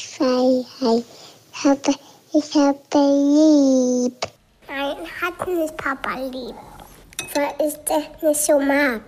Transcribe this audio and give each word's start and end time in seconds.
Freiheit. 0.00 1.04
Ich 1.52 1.64
habe, 1.64 1.94
ich 2.32 2.54
habe 2.54 2.78
lieb. 2.94 4.26
Nein, 4.68 4.96
hat 5.20 5.46
nicht 5.46 5.76
Papa 5.76 6.18
lieb. 6.18 6.54
Weil 7.34 7.66
ich 7.66 7.74
das 7.84 8.22
nicht 8.22 8.40
so 8.40 8.58
mag. 8.60 9.00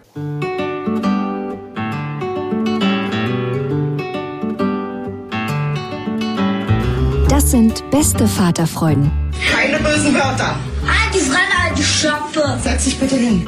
Das 7.29 7.51
sind 7.51 7.89
beste 7.91 8.27
Vaterfreuden. 8.27 9.11
Keine 9.53 9.79
bösen 9.79 10.15
Wörter. 10.15 10.57
Halt 10.87 11.15
die 11.15 11.19
Fremde, 11.19 11.63
halt 11.63 11.79
die 11.79 11.83
Schöpfe. 11.83 12.59
Setz 12.63 12.85
dich 12.85 12.99
bitte 12.99 13.17
hin. 13.17 13.47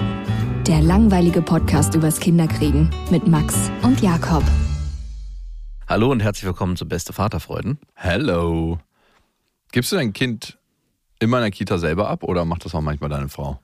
Der 0.66 0.82
langweilige 0.82 1.40
Podcast 1.40 1.94
übers 1.94 2.20
Kinderkriegen 2.20 2.90
mit 3.10 3.26
Max 3.26 3.54
und 3.82 4.02
Jakob. 4.02 4.42
Hallo 5.88 6.10
und 6.10 6.20
herzlich 6.20 6.44
willkommen 6.44 6.76
zu 6.76 6.86
Beste 6.86 7.14
Vaterfreuden. 7.14 7.78
Hello. 7.94 8.78
Gibst 9.72 9.90
du 9.90 9.96
dein 9.96 10.12
Kind 10.12 10.58
immer 11.18 11.38
in 11.38 11.44
der 11.44 11.50
Kita 11.50 11.78
selber 11.78 12.10
ab 12.10 12.24
oder 12.24 12.44
macht 12.44 12.66
das 12.66 12.74
auch 12.74 12.82
manchmal 12.82 13.08
deine 13.08 13.30
Frau? 13.30 13.58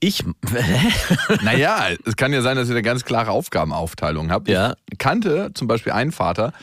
Ich, 0.00 0.24
Naja, 1.42 1.88
es 2.06 2.16
kann 2.16 2.32
ja 2.32 2.40
sein, 2.40 2.56
dass 2.56 2.68
ihr 2.68 2.74
eine 2.74 2.80
ganz 2.80 3.04
klare 3.04 3.32
Aufgabenaufteilung 3.32 4.30
habt. 4.30 4.48
Ja. 4.48 4.74
Ich 4.90 4.96
kannte 4.96 5.50
zum 5.52 5.68
Beispiel 5.68 5.92
einen 5.92 6.12
Vater, 6.12 6.54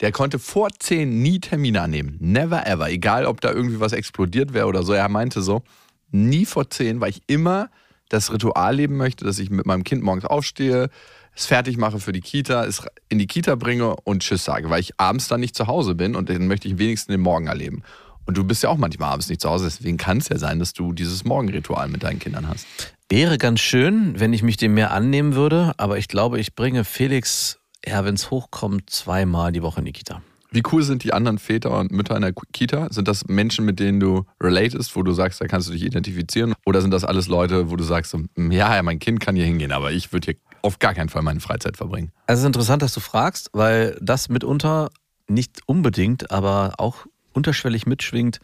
der 0.00 0.10
konnte 0.10 0.38
vor 0.38 0.70
zehn 0.78 1.20
nie 1.20 1.40
Termine 1.40 1.82
annehmen. 1.82 2.16
Never 2.18 2.66
ever. 2.66 2.88
Egal, 2.88 3.26
ob 3.26 3.42
da 3.42 3.52
irgendwie 3.52 3.78
was 3.78 3.92
explodiert 3.92 4.54
wäre 4.54 4.68
oder 4.68 4.84
so. 4.84 4.94
Er 4.94 5.10
meinte 5.10 5.42
so, 5.42 5.64
nie 6.10 6.46
vor 6.46 6.70
zehn, 6.70 7.02
weil 7.02 7.10
ich 7.10 7.20
immer 7.26 7.68
das 8.08 8.32
Ritual 8.32 8.74
leben 8.74 8.96
möchte, 8.96 9.26
dass 9.26 9.38
ich 9.38 9.50
mit 9.50 9.66
meinem 9.66 9.84
Kind 9.84 10.02
morgens 10.02 10.24
aufstehe, 10.24 10.88
es 11.34 11.46
fertig 11.46 11.76
mache 11.76 11.98
für 11.98 12.12
die 12.12 12.20
Kita, 12.20 12.64
es 12.64 12.82
in 13.08 13.18
die 13.18 13.26
Kita 13.26 13.54
bringe 13.54 13.96
und 14.04 14.22
Tschüss 14.22 14.44
sage, 14.44 14.70
weil 14.70 14.80
ich 14.80 14.98
abends 14.98 15.28
dann 15.28 15.40
nicht 15.40 15.56
zu 15.56 15.66
Hause 15.66 15.94
bin 15.94 16.14
und 16.14 16.28
dann 16.28 16.46
möchte 16.46 16.68
ich 16.68 16.78
wenigstens 16.78 17.12
den 17.12 17.20
Morgen 17.20 17.46
erleben. 17.46 17.82
Und 18.24 18.36
du 18.36 18.44
bist 18.44 18.62
ja 18.62 18.68
auch 18.68 18.76
manchmal 18.76 19.10
abends 19.12 19.28
nicht 19.28 19.40
zu 19.40 19.50
Hause, 19.50 19.64
deswegen 19.64 19.96
kann 19.96 20.18
es 20.18 20.28
ja 20.28 20.38
sein, 20.38 20.58
dass 20.58 20.72
du 20.72 20.92
dieses 20.92 21.24
Morgenritual 21.24 21.88
mit 21.88 22.02
deinen 22.04 22.18
Kindern 22.18 22.48
hast. 22.48 22.66
wäre 23.08 23.36
ganz 23.36 23.60
schön, 23.60 24.18
wenn 24.18 24.32
ich 24.32 24.42
mich 24.42 24.56
dem 24.56 24.74
mehr 24.74 24.92
annehmen 24.92 25.34
würde, 25.34 25.72
aber 25.76 25.98
ich 25.98 26.08
glaube, 26.08 26.38
ich 26.38 26.54
bringe 26.54 26.84
Felix, 26.84 27.58
ja, 27.84 28.04
wenn 28.04 28.14
es 28.14 28.30
hochkommt, 28.30 28.88
zweimal 28.90 29.52
die 29.52 29.62
Woche 29.62 29.80
in 29.80 29.86
die 29.86 29.92
Kita. 29.92 30.22
Wie 30.50 30.62
cool 30.70 30.82
sind 30.82 31.02
die 31.02 31.14
anderen 31.14 31.38
Väter 31.38 31.78
und 31.78 31.92
Mütter 31.92 32.14
in 32.14 32.22
der 32.22 32.34
Kita? 32.52 32.88
Sind 32.90 33.08
das 33.08 33.26
Menschen, 33.26 33.64
mit 33.64 33.80
denen 33.80 34.00
du 34.00 34.26
relatest, 34.40 34.94
wo 34.94 35.02
du 35.02 35.12
sagst, 35.12 35.40
da 35.40 35.46
kannst 35.46 35.68
du 35.68 35.72
dich 35.72 35.82
identifizieren? 35.82 36.54
Oder 36.66 36.82
sind 36.82 36.90
das 36.90 37.04
alles 37.04 37.26
Leute, 37.26 37.70
wo 37.70 37.76
du 37.76 37.84
sagst, 37.84 38.14
"Mm, 38.36 38.50
ja, 38.50 38.76
ja, 38.76 38.82
mein 38.82 38.98
Kind 38.98 39.20
kann 39.20 39.34
hier 39.34 39.46
hingehen, 39.46 39.72
aber 39.72 39.92
ich 39.92 40.12
würde 40.12 40.26
hier 40.26 40.36
auf 40.62 40.78
gar 40.78 40.94
keinen 40.94 41.08
Fall 41.08 41.22
meine 41.22 41.40
Freizeit 41.40 41.76
verbringen? 41.76 42.12
Also 42.26 42.40
es 42.40 42.44
ist 42.44 42.46
interessant, 42.46 42.82
dass 42.82 42.94
du 42.94 43.00
fragst, 43.00 43.50
weil 43.52 43.98
das 44.00 44.28
mitunter 44.28 44.90
nicht 45.28 45.60
unbedingt, 45.66 46.30
aber 46.30 46.74
auch 46.78 47.06
unterschwellig 47.32 47.86
mitschwingt, 47.86 48.40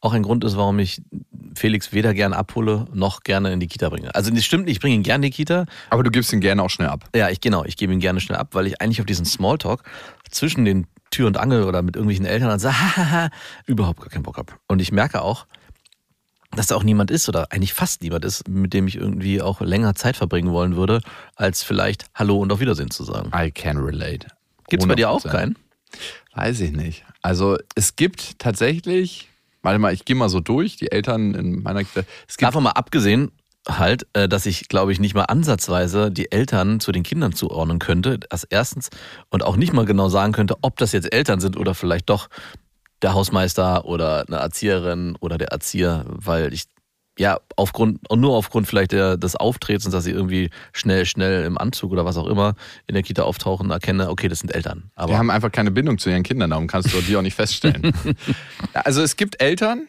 auch 0.00 0.12
ein 0.12 0.22
Grund 0.22 0.44
ist, 0.44 0.56
warum 0.56 0.78
ich 0.78 1.02
Felix 1.54 1.92
weder 1.92 2.14
gern 2.14 2.32
abhole, 2.32 2.86
noch 2.92 3.22
gerne 3.22 3.52
in 3.52 3.58
die 3.58 3.66
Kita 3.66 3.88
bringe. 3.88 4.14
Also 4.14 4.30
das 4.30 4.44
stimmt 4.44 4.68
ich 4.68 4.78
bringe 4.78 4.94
ihn 4.94 5.02
gerne 5.02 5.26
in 5.26 5.32
die 5.32 5.36
Kita, 5.36 5.66
Aber 5.90 6.04
du 6.04 6.10
gibst 6.10 6.32
ihn 6.32 6.40
gerne 6.40 6.62
auch 6.62 6.70
schnell 6.70 6.88
ab. 6.88 7.08
Ja, 7.14 7.30
ich 7.30 7.40
genau, 7.40 7.64
ich 7.64 7.76
gebe 7.76 7.92
ihn 7.92 7.98
gerne 7.98 8.20
schnell 8.20 8.38
ab, 8.38 8.50
weil 8.52 8.66
ich 8.66 8.80
eigentlich 8.80 9.00
auf 9.00 9.06
diesen 9.06 9.24
Smalltalk 9.24 9.82
zwischen 10.30 10.64
den 10.64 10.86
Tür 11.10 11.26
und 11.26 11.36
Angel 11.36 11.64
oder 11.64 11.82
mit 11.82 11.96
irgendwelchen 11.96 12.26
Eltern 12.26 12.50
und 12.50 12.58
sage, 12.58 12.76
hahaha, 12.96 13.30
überhaupt 13.66 14.00
gar 14.00 14.10
keinen 14.10 14.22
Bock 14.22 14.36
habe. 14.36 14.52
Und 14.68 14.80
ich 14.80 14.92
merke 14.92 15.22
auch, 15.22 15.46
dass 16.54 16.68
da 16.68 16.76
auch 16.76 16.82
niemand 16.82 17.10
ist 17.10 17.28
oder 17.28 17.52
eigentlich 17.52 17.74
fast 17.74 18.02
niemand 18.02 18.24
ist, 18.24 18.48
mit 18.48 18.72
dem 18.72 18.88
ich 18.88 18.96
irgendwie 18.96 19.42
auch 19.42 19.60
länger 19.60 19.94
Zeit 19.94 20.16
verbringen 20.16 20.50
wollen 20.52 20.76
würde, 20.76 21.00
als 21.36 21.62
vielleicht 21.62 22.06
Hallo 22.14 22.38
und 22.38 22.52
auf 22.52 22.60
Wiedersehen 22.60 22.90
zu 22.90 23.04
sagen. 23.04 23.30
I 23.34 23.50
can 23.50 23.76
relate. 23.78 24.26
Gibt's 24.68 24.86
bei 24.86 24.94
dir 24.94 25.10
auch 25.10 25.24
100%. 25.24 25.30
keinen? 25.30 25.56
Weiß 26.34 26.60
ich 26.60 26.72
nicht. 26.72 27.04
Also 27.22 27.58
es 27.74 27.96
gibt 27.96 28.38
tatsächlich, 28.38 29.28
warte 29.62 29.78
mal, 29.78 29.92
ich 29.92 30.04
gehe 30.04 30.16
mal 30.16 30.28
so 30.28 30.40
durch, 30.40 30.76
die 30.76 30.92
Eltern 30.92 31.34
in 31.34 31.62
meiner. 31.62 31.80
Es 31.80 31.94
gibt 31.94 32.42
Davon 32.42 32.62
mal 32.62 32.70
abgesehen, 32.70 33.32
halt, 33.68 34.06
äh, 34.12 34.28
dass 34.28 34.46
ich, 34.46 34.68
glaube 34.68 34.92
ich, 34.92 35.00
nicht 35.00 35.14
mal 35.14 35.24
ansatzweise 35.24 36.10
die 36.10 36.30
Eltern 36.30 36.80
zu 36.80 36.92
den 36.92 37.02
Kindern 37.02 37.32
zuordnen 37.32 37.78
könnte. 37.78 38.18
Das 38.18 38.44
erstens. 38.44 38.90
Und 39.30 39.42
auch 39.42 39.56
nicht 39.56 39.72
mal 39.72 39.84
genau 39.84 40.08
sagen 40.08 40.32
könnte, 40.32 40.56
ob 40.62 40.76
das 40.78 40.92
jetzt 40.92 41.12
Eltern 41.12 41.40
sind 41.40 41.56
oder 41.56 41.74
vielleicht 41.74 42.08
doch 42.08 42.28
der 43.02 43.14
Hausmeister 43.14 43.84
oder 43.84 44.24
eine 44.26 44.36
Erzieherin 44.36 45.16
oder 45.20 45.38
der 45.38 45.48
Erzieher, 45.48 46.04
weil 46.08 46.52
ich 46.52 46.64
ja 47.18 47.40
aufgrund 47.56 48.08
und 48.08 48.20
nur 48.20 48.36
aufgrund 48.36 48.66
vielleicht 48.66 48.92
der, 48.92 49.16
des 49.16 49.36
Auftretens, 49.36 49.90
dass 49.90 50.04
sie 50.04 50.12
irgendwie 50.12 50.50
schnell, 50.72 51.04
schnell 51.04 51.44
im 51.44 51.58
Anzug 51.58 51.90
oder 51.92 52.04
was 52.04 52.16
auch 52.16 52.26
immer 52.26 52.54
in 52.86 52.94
der 52.94 53.02
Kita 53.02 53.22
auftauchen, 53.22 53.70
erkenne, 53.70 54.08
okay, 54.08 54.28
das 54.28 54.38
sind 54.40 54.54
Eltern. 54.54 54.90
Aber 54.94 55.12
Die 55.12 55.18
haben 55.18 55.30
einfach 55.30 55.50
keine 55.50 55.70
Bindung 55.70 55.98
zu 55.98 56.10
ihren 56.10 56.22
Kindern, 56.22 56.50
darum 56.50 56.68
kannst 56.68 56.92
du 56.92 57.00
die 57.00 57.16
auch 57.16 57.22
nicht 57.22 57.34
feststellen. 57.34 57.92
also 58.72 59.02
es 59.02 59.16
gibt 59.16 59.42
Eltern, 59.42 59.88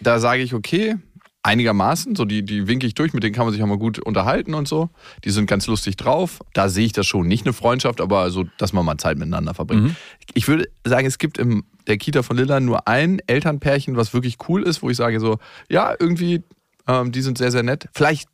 da 0.00 0.20
sage 0.20 0.42
ich, 0.42 0.54
okay, 0.54 0.96
einigermaßen, 1.44 2.16
so 2.16 2.24
die, 2.24 2.42
die 2.44 2.66
winke 2.66 2.86
ich 2.86 2.94
durch, 2.94 3.12
mit 3.12 3.22
denen 3.22 3.34
kann 3.34 3.44
man 3.46 3.52
sich 3.54 3.62
auch 3.62 3.66
mal 3.66 3.78
gut 3.78 3.98
unterhalten 4.00 4.54
und 4.54 4.66
so. 4.66 4.90
Die 5.24 5.30
sind 5.30 5.46
ganz 5.46 5.66
lustig 5.66 5.96
drauf. 5.96 6.40
Da 6.54 6.68
sehe 6.68 6.86
ich 6.86 6.92
das 6.92 7.06
schon. 7.06 7.28
Nicht 7.28 7.46
eine 7.46 7.52
Freundschaft, 7.52 8.00
aber 8.00 8.30
so, 8.30 8.44
dass 8.58 8.72
man 8.72 8.84
mal 8.84 8.96
Zeit 8.98 9.18
miteinander 9.18 9.54
verbringt. 9.54 9.94
Ich 10.34 10.48
würde 10.48 10.68
sagen, 10.84 11.06
es 11.06 11.18
gibt 11.18 11.38
in 11.38 11.62
der 11.86 11.98
Kita 11.98 12.22
von 12.22 12.36
Lilla 12.36 12.58
nur 12.60 12.88
ein 12.88 13.20
Elternpärchen, 13.26 13.96
was 13.96 14.12
wirklich 14.14 14.38
cool 14.48 14.62
ist, 14.62 14.82
wo 14.82 14.90
ich 14.90 14.96
sage 14.96 15.20
so, 15.20 15.38
ja, 15.68 15.94
irgendwie, 15.98 16.42
ähm, 16.88 17.12
die 17.12 17.20
sind 17.22 17.38
sehr, 17.38 17.50
sehr 17.52 17.62
nett. 17.62 17.88
Vielleicht 17.94 18.28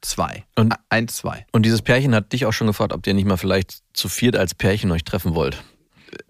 zwei. 0.00 0.44
Und- 0.56 0.74
Eins, 0.90 1.16
zwei. 1.16 1.46
und 1.52 1.64
dieses 1.64 1.82
Pärchen 1.82 2.14
hat 2.14 2.32
dich 2.32 2.44
auch 2.46 2.52
schon 2.52 2.66
gefragt, 2.66 2.92
ob 2.92 3.06
ihr 3.06 3.14
nicht 3.14 3.26
mal 3.26 3.36
vielleicht 3.36 3.78
zu 3.92 4.08
viert 4.08 4.36
als 4.36 4.54
Pärchen 4.54 4.90
euch 4.90 5.04
treffen 5.04 5.34
wollt. 5.34 5.62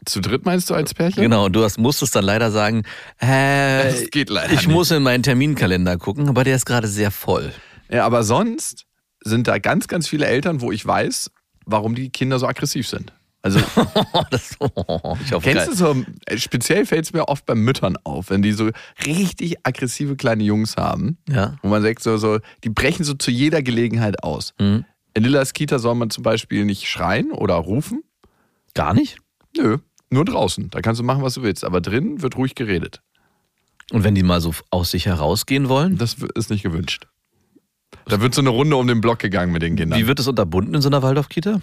Zu 0.05 0.21
dritt 0.21 0.44
meinst 0.44 0.71
du 0.71 0.75
als 0.75 0.94
Pärchen? 0.94 1.22
Genau, 1.22 1.49
du 1.49 1.62
hast, 1.62 1.78
musstest 1.78 2.15
dann 2.16 2.25
leider 2.25 2.50
sagen, 2.50 2.83
äh, 3.19 3.84
Das 3.91 4.11
geht 4.11 4.31
leider 4.31 4.53
ich 4.53 4.66
nicht. 4.66 4.69
muss 4.69 4.91
in 4.91 5.03
meinen 5.03 5.22
Terminkalender 5.22 5.97
gucken, 5.99 6.28
aber 6.28 6.44
der 6.44 6.56
ist 6.56 6.66
gerade 6.66 6.89
sehr 6.89 7.11
voll. 7.11 7.53
Ja, 7.91 8.05
aber 8.06 8.22
sonst 8.22 8.84
sind 9.25 9.49
da 9.49 9.59
ganz, 9.59 9.89
ganz 9.89 10.09
viele 10.09 10.27
Eltern, 10.27 10.61
wo 10.61 10.72
ich 10.72 10.84
weiß, 10.87 11.31
warum 11.66 11.94
die 11.94 12.11
Kinder 12.11 12.39
so 12.39 12.47
aggressiv 12.47 12.87
sind. 12.89 13.12
Also 13.43 13.61
das, 14.31 14.56
oh, 14.59 15.16
ich 15.25 15.33
hoffe, 15.33 15.49
kennst 15.49 15.69
du 15.69 15.75
so, 15.75 15.97
speziell 16.37 16.84
fällt 16.87 17.05
es 17.05 17.12
mir 17.12 17.28
oft 17.28 17.47
bei 17.47 17.55
Müttern 17.55 17.97
auf, 18.03 18.31
wenn 18.31 18.43
die 18.43 18.53
so 18.53 18.71
richtig 19.06 19.65
aggressive 19.65 20.16
kleine 20.16 20.43
Jungs 20.43 20.77
haben, 20.77 21.19
Ja. 21.28 21.56
wo 21.62 21.69
man 21.69 21.83
sagt, 21.83 22.03
so, 22.03 22.16
so, 22.16 22.41
die 22.65 22.69
brechen 22.69 23.05
so 23.05 23.15
zu 23.15 23.31
jeder 23.31 23.62
Gelegenheit 23.62 24.22
aus. 24.25 24.55
Mhm. 24.59 24.84
In 25.15 25.22
Lillas 25.22 25.53
Kita 25.53 25.78
soll 25.78 25.95
man 25.95 26.10
zum 26.10 26.22
Beispiel 26.25 26.65
nicht 26.65 26.89
schreien 26.89 27.31
oder 27.33 27.55
rufen. 27.55 28.03
Gar 28.75 28.95
nicht? 28.95 29.19
Nö, 29.58 29.78
nur 30.10 30.24
draußen. 30.24 30.70
Da 30.70 30.80
kannst 30.80 31.00
du 31.00 31.04
machen, 31.04 31.22
was 31.22 31.34
du 31.34 31.42
willst. 31.42 31.64
Aber 31.64 31.80
drinnen 31.80 32.22
wird 32.22 32.36
ruhig 32.36 32.54
geredet. 32.54 33.02
Und 33.91 34.04
wenn 34.04 34.14
die 34.14 34.22
mal 34.22 34.41
so 34.41 34.54
aus 34.70 34.91
sich 34.91 35.06
herausgehen 35.06 35.69
wollen, 35.69 35.96
Das 35.98 36.16
ist 36.34 36.50
nicht 36.50 36.62
gewünscht. 36.62 37.06
Da 38.06 38.20
wird 38.20 38.34
so 38.34 38.41
eine 38.41 38.50
Runde 38.50 38.76
um 38.76 38.86
den 38.86 39.00
Block 39.00 39.18
gegangen 39.18 39.52
mit 39.52 39.62
den 39.62 39.76
Kindern. 39.76 39.98
wie 39.98 40.06
wird 40.06 40.20
es 40.20 40.28
unterbunden 40.28 40.74
in 40.74 40.80
so 40.82 40.88
einer 40.88 41.02
Waldorf-Kita? 41.02 41.60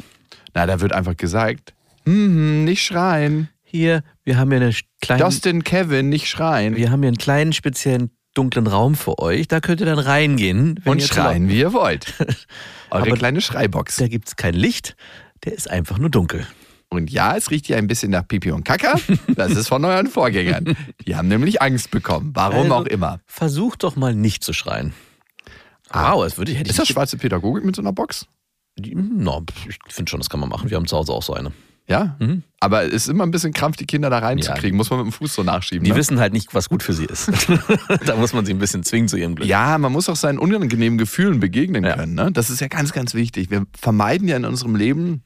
Na, 0.54 0.66
da 0.66 0.80
wird 0.82 0.94
einfach 0.94 1.16
gesagt, 1.18 1.74
hm, 2.06 2.64
nicht 2.66 2.84
schreien. 2.84 3.50
Hier, 3.64 4.04
wir 4.24 4.38
haben 4.38 4.52
hier 4.52 4.62
eine 4.62 4.74
kleine, 5.02 5.24
Dustin, 5.24 5.64
Kevin, 5.64 6.10
nicht 6.10 6.28
schreien. 6.28 6.76
wir 6.76 6.92
haben 6.92 7.02
hier 7.02 7.10
einen 7.10 7.18
kleinen 7.18 7.52
speziellen 7.54 8.10
dunklen 8.34 8.68
Raum 8.68 8.96
für 8.96 9.20
euch. 9.20 9.48
Da 9.48 9.60
könnt 9.60 9.80
ihr 9.82 9.86
dann 9.86 10.00
reingehen. 10.00 10.80
und 10.86 11.02
schreien, 11.04 11.48
wie 11.50 11.60
ihr 11.60 11.74
wollt. 11.74 12.14
Eure 12.90 13.04
Aber- 13.08 13.16
kleine 13.18 13.42
Schreibox. 13.42 13.98
Da 13.98 14.08
gibt 14.08 14.28
es 14.30 14.36
kein 14.36 14.54
Licht, 14.54 14.96
der 15.44 15.54
ist 15.54 15.70
einfach 15.70 15.98
nur 15.98 16.10
dunkel. 16.10 16.46
Und 16.90 17.10
ja, 17.12 17.36
es 17.36 17.52
riecht 17.52 17.66
hier 17.68 17.78
ein 17.78 17.88
bisschen 17.88 18.12
nach 18.12 18.28
Pipi 18.28 18.52
und 18.52 18.64
Kaka. 18.64 19.00
Das 19.36 19.52
ist 19.52 19.68
von 19.68 19.84
euren 19.84 20.08
Vorgängern. 20.08 20.76
Die 21.06 21.16
haben 21.16 21.28
nämlich 21.28 21.62
Angst 21.62 21.92
bekommen. 21.92 22.32
Warum 22.34 22.72
Also- 22.72 22.76
auch 22.76 22.86
immer. 22.86 23.20
Versucht 23.26 23.84
doch 23.84 23.96
mal 23.96 24.16
nicht 24.16 24.44
zu 24.44 24.54
schreien. 24.54 24.94
Wow, 25.92 26.24
das 26.24 26.38
würde 26.38 26.52
ich, 26.52 26.58
hätte 26.58 26.70
Ist 26.70 26.76
ich 26.76 26.80
das 26.80 26.88
schwarze 26.90 27.18
Pädagogik 27.18 27.64
mit 27.64 27.76
so 27.76 27.82
einer 27.82 27.94
Box? 27.94 28.28
No, 28.78 29.44
ich 29.68 29.78
finde 29.88 30.10
schon, 30.10 30.20
das 30.20 30.30
kann 30.30 30.40
man 30.40 30.50
machen. 30.50 30.70
Wir 30.70 30.78
haben 30.78 30.88
zu 30.88 30.98
Hause 30.98 31.14
auch 31.14 31.24
so 31.24 31.34
eine. 31.34 31.52
Ja. 31.88 32.16
Mhm. 32.20 32.44
Aber 32.60 32.84
es 32.86 32.94
ist 32.94 33.10
immer 33.10 33.24
ein 33.24 33.32
bisschen 33.32 33.54
Krampf, 33.54 33.78
die 33.78 33.86
Kinder 33.86 34.10
da 34.10 34.18
reinzukriegen. 34.18 34.76
Muss 34.76 34.90
man 34.90 35.00
mit 35.00 35.08
dem 35.08 35.12
Fuß 35.12 35.36
so 35.36 35.44
nachschieben. 35.44 35.84
Die 35.84 35.92
ne? 35.92 35.98
wissen 35.98 36.20
halt 36.20 36.34
nicht, 36.34 36.54
was 36.54 36.68
gut 36.68 36.82
für 36.82 36.94
sie 36.94 37.06
ist. 37.06 37.30
da 38.06 38.16
muss 38.16 38.34
man 38.34 38.46
sie 38.46 38.54
ein 38.54 38.58
bisschen 38.60 38.84
zwingen 38.84 39.08
zu 39.08 39.18
ihrem 39.18 39.36
Glück. 39.36 39.48
Ja, 39.48 39.78
man 39.78 39.92
muss 39.92 40.10
auch 40.10 40.16
seinen 40.16 40.40
unangenehmen 40.40 40.98
Gefühlen 40.98 41.40
begegnen 41.40 41.84
Ja. 41.84 41.96
können. 41.96 42.16
Ne? 42.16 42.32
Das 42.32 42.50
ist 42.50 42.60
ja 42.60 42.68
ganz, 42.68 42.92
ganz 42.92 43.14
wichtig. 43.14 43.52
Wir 43.52 43.66
vermeiden 43.80 44.28
ja 44.28 44.36
in 44.36 44.46
unserem 44.46 44.76
Leben 44.76 45.24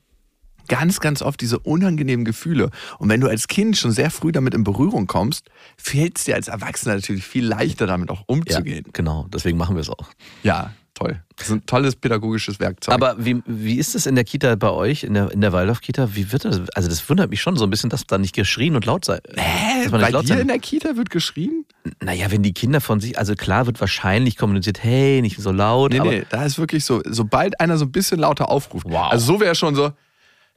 ganz, 0.70 1.02
ganz 1.02 1.22
oft 1.22 1.42
diese 1.42 1.60
unangenehmen 1.60 2.24
Gefühle. 2.24 2.70
Und 3.00 3.10
wenn 3.10 3.20
du 3.20 3.28
als 3.28 3.48
Kind 3.50 3.76
schon 3.76 3.92
sehr 3.92 4.10
früh 4.12 4.32
damit 4.32 4.54
in 4.54 4.64
Berührung 4.64 5.06
kommst, 5.08 5.50
fällt 5.78 6.18
es 6.18 6.24
dir 6.24 6.36
als 6.36 6.48
Erwachsener 6.48 6.96
natürlich 6.96 7.26
viel 7.26 7.46
leichter, 7.46 7.86
damit 7.88 8.10
auch 8.10 8.20
Ja, 8.20 8.26
umzugehen. 8.28 8.86
genau. 8.94 9.28
Deswegen 9.34 9.58
machen 9.58 9.76
wir 9.76 9.82
es 9.82 9.90
auch. 9.90 10.08
Ja, 10.44 10.72
toll. 10.94 11.22
Das 11.38 11.48
ist 11.48 11.54
ein 11.54 11.66
tolles 11.66 11.96
pädagogisches 11.96 12.60
Werkzeug. 12.60 12.94
Aber 12.94 13.16
wie, 13.18 13.42
wie 13.46 13.76
ist 13.76 13.96
es 13.96 14.06
in 14.06 14.16
der 14.16 14.26
Kita 14.26 14.56
bei 14.56 14.70
euch, 14.72 15.04
in 15.06 15.14
der, 15.14 15.32
in 15.32 15.40
der 15.42 15.54
Waldorf-Kita? 15.54 16.14
Wie 16.14 16.32
wird 16.34 16.44
das? 16.44 16.60
Also, 16.76 16.90
das 16.90 17.10
wundert 17.10 17.30
mich 17.30 17.42
schon 17.42 17.56
so 17.56 17.64
ein 17.64 17.70
bisschen, 17.70 17.90
dass 17.90 18.06
da 18.06 18.18
nicht 18.18 18.36
geschrien 18.36 18.76
und 18.76 18.86
laut 18.86 19.06
sei. 19.06 19.20
Hä? 19.38 19.84
dass 19.84 19.92
man 19.92 20.02
Bei 20.02 20.10
laut 20.10 20.24
dir 20.26 20.28
sein- 20.30 20.40
in 20.42 20.48
der 20.50 20.60
Kita 20.60 20.98
wird 20.98 21.10
geschrien? 21.10 21.66
Naja, 22.04 22.30
wenn 22.32 22.44
die 22.44 22.54
Kinder 22.54 22.82
von 22.82 23.00
sich, 23.00 23.18
also 23.18 23.36
klar 23.36 23.66
wird 23.66 23.80
wahrscheinlich 23.80 24.36
kommuniziert, 24.36 24.84
hey, 24.84 25.22
nicht 25.22 25.40
so 25.40 25.52
laut. 25.54 25.94
Nee, 25.94 26.00
nee, 26.02 26.24
da 26.30 26.44
ist 26.44 26.60
wirklich 26.60 26.84
so, 26.84 27.02
sobald 27.06 27.60
einer 27.62 27.78
so 27.78 27.86
ein 27.86 27.92
bisschen 27.94 28.20
lauter 28.20 28.50
aufruft. 28.50 28.86
Wow. 28.90 29.10
Also 29.12 29.26
so 29.36 29.40
wäre 29.40 29.56
schon 29.56 29.76
so, 29.76 29.92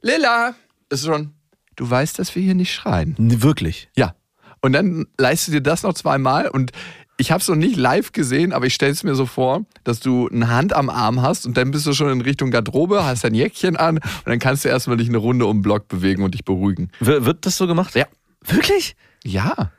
Lilla, 0.05 0.53
ist 0.89 1.05
schon, 1.05 1.31
du 1.77 1.89
weißt, 1.89 2.19
dass 2.19 2.35
wir 2.35 2.43
hier 2.43 2.55
nicht 2.55 2.73
schreien. 2.73 3.15
Wirklich. 3.17 3.89
Ja. 3.95 4.15
Und 4.61 4.73
dann 4.73 5.05
leistest 5.17 5.47
du 5.47 5.51
dir 5.53 5.61
das 5.61 5.83
noch 5.83 5.93
zweimal 5.93 6.49
und 6.49 6.71
ich 7.17 7.31
habe 7.31 7.39
es 7.39 7.47
noch 7.47 7.55
nicht 7.55 7.77
live 7.77 8.11
gesehen, 8.11 8.51
aber 8.51 8.65
ich 8.65 8.73
stelle 8.73 8.91
es 8.91 9.03
mir 9.03 9.15
so 9.15 9.25
vor, 9.25 9.65
dass 9.85 10.01
du 10.01 10.27
eine 10.27 10.49
Hand 10.49 10.73
am 10.73 10.89
Arm 10.89 11.21
hast 11.21 11.45
und 11.45 11.55
dann 11.55 11.71
bist 11.71 11.85
du 11.85 11.93
schon 11.93 12.11
in 12.11 12.19
Richtung 12.19 12.51
Garderobe, 12.51 13.05
hast 13.05 13.23
dein 13.23 13.33
Jäckchen 13.33 13.77
an 13.77 13.97
und 13.97 14.25
dann 14.25 14.39
kannst 14.39 14.65
du 14.65 14.69
erstmal 14.69 14.97
dich 14.97 15.07
eine 15.07 15.19
Runde 15.19 15.45
um 15.45 15.57
den 15.57 15.61
Block 15.61 15.87
bewegen 15.87 16.23
und 16.23 16.33
dich 16.33 16.43
beruhigen. 16.43 16.91
W 16.99 17.23
wird 17.23 17.45
das 17.45 17.55
so 17.55 17.65
gemacht? 17.65 17.95
Ja. 17.95 18.07
Wirklich? 18.45 18.97
Ja. 19.23 19.71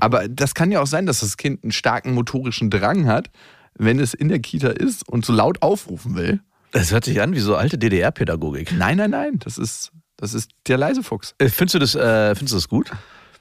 Aber 0.00 0.28
das 0.28 0.54
kann 0.54 0.72
ja 0.72 0.80
auch 0.80 0.86
sein, 0.86 1.04
dass 1.04 1.20
das 1.20 1.36
Kind 1.36 1.62
einen 1.62 1.72
starken 1.72 2.14
motorischen 2.14 2.70
Drang 2.70 3.06
hat, 3.06 3.30
wenn 3.74 3.98
es 3.98 4.14
in 4.14 4.30
der 4.30 4.38
Kita 4.38 4.68
ist 4.68 5.06
und 5.06 5.26
so 5.26 5.34
laut 5.34 5.60
aufrufen 5.60 6.14
will. 6.14 6.40
Das 6.72 6.92
hört 6.92 7.04
sich 7.04 7.20
an 7.20 7.34
wie 7.34 7.40
so 7.40 7.56
alte 7.56 7.78
DDR-Pädagogik. 7.78 8.72
Nein, 8.76 8.98
nein, 8.98 9.10
nein, 9.10 9.38
das 9.38 9.58
ist, 9.58 9.92
das 10.16 10.34
ist 10.34 10.50
der 10.66 10.78
leise 10.78 11.02
Fuchs. 11.02 11.34
Äh, 11.38 11.48
Findest 11.48 11.74
du 11.74 11.78
das, 11.78 11.94
äh, 11.94 12.34
findest 12.34 12.52
du 12.52 12.56
das 12.56 12.68
gut, 12.68 12.90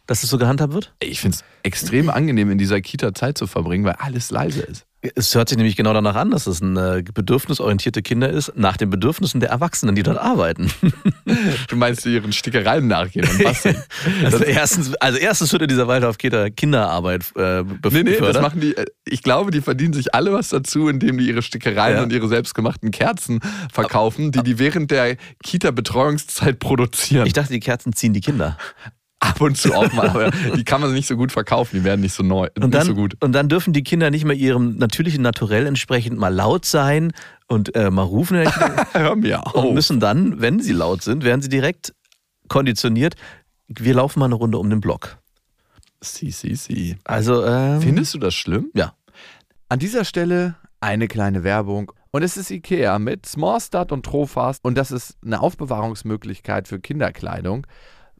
dass 0.07 0.21
das 0.21 0.29
so 0.29 0.37
gehandhabt 0.37 0.73
wird? 0.73 0.93
Ich 0.99 1.19
finde 1.19 1.37
es 1.37 1.43
extrem 1.63 2.09
angenehm, 2.09 2.51
in 2.51 2.57
dieser 2.57 2.81
Kita 2.81 3.13
Zeit 3.13 3.37
zu 3.37 3.47
verbringen, 3.47 3.83
weil 3.85 3.95
alles 3.99 4.29
leise 4.31 4.61
ist. 4.61 4.85
Es 5.15 5.35
hört 5.35 5.49
sich 5.49 5.57
nämlich 5.57 5.75
genau 5.75 5.93
danach 5.93 6.15
an, 6.15 6.31
dass 6.31 6.47
es 6.47 6.61
eine 6.61 7.03
bedürfnisorientierte 7.03 8.01
Kinder 8.01 8.29
ist, 8.29 8.53
nach 8.55 8.77
den 8.77 8.89
Bedürfnissen 8.89 9.39
der 9.39 9.49
Erwachsenen, 9.49 9.95
die 9.95 10.03
dort 10.03 10.17
arbeiten. 10.17 10.71
Du 11.67 11.75
meinst, 11.75 12.05
die 12.05 12.13
ihren 12.13 12.31
Stickereien 12.31 12.87
nachgehen 12.87 13.27
und 13.27 13.43
basteln. 13.43 13.75
Also 14.23 14.43
erstens, 14.43 14.93
also 14.95 15.17
erstens 15.17 15.51
wird 15.51 15.63
in 15.63 15.67
dieser 15.67 15.87
Waldorf-Kita 15.87 16.49
Kinderarbeit 16.51 17.25
äh, 17.35 17.63
Nee, 17.63 18.03
nee, 18.03 18.17
das 18.19 18.39
machen 18.41 18.61
die. 18.61 18.75
äh, 18.77 18.85
Ich 19.05 19.21
glaube, 19.23 19.51
die 19.51 19.61
verdienen 19.61 19.93
sich 19.93 20.13
alle 20.13 20.31
was 20.33 20.49
dazu, 20.49 20.87
indem 20.87 21.17
die 21.17 21.27
ihre 21.27 21.41
Stickereien 21.41 21.97
Ja. 21.97 22.03
und 22.03 22.13
ihre 22.13 22.27
selbstgemachten 22.27 22.91
Kerzen 22.91 23.39
verkaufen, 23.71 24.31
die 24.31 24.43
die 24.43 24.59
während 24.59 24.91
der 24.91 25.17
Kita-Betreuungszeit 25.43 26.59
produzieren. 26.59 27.25
Ich 27.27 27.33
dachte, 27.33 27.53
die 27.53 27.59
Kerzen 27.59 27.93
ziehen 27.93 28.13
die 28.13 28.21
Kinder. 28.21 28.57
Ab 29.19 29.39
und 29.41 29.57
zu 29.57 29.73
auch 29.73 29.91
mal, 29.93 30.09
aber 30.09 30.31
die 30.31 30.63
kann 30.65 30.81
man 30.81 30.93
nicht 30.93 31.07
so 31.07 31.15
gut 31.15 31.31
verkaufen, 31.31 31.77
die 31.77 31.83
werden 31.83 32.01
nicht 32.01 32.13
so 32.13 32.21
neu, 32.21 32.47
Und 32.55 32.63
nicht 32.65 32.73
dann, 32.75 32.85
so 32.87 32.93
gut. 32.95 33.15
und 33.23 33.31
dann 33.31 33.47
dürfen 33.49 33.73
die 33.73 33.81
Kinder 33.83 34.11
nicht 34.11 34.25
mehr 34.25 34.35
ihrem 34.35 34.75
natürlichen 34.77 35.21
Naturell 35.21 35.65
entsprechend 35.65 36.17
mal 36.19 36.33
laut 36.33 36.65
sein 36.65 37.11
und 37.47 37.73
äh, 37.75 37.89
mal 37.89 38.03
rufen 38.03 38.37
Hör 38.93 39.15
mir 39.15 39.41
und 39.53 39.55
auf. 39.55 39.73
müssen 39.73 39.99
dann, 39.99 40.41
wenn 40.41 40.59
sie 40.59 40.73
laut 40.73 41.01
sind, 41.01 41.23
werden 41.23 41.41
sie 41.41 41.49
direkt 41.49 41.93
konditioniert. 42.49 43.15
Wir 43.67 43.95
laufen 43.95 44.19
mal 44.19 44.25
eine 44.25 44.35
Runde 44.35 44.57
um 44.59 44.69
den 44.69 44.81
Block. 44.81 45.17
Si, 46.01 46.29
si, 46.31 46.53
si. 46.55 46.97
Also, 47.05 47.43
ähm, 47.45 47.81
Findest 47.81 48.13
du 48.13 48.19
das 48.19 48.35
schlimm? 48.35 48.69
ja. 48.75 48.93
An 49.69 49.79
dieser 49.79 50.05
Stelle 50.05 50.55
eine 50.81 51.07
kleine 51.07 51.43
Werbung. 51.43 51.91
Und 52.11 52.21
es 52.21 52.37
ist 52.37 52.51
IKEA 52.51 52.99
mit 52.99 53.25
Smallstart 53.25 53.91
und 53.91 54.05
Trofast. 54.05 54.63
Und 54.63 54.77
das 54.77 54.91
ist 54.91 55.17
eine 55.25 55.39
Aufbewahrungsmöglichkeit 55.41 56.67
für 56.67 56.79
Kinderkleidung, 56.79 57.65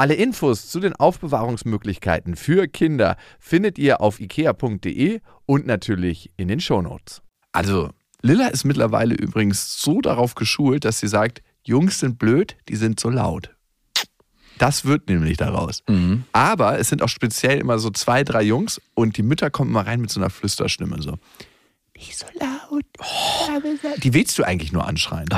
Alle 0.00 0.14
Infos 0.14 0.70
zu 0.70 0.80
den 0.80 0.94
Aufbewahrungsmöglichkeiten 0.94 2.34
für 2.34 2.68
Kinder 2.68 3.18
findet 3.38 3.76
ihr 3.76 4.00
auf 4.00 4.18
ikea.de 4.18 5.20
und 5.44 5.66
natürlich 5.66 6.30
in 6.38 6.48
den 6.48 6.58
Shownotes. 6.58 7.20
Also, 7.52 7.90
Lilla 8.22 8.46
ist 8.46 8.64
mittlerweile 8.64 9.14
übrigens 9.14 9.82
so 9.82 10.00
darauf 10.00 10.34
geschult, 10.36 10.86
dass 10.86 11.00
sie 11.00 11.06
sagt, 11.06 11.42
Jungs 11.66 11.98
sind 11.98 12.18
blöd, 12.18 12.56
die 12.70 12.76
sind 12.76 12.98
so 12.98 13.10
laut. 13.10 13.54
Das 14.56 14.86
wird 14.86 15.06
nämlich 15.10 15.36
daraus. 15.36 15.82
Aber 16.32 16.78
es 16.78 16.88
sind 16.88 17.02
auch 17.02 17.10
speziell 17.10 17.58
immer 17.58 17.78
so 17.78 17.90
zwei, 17.90 18.24
drei 18.24 18.40
Jungs 18.40 18.80
und 18.94 19.18
die 19.18 19.22
Mütter 19.22 19.50
kommen 19.50 19.70
mal 19.70 19.84
rein 19.84 20.00
mit 20.00 20.08
so 20.08 20.18
einer 20.18 20.30
Flüsterstimme 20.30 21.02
so. 21.02 21.18
Nicht 22.00 22.16
so 22.16 22.24
laut. 22.38 22.84
Die 24.02 24.14
willst 24.14 24.38
du 24.38 24.44
eigentlich 24.44 24.72
nur 24.72 24.86
anschreien. 24.86 25.28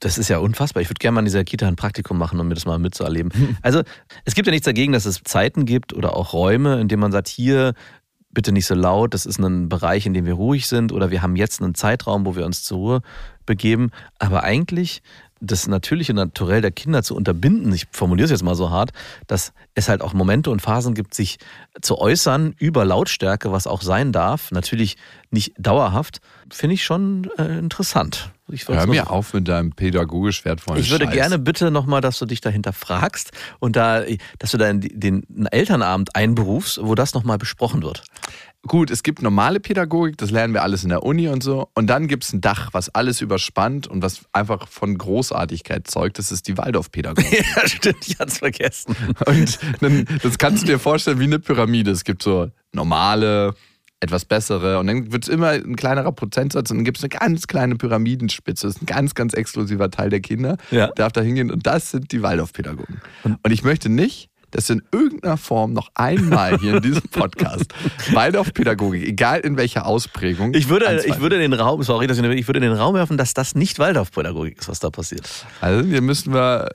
Das 0.00 0.18
ist 0.18 0.28
ja 0.28 0.36
unfassbar. 0.36 0.82
Ich 0.82 0.90
würde 0.90 0.98
gerne 0.98 1.14
mal 1.14 1.20
in 1.20 1.24
dieser 1.24 1.44
Kita 1.44 1.66
ein 1.66 1.76
Praktikum 1.76 2.18
machen, 2.18 2.38
um 2.38 2.48
mir 2.48 2.54
das 2.54 2.66
mal 2.66 2.78
mitzuerleben. 2.78 3.56
Also, 3.62 3.82
es 4.26 4.34
gibt 4.34 4.46
ja 4.46 4.50
nichts 4.50 4.66
dagegen, 4.66 4.92
dass 4.92 5.06
es 5.06 5.22
Zeiten 5.24 5.64
gibt 5.64 5.94
oder 5.94 6.14
auch 6.14 6.34
Räume, 6.34 6.78
in 6.78 6.88
denen 6.88 7.00
man 7.00 7.10
sagt, 7.10 7.28
hier 7.28 7.72
bitte 8.30 8.52
nicht 8.52 8.66
so 8.66 8.74
laut, 8.74 9.14
das 9.14 9.24
ist 9.24 9.38
ein 9.38 9.70
Bereich, 9.70 10.04
in 10.04 10.12
dem 10.12 10.26
wir 10.26 10.34
ruhig 10.34 10.66
sind 10.66 10.92
oder 10.92 11.10
wir 11.10 11.22
haben 11.22 11.36
jetzt 11.36 11.62
einen 11.62 11.74
Zeitraum, 11.74 12.26
wo 12.26 12.36
wir 12.36 12.44
uns 12.44 12.64
zur 12.64 12.78
Ruhe 12.78 13.00
begeben. 13.46 13.90
Aber 14.18 14.42
eigentlich 14.42 15.02
das 15.40 15.66
natürliche 15.66 16.14
Naturell 16.14 16.60
der 16.60 16.70
Kinder 16.70 17.02
zu 17.02 17.14
unterbinden, 17.14 17.72
ich 17.72 17.86
formuliere 17.90 18.24
es 18.26 18.30
jetzt 18.30 18.42
mal 18.42 18.54
so 18.54 18.70
hart, 18.70 18.92
dass 19.26 19.52
es 19.74 19.88
halt 19.88 20.00
auch 20.00 20.14
Momente 20.14 20.50
und 20.50 20.62
Phasen 20.62 20.94
gibt, 20.94 21.14
sich 21.14 21.38
zu 21.82 21.98
äußern 21.98 22.54
über 22.58 22.84
Lautstärke, 22.84 23.52
was 23.52 23.66
auch 23.66 23.82
sein 23.82 24.12
darf, 24.12 24.50
natürlich 24.52 24.96
nicht 25.30 25.52
dauerhaft, 25.58 26.20
finde 26.50 26.74
ich 26.74 26.84
schon 26.84 27.30
äh, 27.36 27.58
interessant. 27.58 28.30
Ich 28.48 28.68
Hör 28.68 28.86
mir 28.86 29.10
auf 29.10 29.32
mit 29.32 29.48
deinem 29.48 29.72
pädagogisch 29.72 30.44
wertvollen 30.44 30.80
ich 30.80 30.90
würde 30.90 31.06
Scheiß. 31.06 31.14
gerne 31.14 31.38
bitte 31.38 31.70
nochmal, 31.70 32.02
dass 32.02 32.18
du 32.18 32.26
dich 32.26 32.42
dahinter 32.42 32.74
fragst 32.74 33.32
und 33.58 33.74
da, 33.74 34.02
dass 34.38 34.50
du 34.50 34.58
da 34.58 34.72
den, 34.72 35.24
den 35.24 35.46
Elternabend 35.46 36.14
einberufst, 36.14 36.78
wo 36.82 36.94
das 36.94 37.14
nochmal 37.14 37.38
besprochen 37.38 37.82
wird. 37.82 38.04
Gut, 38.66 38.90
es 38.90 39.02
gibt 39.02 39.20
normale 39.22 39.60
Pädagogik, 39.60 40.16
das 40.16 40.30
lernen 40.30 40.54
wir 40.54 40.62
alles 40.62 40.84
in 40.84 40.88
der 40.88 41.02
Uni 41.02 41.28
und 41.28 41.42
so. 41.42 41.68
Und 41.74 41.86
dann 41.88 42.08
gibt 42.08 42.24
es 42.24 42.32
ein 42.32 42.40
Dach, 42.40 42.70
was 42.72 42.94
alles 42.94 43.20
überspannt 43.20 43.86
und 43.86 44.02
was 44.02 44.22
einfach 44.32 44.68
von 44.68 44.96
Großartigkeit 44.96 45.86
zeugt. 45.86 46.18
Das 46.18 46.32
ist 46.32 46.48
die 46.48 46.56
Waldorfpädagogik. 46.56 47.44
ja, 47.56 47.68
stimmt, 47.68 48.06
ich 48.06 48.18
hatte 48.18 48.30
es 48.30 48.38
vergessen. 48.38 48.96
Und 49.26 49.58
dann, 49.80 50.06
das 50.22 50.38
kannst 50.38 50.62
du 50.62 50.66
dir 50.66 50.78
vorstellen 50.78 51.18
wie 51.20 51.24
eine 51.24 51.38
Pyramide. 51.38 51.90
Es 51.90 52.04
gibt 52.04 52.22
so 52.22 52.50
normale, 52.72 53.54
etwas 54.04 54.26
bessere 54.26 54.78
und 54.78 54.86
dann 54.86 55.12
wird 55.12 55.24
es 55.24 55.28
immer 55.28 55.48
ein 55.50 55.76
kleinerer 55.76 56.12
Prozentsatz 56.12 56.70
und 56.70 56.78
dann 56.78 56.84
gibt 56.84 56.98
es 56.98 57.04
eine 57.04 57.08
ganz 57.08 57.46
kleine 57.46 57.76
Pyramidenspitze. 57.76 58.66
Das 58.66 58.76
ist 58.76 58.82
ein 58.82 58.86
ganz, 58.86 59.14
ganz 59.14 59.32
exklusiver 59.32 59.90
Teil 59.90 60.10
der 60.10 60.20
Kinder. 60.20 60.58
Ja. 60.70 60.88
Darf 60.88 61.12
da 61.12 61.22
hingehen 61.22 61.50
und 61.50 61.66
das 61.66 61.90
sind 61.90 62.12
die 62.12 62.22
Waldorfpädagogen. 62.22 63.00
Und 63.24 63.50
ich 63.50 63.64
möchte 63.64 63.88
nicht, 63.88 64.28
dass 64.54 64.70
in 64.70 64.82
irgendeiner 64.92 65.36
Form 65.36 65.72
noch 65.72 65.90
einmal 65.94 66.58
hier 66.58 66.76
in 66.76 66.82
diesem 66.82 67.02
Podcast 67.02 67.74
Waldorfpädagogik, 68.12 69.06
egal 69.06 69.40
in 69.40 69.56
welcher 69.56 69.84
Ausprägung. 69.86 70.54
Ich 70.54 70.68
würde, 70.68 70.88
anzweifeln. 70.88 71.14
ich 71.14 71.20
würde 71.20 71.36
in 71.36 71.50
den 71.50 71.60
Raum, 71.60 71.82
sorry, 71.82 72.06
dass 72.06 72.18
ich, 72.18 72.24
ich 72.24 72.46
würde 72.46 72.60
den 72.60 72.72
Raum 72.72 72.94
werfen, 72.94 73.18
dass 73.18 73.34
das 73.34 73.54
nicht 73.54 73.78
Waldorfpädagogik 73.78 74.60
ist, 74.60 74.68
was 74.68 74.78
da 74.78 74.90
passiert. 74.90 75.28
Also 75.60 75.86
hier 75.86 76.00
müssen 76.00 76.32
wir 76.32 76.68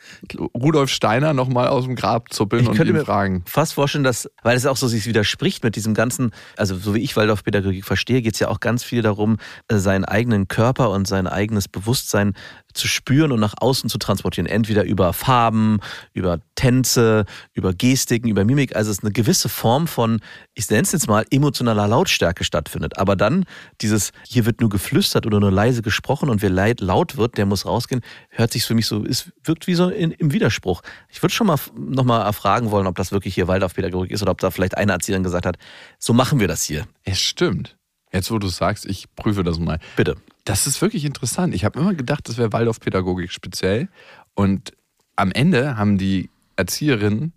Rudolf 0.53 0.89
Steiner 0.89 1.33
nochmal 1.33 1.69
aus 1.69 1.85
dem 1.85 1.95
Grab 1.95 2.33
zuppeln 2.33 2.67
und 2.67 2.77
ihn 2.79 2.99
fragen. 3.05 3.43
fast 3.45 3.73
vorstellen, 3.73 4.03
dass, 4.03 4.29
weil 4.43 4.57
es 4.57 4.65
auch 4.65 4.77
so 4.77 4.87
sich 4.87 5.05
widerspricht 5.05 5.63
mit 5.63 5.75
diesem 5.77 5.93
ganzen, 5.93 6.31
also 6.57 6.75
so 6.75 6.93
wie 6.93 6.99
ich 6.99 7.15
Waldorfpädagogik 7.15 7.85
verstehe, 7.85 8.21
geht 8.21 8.33
es 8.33 8.39
ja 8.39 8.49
auch 8.49 8.59
ganz 8.59 8.83
viel 8.83 9.01
darum, 9.01 9.37
äh, 9.69 9.77
seinen 9.77 10.03
eigenen 10.03 10.49
Körper 10.49 10.89
und 10.89 11.07
sein 11.07 11.27
eigenes 11.27 11.69
Bewusstsein 11.69 12.33
zu 12.73 12.87
spüren 12.87 13.31
und 13.31 13.39
nach 13.39 13.55
außen 13.59 13.89
zu 13.89 13.97
transportieren. 13.97 14.47
Entweder 14.47 14.83
über 14.83 15.13
Farben, 15.13 15.79
über 16.13 16.39
Tänze, 16.55 17.25
über 17.53 17.73
Gestiken, 17.73 18.29
über 18.29 18.45
Mimik. 18.45 18.75
Also 18.75 18.91
es 18.91 18.97
ist 18.97 19.03
eine 19.03 19.11
gewisse 19.11 19.49
Form 19.49 19.87
von, 19.87 20.19
ich 20.53 20.69
nenne 20.69 20.83
es 20.83 20.91
jetzt 20.91 21.07
mal, 21.07 21.25
emotionaler 21.31 21.87
Lautstärke 21.87 22.43
stattfindet. 22.43 22.97
Aber 22.97 23.15
dann 23.15 23.45
dieses, 23.81 24.11
hier 24.27 24.45
wird 24.45 24.61
nur 24.61 24.69
geflüstert 24.69 25.25
oder 25.25 25.39
nur 25.39 25.51
leise 25.51 25.81
gesprochen 25.81 26.29
und 26.29 26.41
wer 26.41 26.49
laut 26.79 27.17
wird, 27.17 27.37
der 27.37 27.45
muss 27.45 27.65
rausgehen, 27.65 28.01
hört 28.29 28.51
sich 28.51 28.65
für 28.65 28.75
mich 28.75 28.87
so, 28.87 29.05
es 29.05 29.31
wirkt 29.43 29.67
wie 29.67 29.75
so 29.75 29.89
in, 29.89 30.11
im 30.11 30.31
Widerspruch. 30.31 30.81
Ich 31.09 31.21
würde 31.21 31.33
schon 31.33 31.47
mal 31.47 31.57
nochmal 31.75 32.25
erfragen 32.25 32.71
wollen, 32.71 32.87
ob 32.87 32.95
das 32.95 33.11
wirklich 33.11 33.35
hier 33.35 33.47
Waldorfpädagogik 33.47 34.11
ist 34.11 34.21
oder 34.21 34.31
ob 34.31 34.39
da 34.39 34.51
vielleicht 34.51 34.77
eine 34.77 34.91
Erzieherin 34.91 35.23
gesagt 35.23 35.45
hat, 35.45 35.57
so 35.97 36.13
machen 36.13 36.39
wir 36.39 36.47
das 36.47 36.63
hier. 36.63 36.85
Es 37.03 37.19
stimmt. 37.19 37.77
Jetzt, 38.11 38.31
wo 38.31 38.39
du 38.39 38.47
sagst, 38.47 38.85
ich 38.85 39.05
prüfe 39.15 39.43
das 39.43 39.59
mal. 39.59 39.79
Bitte. 39.95 40.15
Das 40.49 40.67
ist 40.67 40.81
wirklich 40.81 41.05
interessant. 41.05 41.53
Ich 41.53 41.63
habe 41.63 41.79
immer 41.79 41.93
gedacht, 41.93 42.27
das 42.27 42.37
wäre 42.37 42.51
Waldorfpädagogik 42.51 43.31
speziell. 43.31 43.87
Und 44.33 44.73
am 45.15 45.31
Ende 45.31 45.77
haben 45.77 45.97
die 45.97 46.29
Erzieherinnen 46.55 47.33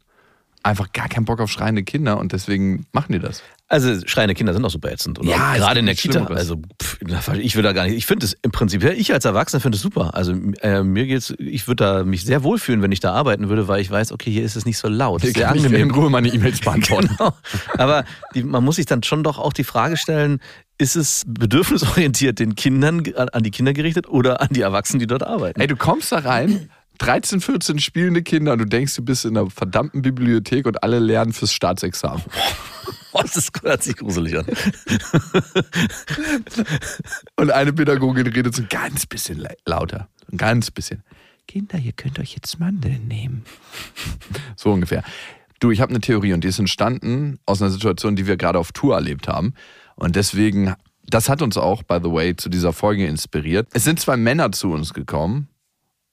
einfach 0.62 0.92
gar 0.92 1.08
keinen 1.08 1.24
Bock 1.24 1.40
auf 1.40 1.50
schreiende 1.50 1.82
Kinder 1.82 2.18
und 2.18 2.32
deswegen 2.32 2.86
machen 2.92 3.12
die 3.12 3.18
das. 3.18 3.42
Also 3.66 4.06
schreiende 4.06 4.34
Kinder 4.34 4.52
sind 4.52 4.64
auch 4.64 4.70
super 4.70 4.92
ätzend. 4.92 5.18
Oder 5.18 5.28
Ja, 5.28 5.56
gerade 5.56 5.80
in 5.80 5.86
der 5.86 5.94
Kita. 5.94 6.24
Also 6.26 6.60
pff, 6.80 6.98
ich 7.38 7.56
will 7.56 7.62
da 7.62 7.72
gar 7.72 7.84
nicht. 7.84 7.96
Ich 7.96 8.06
finde 8.06 8.26
es 8.26 8.36
im 8.42 8.52
Prinzip, 8.52 8.84
ich 8.84 9.12
als 9.12 9.24
Erwachsener 9.24 9.60
finde 9.60 9.76
es 9.76 9.82
super. 9.82 10.14
Also 10.14 10.34
äh, 10.60 10.82
mir 10.82 11.06
geht's, 11.06 11.34
ich 11.38 11.66
würde 11.66 11.84
da 11.84 12.04
mich 12.04 12.24
sehr 12.24 12.44
wohlfühlen, 12.44 12.82
wenn 12.82 12.92
ich 12.92 13.00
da 13.00 13.12
arbeiten 13.12 13.48
würde, 13.48 13.66
weil 13.66 13.80
ich 13.80 13.90
weiß, 13.90 14.12
okay, 14.12 14.30
hier 14.30 14.44
ist 14.44 14.56
es 14.56 14.66
nicht 14.66 14.78
so 14.78 14.88
laut. 14.88 15.22
Sehr 15.22 15.32
kann 15.32 15.56
ich 15.56 15.64
angenehm. 15.64 15.88
in 15.88 15.90
Ruhe 15.90 16.10
meine 16.10 16.28
E-Mails 16.28 16.60
beantworten. 16.64 17.08
Genau. 17.16 17.32
Aber 17.78 18.04
die, 18.34 18.44
man 18.44 18.62
muss 18.62 18.76
sich 18.76 18.86
dann 18.86 19.02
schon 19.02 19.24
doch 19.24 19.38
auch 19.38 19.52
die 19.52 19.64
Frage 19.64 19.96
stellen, 19.96 20.40
ist 20.82 20.96
es 20.96 21.22
bedürfnisorientiert 21.26 22.38
den 22.40 22.56
Kindern, 22.56 23.04
an, 23.14 23.42
die 23.42 23.50
Kinder 23.50 23.72
gerichtet 23.72 24.08
oder 24.08 24.40
an 24.40 24.48
die 24.50 24.62
Erwachsenen, 24.62 24.98
die 24.98 25.06
dort 25.06 25.22
arbeiten? 25.22 25.60
Ey, 25.60 25.68
du 25.68 25.76
kommst 25.76 26.10
da 26.10 26.18
rein, 26.18 26.68
13, 26.98 27.40
14 27.40 27.78
spielende 27.78 28.22
Kinder 28.22 28.52
und 28.52 28.58
du 28.58 28.66
denkst, 28.66 28.96
du 28.96 29.02
bist 29.02 29.24
in 29.24 29.36
einer 29.36 29.48
verdammten 29.48 30.02
Bibliothek 30.02 30.66
und 30.66 30.82
alle 30.82 30.98
lernen 30.98 31.32
fürs 31.32 31.52
Staatsexamen. 31.52 32.22
Das 33.14 33.50
hört 33.62 33.82
sich 33.82 33.96
gruselig 33.96 34.38
an. 34.38 34.46
Und 37.36 37.50
eine 37.50 37.74
Pädagogin 37.74 38.26
redet 38.26 38.54
so 38.54 38.62
ein 38.62 38.68
ganz 38.70 39.04
bisschen 39.04 39.46
lauter. 39.66 40.08
Ein 40.32 40.38
ganz 40.38 40.70
bisschen. 40.70 41.02
Kinder, 41.46 41.76
ihr 41.76 41.92
könnt 41.92 42.18
euch 42.18 42.32
jetzt 42.32 42.58
Mandeln 42.58 43.06
nehmen. 43.08 43.44
So 44.56 44.72
ungefähr. 44.72 45.04
Du, 45.60 45.70
ich 45.70 45.82
habe 45.82 45.90
eine 45.90 46.00
Theorie 46.00 46.32
und 46.32 46.42
die 46.42 46.48
ist 46.48 46.58
entstanden 46.58 47.38
aus 47.44 47.60
einer 47.60 47.70
Situation, 47.70 48.16
die 48.16 48.26
wir 48.26 48.38
gerade 48.38 48.58
auf 48.58 48.72
Tour 48.72 48.94
erlebt 48.94 49.28
haben. 49.28 49.52
Und 49.96 50.16
deswegen, 50.16 50.74
das 51.06 51.28
hat 51.28 51.42
uns 51.42 51.56
auch, 51.56 51.82
by 51.82 51.98
the 52.02 52.10
way, 52.10 52.36
zu 52.36 52.48
dieser 52.48 52.72
Folge 52.72 53.06
inspiriert. 53.06 53.68
Es 53.72 53.84
sind 53.84 54.00
zwei 54.00 54.16
Männer 54.16 54.52
zu 54.52 54.72
uns 54.72 54.94
gekommen 54.94 55.48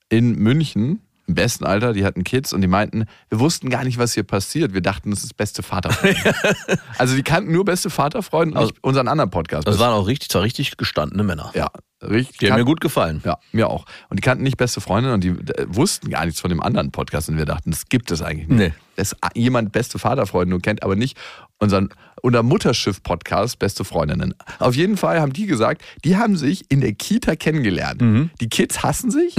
in 0.08 0.36
München, 0.36 1.00
im 1.26 1.34
besten 1.34 1.64
Alter, 1.64 1.92
die 1.92 2.04
hatten 2.04 2.24
Kids 2.24 2.52
und 2.52 2.60
die 2.60 2.66
meinten, 2.66 3.04
wir 3.28 3.38
wussten 3.38 3.70
gar 3.70 3.84
nicht, 3.84 3.98
was 3.98 4.14
hier 4.14 4.24
passiert. 4.24 4.74
Wir 4.74 4.80
dachten, 4.80 5.10
das 5.10 5.22
ist 5.22 5.36
beste 5.36 5.62
Vaterfreunde. 5.62 6.34
also 6.98 7.14
die 7.14 7.22
kannten 7.22 7.52
nur 7.52 7.64
beste 7.64 7.88
Vaterfreunde 7.88 8.58
und 8.58 8.64
nicht 8.66 8.82
unseren 8.82 9.06
anderen 9.06 9.30
Podcast. 9.30 9.68
Das 9.68 9.78
waren 9.78 9.92
auch 9.92 10.08
richtig, 10.08 10.28
zwar 10.28 10.42
richtig 10.42 10.76
gestandene 10.76 11.22
Männer. 11.22 11.52
ja, 11.54 11.70
richtig. 12.02 12.38
Die 12.38 12.50
haben 12.50 12.58
mir 12.58 12.64
gut 12.64 12.80
gefallen. 12.80 13.22
ja, 13.24 13.38
mir 13.52 13.68
auch. 13.68 13.86
Und 14.08 14.18
die 14.18 14.22
kannten 14.22 14.44
nicht 14.44 14.56
beste 14.56 14.80
Freundin 14.80 15.12
und 15.12 15.24
die 15.24 15.30
äh, 15.30 15.66
wussten 15.68 16.10
gar 16.10 16.24
nichts 16.24 16.40
von 16.40 16.50
dem 16.50 16.62
anderen 16.62 16.90
Podcast 16.90 17.28
und 17.28 17.36
wir 17.36 17.46
dachten, 17.46 17.70
das 17.70 17.88
gibt 17.88 18.10
es 18.10 18.22
eigentlich 18.22 18.48
nicht. 18.48 18.58
Nee. 18.58 18.72
Dass 18.96 19.16
jemand 19.34 19.72
beste 19.72 19.98
Vaterfreunde 19.98 20.50
nur 20.50 20.60
kennt, 20.60 20.82
aber 20.82 20.94
nicht 20.96 21.16
unseren 21.58 21.90
unser 22.22 22.42
Mutterschiff-Podcast 22.42 23.58
Beste 23.58 23.84
Freundinnen. 23.84 24.34
Auf 24.58 24.74
jeden 24.76 24.96
Fall 24.96 25.20
haben 25.20 25.32
die 25.32 25.46
gesagt, 25.46 25.82
die 26.04 26.16
haben 26.16 26.36
sich 26.36 26.64
in 26.68 26.80
der 26.80 26.92
Kita 26.92 27.36
kennengelernt. 27.36 28.30
Die 28.40 28.48
Kids 28.48 28.82
hassen 28.82 29.10
sich, 29.10 29.34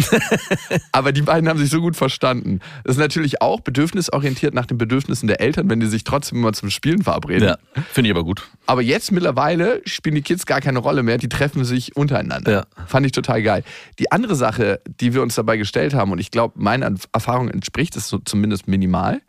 aber 0.91 1.11
die 1.11 1.21
beiden 1.21 1.47
haben 1.49 1.59
sich 1.59 1.69
so 1.69 1.81
gut 1.81 1.95
verstanden. 1.95 2.59
Das 2.83 2.95
ist 2.95 2.99
natürlich 2.99 3.41
auch 3.41 3.61
bedürfnisorientiert 3.61 4.53
nach 4.53 4.65
den 4.65 4.77
Bedürfnissen 4.77 5.27
der 5.27 5.41
Eltern, 5.41 5.69
wenn 5.69 5.79
die 5.79 5.87
sich 5.87 6.03
trotzdem 6.03 6.39
immer 6.39 6.53
zum 6.53 6.69
Spielen 6.69 7.03
verabreden. 7.03 7.49
Ja, 7.49 7.57
finde 7.91 8.09
ich 8.09 8.15
aber 8.15 8.23
gut. 8.23 8.47
Aber 8.65 8.81
jetzt 8.81 9.11
mittlerweile 9.11 9.81
spielen 9.85 10.15
die 10.15 10.21
Kids 10.21 10.45
gar 10.45 10.61
keine 10.61 10.79
Rolle 10.79 11.03
mehr, 11.03 11.17
die 11.17 11.29
treffen 11.29 11.65
sich 11.65 11.95
untereinander. 11.95 12.50
Ja. 12.51 12.65
Fand 12.85 13.05
ich 13.05 13.13
total 13.13 13.41
geil. 13.41 13.63
Die 13.97 14.11
andere 14.11 14.35
Sache, 14.35 14.81
die 14.85 15.13
wir 15.13 15.21
uns 15.21 15.35
dabei 15.35 15.55
gestellt 15.55 15.93
haben, 15.93 16.11
und 16.11 16.19
ich 16.19 16.31
glaube, 16.31 16.61
meiner 16.61 16.93
Erfahrung 17.13 17.49
entspricht 17.49 17.95
es 17.95 18.09
so 18.09 18.17
zumindest 18.17 18.67
minimal, 18.67 19.21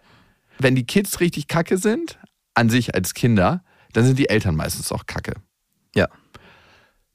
wenn 0.58 0.74
die 0.74 0.84
Kids 0.84 1.20
richtig 1.20 1.46
kacke 1.46 1.78
sind, 1.78 2.18
an 2.54 2.68
sich 2.68 2.96
als 2.96 3.14
Kinder, 3.14 3.62
dann 3.92 4.04
sind 4.04 4.18
die 4.18 4.28
Eltern 4.28 4.56
meistens 4.56 4.90
auch 4.90 5.06
kacke. 5.06 5.34
Ja. 5.94 6.08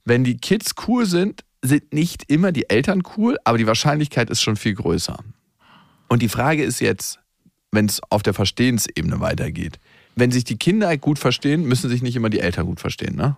Wenn 0.04 0.24
die 0.24 0.38
Kids 0.38 0.74
cool 0.86 1.04
sind, 1.04 1.44
sind 1.60 1.92
nicht 1.92 2.24
immer 2.28 2.52
die 2.52 2.70
Eltern 2.70 3.02
cool, 3.16 3.36
aber 3.44 3.58
die 3.58 3.66
Wahrscheinlichkeit 3.66 4.30
ist 4.30 4.40
schon 4.40 4.56
viel 4.56 4.74
größer. 4.74 5.18
Und 6.08 6.22
die 6.22 6.30
Frage 6.30 6.64
ist 6.64 6.80
jetzt, 6.80 7.18
wenn 7.70 7.84
es 7.84 8.00
auf 8.08 8.22
der 8.22 8.32
Verstehensebene 8.32 9.20
weitergeht. 9.20 9.78
Wenn 10.16 10.30
sich 10.30 10.44
die 10.44 10.56
Kinder 10.56 10.96
gut 10.96 11.18
verstehen, 11.18 11.64
müssen 11.64 11.90
sich 11.90 12.00
nicht 12.00 12.16
immer 12.16 12.30
die 12.30 12.40
Eltern 12.40 12.64
gut 12.64 12.80
verstehen, 12.80 13.14
ne? 13.14 13.36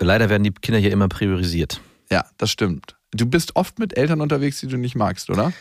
Leider 0.00 0.28
werden 0.30 0.42
die 0.44 0.52
Kinder 0.52 0.78
hier 0.80 0.92
immer 0.92 1.08
priorisiert. 1.08 1.80
Ja, 2.10 2.24
das 2.38 2.50
stimmt. 2.50 2.96
Du 3.12 3.26
bist 3.26 3.54
oft 3.56 3.78
mit 3.78 3.96
Eltern 3.96 4.20
unterwegs, 4.20 4.58
die 4.60 4.66
du 4.66 4.76
nicht 4.76 4.96
magst, 4.96 5.30
oder? 5.30 5.52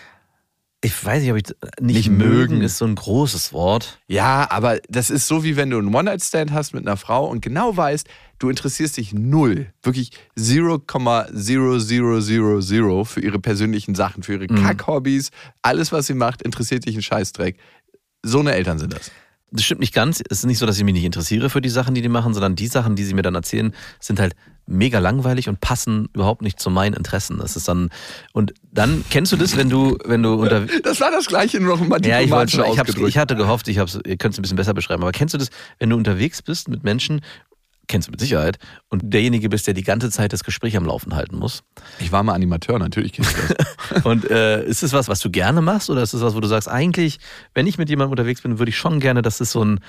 Ich 0.85 1.05
weiß 1.05 1.21
nicht, 1.21 1.31
ob 1.31 1.37
ich 1.37 1.45
nicht, 1.79 1.95
Nicht 1.95 2.09
mögen 2.09 2.55
mögen. 2.55 2.61
ist 2.61 2.77
so 2.77 2.83
ein 2.85 2.95
großes 2.95 3.53
Wort. 3.53 3.99
Ja, 4.07 4.51
aber 4.51 4.79
das 4.89 5.09
ist 5.09 5.27
so, 5.27 5.45
wie 5.45 5.55
wenn 5.55 5.69
du 5.69 5.77
einen 5.77 5.95
One-Night-Stand 5.95 6.51
hast 6.51 6.73
mit 6.73 6.85
einer 6.85 6.97
Frau 6.97 7.25
und 7.25 7.39
genau 7.41 7.77
weißt, 7.77 8.05
du 8.39 8.49
interessierst 8.49 8.97
dich 8.97 9.13
null, 9.13 9.67
wirklich 9.81 10.11
0,0000 10.37 13.05
für 13.05 13.21
ihre 13.21 13.39
persönlichen 13.39 13.95
Sachen, 13.95 14.23
für 14.23 14.33
ihre 14.33 14.47
Kack-Hobbys, 14.47 15.31
alles, 15.61 15.93
was 15.93 16.07
sie 16.07 16.15
macht, 16.15 16.41
interessiert 16.41 16.85
dich 16.85 16.97
ein 16.97 17.01
Scheißdreck. 17.01 17.57
So 18.23 18.39
eine 18.39 18.51
Eltern 18.53 18.77
sind 18.79 18.91
das. 18.93 19.09
Das 19.55 19.63
stimmt 19.63 19.81
nicht 19.81 19.93
ganz. 19.93 20.21
Es 20.29 20.39
ist 20.39 20.45
nicht 20.45 20.57
so, 20.57 20.65
dass 20.65 20.77
ich 20.77 20.83
mich 20.83 20.95
nicht 20.95 21.03
interessiere 21.03 21.49
für 21.49 21.61
die 21.61 21.69
Sachen, 21.69 21.93
die 21.93 22.01
die 22.01 22.09
machen, 22.09 22.33
sondern 22.33 22.55
die 22.55 22.67
Sachen, 22.67 22.95
die 22.95 23.03
sie 23.03 23.13
mir 23.13 23.21
dann 23.21 23.35
erzählen, 23.35 23.73
sind 23.99 24.19
halt 24.19 24.35
mega 24.65 24.99
langweilig 24.99 25.47
und 25.47 25.59
passen 25.59 26.09
überhaupt 26.13 26.41
nicht 26.41 26.59
zu 26.59 26.69
meinen 26.69 26.93
Interessen. 26.93 27.37
Das 27.37 27.55
ist 27.55 27.67
dann 27.67 27.89
und 28.31 28.53
dann 28.71 29.03
kennst 29.09 29.31
du 29.31 29.37
das, 29.37 29.55
wenn 29.55 29.69
du 29.69 29.97
wenn 30.05 30.23
du 30.23 30.33
unter 30.33 30.61
Das 30.83 31.01
war 31.01 31.11
das 31.11 31.27
Gleiche, 31.27 31.59
nur 31.59 31.77
noch 31.77 31.87
mal 31.87 32.03
ja, 32.05 32.19
ich, 32.21 32.31
wollte, 32.31 32.65
ich, 32.67 32.97
ich 32.97 33.17
hatte 33.17 33.35
gehofft, 33.35 33.67
ich 33.67 33.77
hab's, 33.77 33.99
ihr 34.05 34.17
könnt 34.17 34.33
es 34.33 34.39
ein 34.39 34.41
bisschen 34.41 34.57
besser 34.57 34.73
beschreiben. 34.73 35.03
Aber 35.03 35.11
kennst 35.11 35.33
du 35.33 35.37
das, 35.37 35.49
wenn 35.79 35.89
du 35.89 35.97
unterwegs 35.97 36.41
bist 36.41 36.67
mit 36.67 36.83
Menschen, 36.83 37.21
kennst 37.87 38.07
du 38.07 38.11
mit 38.11 38.19
Sicherheit, 38.19 38.57
und 38.89 39.01
derjenige 39.03 39.49
bist, 39.49 39.67
der 39.67 39.73
die 39.73 39.83
ganze 39.83 40.09
Zeit 40.09 40.33
das 40.33 40.43
Gespräch 40.43 40.77
am 40.77 40.85
Laufen 40.85 41.15
halten 41.15 41.37
muss? 41.37 41.63
Ich 41.99 42.11
war 42.11 42.23
mal 42.23 42.33
Animateur, 42.33 42.79
natürlich 42.79 43.13
kennst 43.13 43.35
du 43.35 43.53
das. 43.53 44.05
Und 44.05 44.29
äh, 44.29 44.65
ist 44.65 44.83
es 44.83 44.93
was, 44.93 45.07
was 45.07 45.19
du 45.19 45.29
gerne 45.29 45.61
machst, 45.61 45.89
oder 45.89 46.01
ist 46.01 46.13
es 46.13 46.21
was, 46.21 46.35
wo 46.35 46.39
du 46.39 46.47
sagst, 46.47 46.67
eigentlich, 46.67 47.19
wenn 47.53 47.67
ich 47.67 47.77
mit 47.77 47.89
jemandem 47.89 48.11
unterwegs 48.11 48.41
bin, 48.41 48.59
würde 48.59 48.69
ich 48.69 48.77
schon 48.77 48.99
gerne, 48.99 49.21
dass 49.21 49.39
es 49.39 49.51
so 49.51 49.63
ein, 49.63 49.79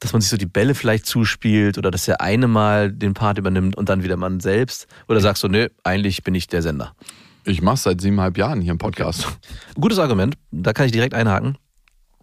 dass 0.00 0.12
man 0.12 0.20
sich 0.20 0.30
so 0.30 0.36
die 0.36 0.46
Bälle 0.46 0.74
vielleicht 0.74 1.06
zuspielt 1.06 1.78
oder 1.78 1.90
dass 1.90 2.04
der 2.04 2.20
eine 2.20 2.48
mal 2.48 2.92
den 2.92 3.14
Part 3.14 3.38
übernimmt 3.38 3.76
und 3.76 3.88
dann 3.88 4.02
wieder 4.02 4.16
man 4.16 4.40
selbst? 4.40 4.86
Oder 5.08 5.20
sagst 5.20 5.42
du, 5.42 5.48
nö, 5.48 5.68
eigentlich 5.84 6.22
bin 6.22 6.34
ich 6.34 6.48
der 6.48 6.62
Sender? 6.62 6.94
Ich 7.44 7.62
mach's 7.62 7.84
seit 7.84 8.00
siebeneinhalb 8.00 8.36
Jahren 8.38 8.60
hier 8.60 8.72
im 8.72 8.78
Podcast. 8.78 9.28
Gutes 9.76 10.00
Argument, 10.00 10.36
da 10.50 10.72
kann 10.72 10.86
ich 10.86 10.92
direkt 10.92 11.14
einhaken. 11.14 11.56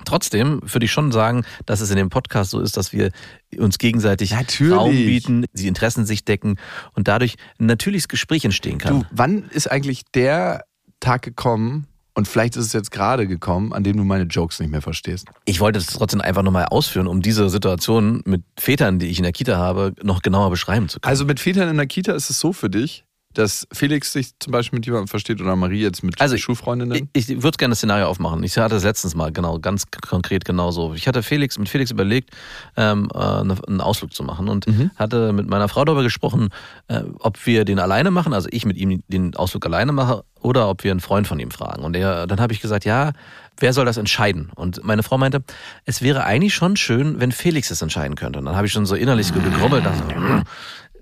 Trotzdem 0.06 0.62
würde 0.64 0.86
ich 0.86 0.92
schon 0.92 1.12
sagen, 1.12 1.46
dass 1.66 1.82
es 1.82 1.90
in 1.90 1.98
dem 1.98 2.10
Podcast 2.10 2.52
so 2.52 2.60
ist, 2.60 2.78
dass 2.78 2.94
wir 2.94 3.12
uns 3.58 3.78
gegenseitig 3.78 4.32
Natürlich. 4.32 4.74
Raum 4.74 4.92
bieten, 4.92 5.46
die 5.54 5.68
Interessen 5.68 6.06
sich 6.06 6.26
decken 6.26 6.58
und 6.94 7.08
dadurch 7.08 7.36
ein 7.60 7.66
natürliches 7.66 8.08
Gespräch 8.08 8.46
entstehen 8.46 8.78
kann. 8.78 9.02
Du, 9.02 9.06
wann 9.12 9.44
ist 9.50 9.70
eigentlich 9.70 10.04
der 10.14 10.66
Tag 11.00 11.22
gekommen, 11.22 11.88
und 12.16 12.28
vielleicht 12.28 12.56
ist 12.56 12.68
es 12.68 12.74
jetzt 12.74 12.92
gerade 12.92 13.28
gekommen, 13.28 13.74
an 13.74 13.84
dem 13.84 13.98
du 13.98 14.04
meine 14.04 14.26
Jokes 14.26 14.60
nicht 14.60 14.70
mehr 14.70 14.82
verstehst? 14.82 15.28
Ich 15.46 15.60
wollte 15.60 15.80
es 15.80 15.88
trotzdem 15.88 16.22
einfach 16.22 16.44
nochmal 16.44 16.66
ausführen, 16.66 17.08
um 17.08 17.22
diese 17.22 17.50
Situation 17.50 18.22
mit 18.26 18.44
Vätern, 18.58 19.00
die 19.00 19.08
ich 19.08 19.18
in 19.18 19.24
der 19.24 19.32
Kita 19.32 19.58
habe, 19.58 19.94
noch 20.04 20.22
genauer 20.22 20.52
beschreiben 20.52 20.90
zu 20.90 21.00
können. 21.00 21.10
Also 21.10 21.26
mit 21.26 21.40
Vätern 21.40 21.70
in 21.70 21.78
der 21.78 21.88
Kita 21.88 22.14
ist 22.14 22.30
es 22.30 22.40
so 22.40 22.54
für 22.54 22.70
dich, 22.70 23.04
dass 23.34 23.68
Felix 23.72 24.14
sich 24.14 24.32
zum 24.40 24.52
Beispiel 24.52 24.78
mit 24.78 24.86
jemandem 24.86 25.08
versteht 25.08 25.42
oder 25.42 25.56
Marie 25.56 25.82
jetzt 25.82 26.04
mit 26.04 26.20
Also, 26.22 26.38
Schulfreundinnen? 26.38 27.10
Ich, 27.14 27.30
ich 27.30 27.44
würde 27.44 27.58
gerne 27.58 27.72
das 27.74 27.80
Szenario 27.80 28.08
aufmachen. 28.08 28.44
Ich 28.44 28.58
hatte 28.58 28.76
es 28.76 28.84
letztens 28.84 29.16
mal 29.16 29.32
genau, 29.32 29.60
ganz 29.60 29.86
konkret 30.08 30.46
genauso. 30.46 30.94
Ich 30.94 31.08
hatte 31.08 31.24
Felix 31.24 31.58
mit 31.58 31.70
Felix 31.70 31.92
überlegt, 31.92 32.32
ähm, 32.78 33.10
äh, 33.14 33.18
eine- 33.18 33.58
einen 33.68 33.82
Ausflug 33.82 34.14
zu 34.14 34.24
machen 34.24 34.50
und 34.50 34.66
hatte 34.96 35.34
mit 35.34 35.50
meiner 35.50 35.68
Frau 35.70 35.84
darüber 35.86 36.04
gesprochen, 36.04 36.50
äh, 36.88 37.02
ob 37.20 37.46
wir 37.46 37.66
den 37.66 37.80
alleine 37.80 38.12
machen, 38.12 38.34
also 38.34 38.48
ich 38.52 38.66
mit 38.66 38.78
ihm 38.78 39.04
den 39.08 39.36
Ausflug 39.36 39.66
alleine 39.66 39.92
mache, 39.92 40.24
oder 40.42 40.68
ob 40.70 40.84
wir 40.84 40.92
einen 40.92 41.00
Freund 41.00 41.26
von 41.26 41.40
ihm 41.40 41.52
fragen. 41.52 41.84
Und 41.84 41.96
er, 41.96 42.28
dann 42.28 42.42
habe 42.42 42.52
ich 42.52 42.60
gesagt, 42.60 42.84
ja, 42.84 43.14
wer 43.60 43.72
soll 43.72 43.86
das 43.86 43.96
entscheiden? 43.96 44.52
Und 44.56 44.84
meine 44.84 45.02
Frau 45.02 45.18
meinte, 45.18 45.42
es 45.86 46.02
wäre 46.02 46.26
eigentlich 46.26 46.54
schon 46.54 46.76
schön, 46.76 47.22
wenn 47.22 47.32
Felix 47.32 47.72
es 47.72 47.82
entscheiden 47.82 48.16
könnte. 48.16 48.40
Und 48.40 48.46
dann 48.46 48.56
habe 48.58 48.68
ich 48.68 48.74
schon 48.74 48.86
so 48.86 48.96
innerlich 48.96 49.34
gegrummelt, 49.34 49.86
dachte, 49.86 50.04
hm. 50.16 50.44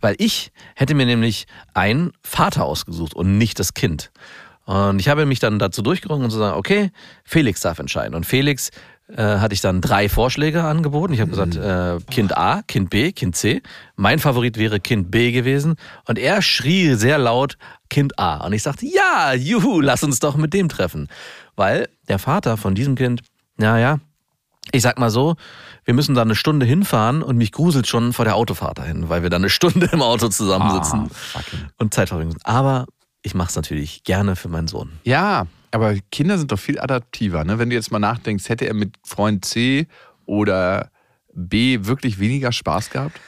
Weil 0.02 0.16
ich 0.18 0.52
hätte 0.76 0.96
mir 0.96 1.06
nämlich 1.06 1.46
einen 1.74 2.12
Vater 2.24 2.66
ausgesucht 2.66 3.14
und 3.14 3.38
nicht 3.38 3.60
das 3.60 3.74
Kind. 3.74 4.12
Und 4.66 5.00
ich 5.00 5.10
habe 5.10 5.26
mich 5.26 5.40
dann 5.40 5.60
dazu 5.60 5.82
durchgerungen 5.82 6.26
und 6.26 6.32
zu 6.32 6.38
sagen, 6.38 6.58
okay, 6.58 6.92
Felix 7.24 7.62
darf 7.62 7.80
entscheiden. 7.80 8.16
Und 8.16 8.26
Felix 8.26 8.70
äh, 9.10 9.40
hatte 9.40 9.54
ich 9.54 9.62
dann 9.62 9.82
drei 9.82 10.08
Vorschläge 10.08 10.64
angeboten. 10.64 11.14
Ich 11.14 11.20
habe 11.20 11.32
gesagt, 11.32 11.56
äh, 11.56 12.00
Kind 12.12 12.38
A, 12.38 12.62
Kind 12.68 12.90
B, 12.90 13.12
Kind 13.12 13.36
C. 13.36 13.62
Mein 13.96 14.20
Favorit 14.20 14.58
wäre 14.58 14.80
Kind 14.80 15.12
B 15.12 15.32
gewesen. 15.32 15.76
Und 16.08 16.18
er 16.18 16.42
schrie 16.42 16.94
sehr 16.94 17.18
laut 17.18 17.58
Kind 17.90 18.18
A. 18.18 18.46
Und 18.46 18.54
ich 18.54 18.64
sagte, 18.64 18.86
ja, 18.86 19.34
juhu, 19.34 19.82
lass 19.82 20.04
uns 20.04 20.20
doch 20.20 20.38
mit 20.38 20.54
dem 20.54 20.70
treffen. 20.70 21.10
Weil 21.56 21.90
der 22.08 22.20
Vater 22.20 22.56
von 22.56 22.76
diesem 22.76 22.96
Kind, 22.96 23.22
naja, 23.58 24.00
ich 24.72 24.82
sag 24.82 25.00
mal 25.00 25.10
so, 25.10 25.36
wir 25.86 25.94
müssen 25.94 26.16
da 26.16 26.22
eine 26.22 26.36
Stunde 26.36 26.66
hinfahren 26.66 27.24
und 27.24 27.38
mich 27.38 27.52
gruselt 27.52 27.88
schon 27.88 28.14
vor 28.14 28.26
der 28.26 28.36
Autofahrt 28.36 28.78
dahin, 28.78 29.10
weil 29.10 29.24
wir 29.24 29.30
da 29.30 29.38
eine 29.38 29.50
Stunde 29.52 29.90
im 29.92 30.02
Auto 30.02 30.30
zusammensitzen 30.30 31.10
fucking. 31.10 31.68
und 31.78 31.94
Zeit 31.94 32.10
verbringen. 32.10 32.38
Aber 32.44 32.86
ich 33.24 33.34
mache 33.34 33.50
es 33.50 33.56
natürlich 33.56 34.04
gerne 34.04 34.36
für 34.36 34.50
meinen 34.50 34.68
Sohn. 34.68 34.92
Ja, 35.04 35.48
aber 35.72 35.96
Kinder 36.12 36.38
sind 36.38 36.52
doch 36.52 36.60
viel 36.60 36.80
adaptiver. 36.80 37.44
Ne? 37.44 37.60
Wenn 37.60 37.70
du 37.70 37.76
jetzt 37.76 37.92
mal 37.92 38.00
nachdenkst, 38.00 38.50
hätte 38.50 38.66
er 38.66 38.74
mit 38.74 38.96
Freund 39.06 39.46
C 39.46 39.88
oder 40.26 40.92
B 41.34 41.80
wirklich 41.82 42.20
weniger 42.20 42.52
Spaß 42.52 42.90
gehabt? 42.90 43.20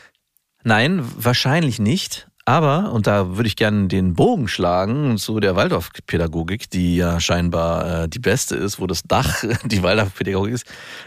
Nein, 0.64 1.02
wahrscheinlich 1.18 1.80
nicht. 1.80 2.28
Aber, 2.46 2.92
und 2.92 3.08
da 3.08 3.38
würde 3.38 3.48
ich 3.48 3.56
gerne 3.56 3.88
den 3.88 4.16
Bogen 4.16 4.50
schlagen 4.50 5.18
zu 5.18 5.40
der 5.40 5.56
Waldorfpädagogik, 5.56 6.70
die 6.70 6.98
ja 6.98 7.22
scheinbar 7.22 8.04
äh, 8.04 8.10
die 8.10 8.20
beste 8.20 8.56
ist, 8.58 8.82
wo 8.82 8.88
das 8.88 9.04
Dach 9.04 9.44
die 9.66 9.82
Waldorfpädagogik 9.82 10.54
ist. 10.54 10.66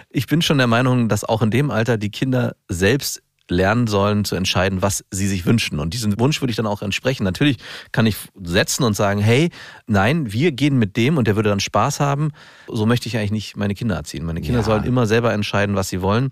Ich 0.08 0.26
bin 0.26 0.40
schon 0.40 0.56
der 0.58 0.66
Meinung, 0.66 1.08
dass 1.10 1.24
auch 1.24 1.42
in 1.42 1.50
dem 1.50 1.70
Alter 1.70 1.98
die 1.98 2.10
Kinder 2.10 2.56
selbst 2.68 3.22
lernen 3.48 3.86
sollen 3.86 4.24
zu 4.24 4.34
entscheiden, 4.34 4.82
was 4.82 5.04
sie 5.12 5.28
sich 5.28 5.46
wünschen. 5.46 5.78
Und 5.78 5.94
diesen 5.94 6.18
Wunsch 6.18 6.40
würde 6.40 6.50
ich 6.50 6.56
dann 6.56 6.66
auch 6.66 6.82
entsprechen. 6.82 7.22
Natürlich 7.22 7.58
kann 7.92 8.04
ich 8.06 8.16
setzen 8.42 8.82
und 8.82 8.96
sagen, 8.96 9.20
hey, 9.20 9.50
nein, 9.86 10.32
wir 10.32 10.50
gehen 10.50 10.78
mit 10.78 10.96
dem 10.96 11.16
und 11.16 11.28
der 11.28 11.36
würde 11.36 11.50
dann 11.50 11.60
Spaß 11.60 12.00
haben. 12.00 12.32
So 12.66 12.86
möchte 12.86 13.08
ich 13.08 13.16
eigentlich 13.16 13.30
nicht 13.30 13.56
meine 13.56 13.74
Kinder 13.74 13.94
erziehen. 13.94 14.24
Meine 14.24 14.40
Kinder 14.40 14.60
Ja. 14.60 14.64
sollen 14.64 14.82
immer 14.82 15.06
selber 15.06 15.32
entscheiden, 15.32 15.76
was 15.76 15.90
sie 15.90 16.02
wollen. 16.02 16.30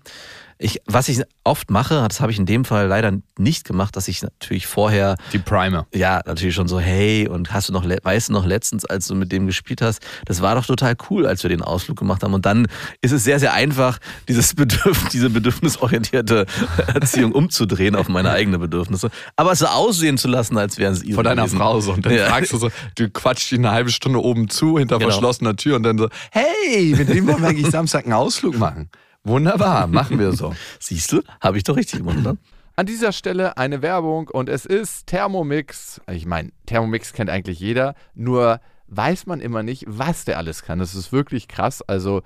Ich, 0.57 0.79
was 0.85 1.09
ich 1.09 1.21
oft 1.43 1.69
mache, 1.69 1.95
das 2.07 2.21
habe 2.21 2.31
ich 2.31 2.39
in 2.39 2.45
dem 2.45 2.63
Fall 2.63 2.87
leider 2.87 3.11
nicht 3.37 3.65
gemacht, 3.65 3.95
dass 3.97 4.07
ich 4.07 4.21
natürlich 4.23 4.67
vorher 4.67 5.17
Die 5.33 5.37
Primer. 5.39 5.85
ja, 5.93 6.21
natürlich 6.25 6.55
schon 6.55 6.69
so, 6.69 6.79
hey, 6.79 7.27
und 7.27 7.51
hast 7.51 7.67
du 7.67 7.73
noch, 7.73 7.83
weißt 7.85 8.29
du 8.29 8.33
noch 8.33 8.45
letztens, 8.45 8.85
als 8.85 9.07
du 9.07 9.15
mit 9.15 9.33
dem 9.33 9.47
gespielt 9.47 9.81
hast, 9.81 9.99
das 10.25 10.41
war 10.41 10.55
doch 10.55 10.65
total 10.65 10.95
cool, 11.09 11.25
als 11.25 11.43
wir 11.43 11.49
den 11.49 11.61
Ausflug 11.61 11.97
gemacht 11.99 12.23
haben. 12.23 12.33
Und 12.33 12.45
dann 12.45 12.67
ist 13.01 13.11
es 13.11 13.25
sehr, 13.25 13.37
sehr 13.39 13.53
einfach, 13.53 13.97
dieses 14.29 14.53
Bedürf 14.53 15.09
diese 15.11 15.29
bedürfnisorientierte 15.29 16.45
Erziehung 16.93 17.33
umzudrehen 17.33 17.95
auf 17.95 18.07
meine 18.07 18.31
eigenen 18.31 18.61
Bedürfnisse. 18.61 19.09
Aber 19.35 19.51
es 19.51 19.59
so 19.59 19.65
aussehen 19.67 20.17
zu 20.17 20.27
lassen, 20.29 20.57
als 20.57 20.77
wären 20.77 20.93
es 20.93 21.03
ihre 21.03 21.15
Von 21.15 21.25
deiner 21.25 21.43
gewesen. 21.43 21.57
Frau 21.57 21.79
so. 21.81 21.91
Und 21.93 22.05
dann 22.05 22.13
Ja. 22.13 22.27
fragst 22.27 22.53
du 22.53 22.57
so, 22.57 22.69
du 22.95 23.09
quatschst 23.09 23.51
die 23.51 23.55
eine 23.55 23.71
halbe 23.71 23.89
Stunde 23.89 24.21
oben 24.23 24.49
zu, 24.49 24.79
hinter 24.79 24.99
Genau. 24.99 25.09
verschlossener 25.09 25.55
Tür 25.57 25.75
und 25.75 25.83
dann 25.83 25.97
so, 25.97 26.07
hey, 26.31 26.95
mit 26.97 27.09
dem 27.09 27.27
wollen 27.27 27.41
wir 27.41 27.49
eigentlich 27.49 27.69
Samstag 27.71 28.05
einen 28.05 28.13
Ausflug 28.13 28.57
machen. 28.57 28.89
Wunderbar, 29.25 29.87
machen 29.87 30.19
wir 30.19 30.31
so. 30.33 30.55
Siehst 30.79 31.11
du? 31.11 31.21
Habe 31.41 31.57
ich 31.57 31.63
doch 31.63 31.75
richtig 31.75 31.99
gemacht, 31.99 32.19
ne? 32.19 32.37
An 32.75 32.85
dieser 32.85 33.11
Stelle 33.11 33.57
eine 33.57 33.81
Werbung 33.81 34.27
und 34.27 34.49
es 34.49 34.65
ist 34.65 35.07
Thermomix. 35.07 35.99
Ich 36.11 36.25
meine, 36.25 36.51
Thermomix 36.67 37.11
kennt 37.13 37.29
eigentlich 37.29 37.59
jeder, 37.59 37.95
nur 38.13 38.59
weiß 38.87 39.25
man 39.25 39.41
immer 39.41 39.63
nicht, 39.63 39.85
was 39.87 40.25
der 40.25 40.37
alles 40.37 40.61
kann. 40.61 40.77
Das 40.77 40.93
ist 40.93 41.11
wirklich 41.11 41.47
krass. 41.47 41.81
Also 41.81 42.21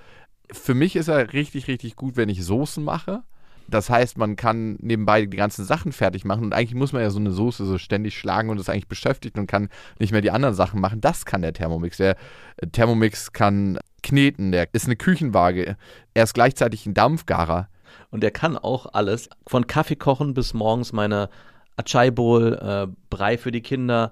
für 0.51 0.73
mich 0.73 0.95
ist 0.95 1.07
er 1.07 1.31
richtig, 1.33 1.67
richtig 1.67 1.95
gut, 1.95 2.17
wenn 2.17 2.27
ich 2.29 2.43
Soßen 2.43 2.83
mache. 2.83 3.23
Das 3.69 3.89
heißt, 3.89 4.17
man 4.17 4.35
kann 4.35 4.77
nebenbei 4.81 5.25
die 5.25 5.37
ganzen 5.37 5.63
Sachen 5.63 5.91
fertig 5.91 6.25
machen 6.25 6.43
und 6.43 6.53
eigentlich 6.53 6.73
muss 6.73 6.91
man 6.91 7.03
ja 7.03 7.11
so 7.11 7.19
eine 7.19 7.31
Soße 7.31 7.65
so 7.65 7.77
ständig 7.77 8.17
schlagen 8.17 8.49
und 8.49 8.59
ist 8.59 8.69
eigentlich 8.69 8.87
beschäftigt 8.87 9.37
und 9.37 9.47
kann 9.47 9.69
nicht 9.99 10.11
mehr 10.11 10.21
die 10.21 10.31
anderen 10.31 10.55
Sachen 10.55 10.81
machen. 10.81 10.99
Das 10.99 11.25
kann 11.25 11.43
der 11.43 11.53
Thermomix. 11.53 11.97
Der 11.97 12.17
äh, 12.57 12.67
Thermomix 12.67 13.31
kann 13.31 13.77
kneten, 14.03 14.51
der 14.51 14.67
ist 14.73 14.85
eine 14.85 14.95
Küchenwaage. 14.95 15.77
Er 16.13 16.23
ist 16.23 16.33
gleichzeitig 16.33 16.85
ein 16.85 16.93
Dampfgarer. 16.93 17.69
Und 18.11 18.21
der 18.21 18.31
kann 18.31 18.57
auch 18.57 18.87
alles, 18.93 19.29
von 19.47 19.67
Kaffee 19.67 19.95
kochen 19.95 20.33
bis 20.33 20.53
morgens 20.53 20.93
meine 20.93 21.29
Achai 21.75 22.11
Bowl, 22.11 22.53
äh, 22.53 22.87
Brei 23.09 23.37
für 23.37 23.51
die 23.51 23.61
Kinder, 23.61 24.11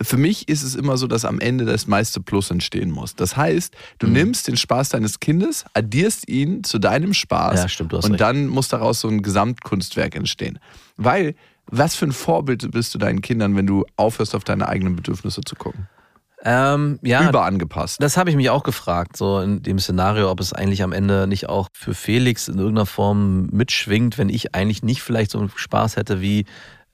Für 0.00 0.16
mich 0.16 0.48
ist 0.48 0.62
es 0.62 0.76
immer 0.76 0.96
so, 0.96 1.08
dass 1.08 1.24
am 1.24 1.40
Ende 1.40 1.64
das 1.64 1.88
meiste 1.88 2.20
Plus 2.20 2.50
entstehen 2.50 2.90
muss. 2.90 3.16
Das 3.16 3.36
heißt, 3.36 3.74
du 3.98 4.06
nimmst 4.06 4.46
den 4.46 4.56
Spaß 4.56 4.90
deines 4.90 5.18
Kindes, 5.18 5.64
addierst 5.74 6.28
ihn 6.28 6.62
zu 6.62 6.78
deinem 6.78 7.14
Spaß 7.14 7.60
Ja, 7.60 7.68
stimmt, 7.68 7.94
und 7.94 8.04
recht. 8.04 8.20
dann 8.20 8.46
muss 8.46 8.68
daraus 8.68 9.00
so 9.00 9.08
ein 9.08 9.22
Gesamtkunstwerk 9.22 10.14
entstehen. 10.14 10.60
Weil, 10.96 11.34
was 11.66 11.96
für 11.96 12.06
ein 12.06 12.12
Vorbild 12.12 12.70
bist 12.70 12.94
du 12.94 12.98
deinen 12.98 13.22
Kindern, 13.22 13.56
wenn 13.56 13.66
du 13.66 13.84
aufhörst, 13.96 14.36
auf 14.36 14.44
deine 14.44 14.68
eigenen 14.68 14.94
Bedürfnisse 14.94 15.40
zu 15.40 15.56
gucken? 15.56 15.88
Ähm, 16.44 17.00
ja, 17.02 17.28
Überangepasst. 17.28 18.00
Das 18.00 18.16
habe 18.16 18.30
ich 18.30 18.36
mich 18.36 18.50
auch 18.50 18.62
gefragt, 18.62 19.16
so 19.16 19.40
in 19.40 19.62
dem 19.62 19.80
Szenario, 19.80 20.30
ob 20.30 20.38
es 20.38 20.52
eigentlich 20.52 20.84
am 20.84 20.92
Ende 20.92 21.26
nicht 21.26 21.48
auch 21.48 21.68
für 21.72 21.94
Felix 21.94 22.46
in 22.46 22.58
irgendeiner 22.58 22.86
Form 22.86 23.46
mitschwingt, 23.46 24.18
wenn 24.18 24.28
ich 24.28 24.54
eigentlich 24.54 24.84
nicht 24.84 25.02
vielleicht 25.02 25.32
so 25.32 25.40
einen 25.40 25.50
Spaß 25.54 25.96
hätte, 25.96 26.20
wie 26.20 26.44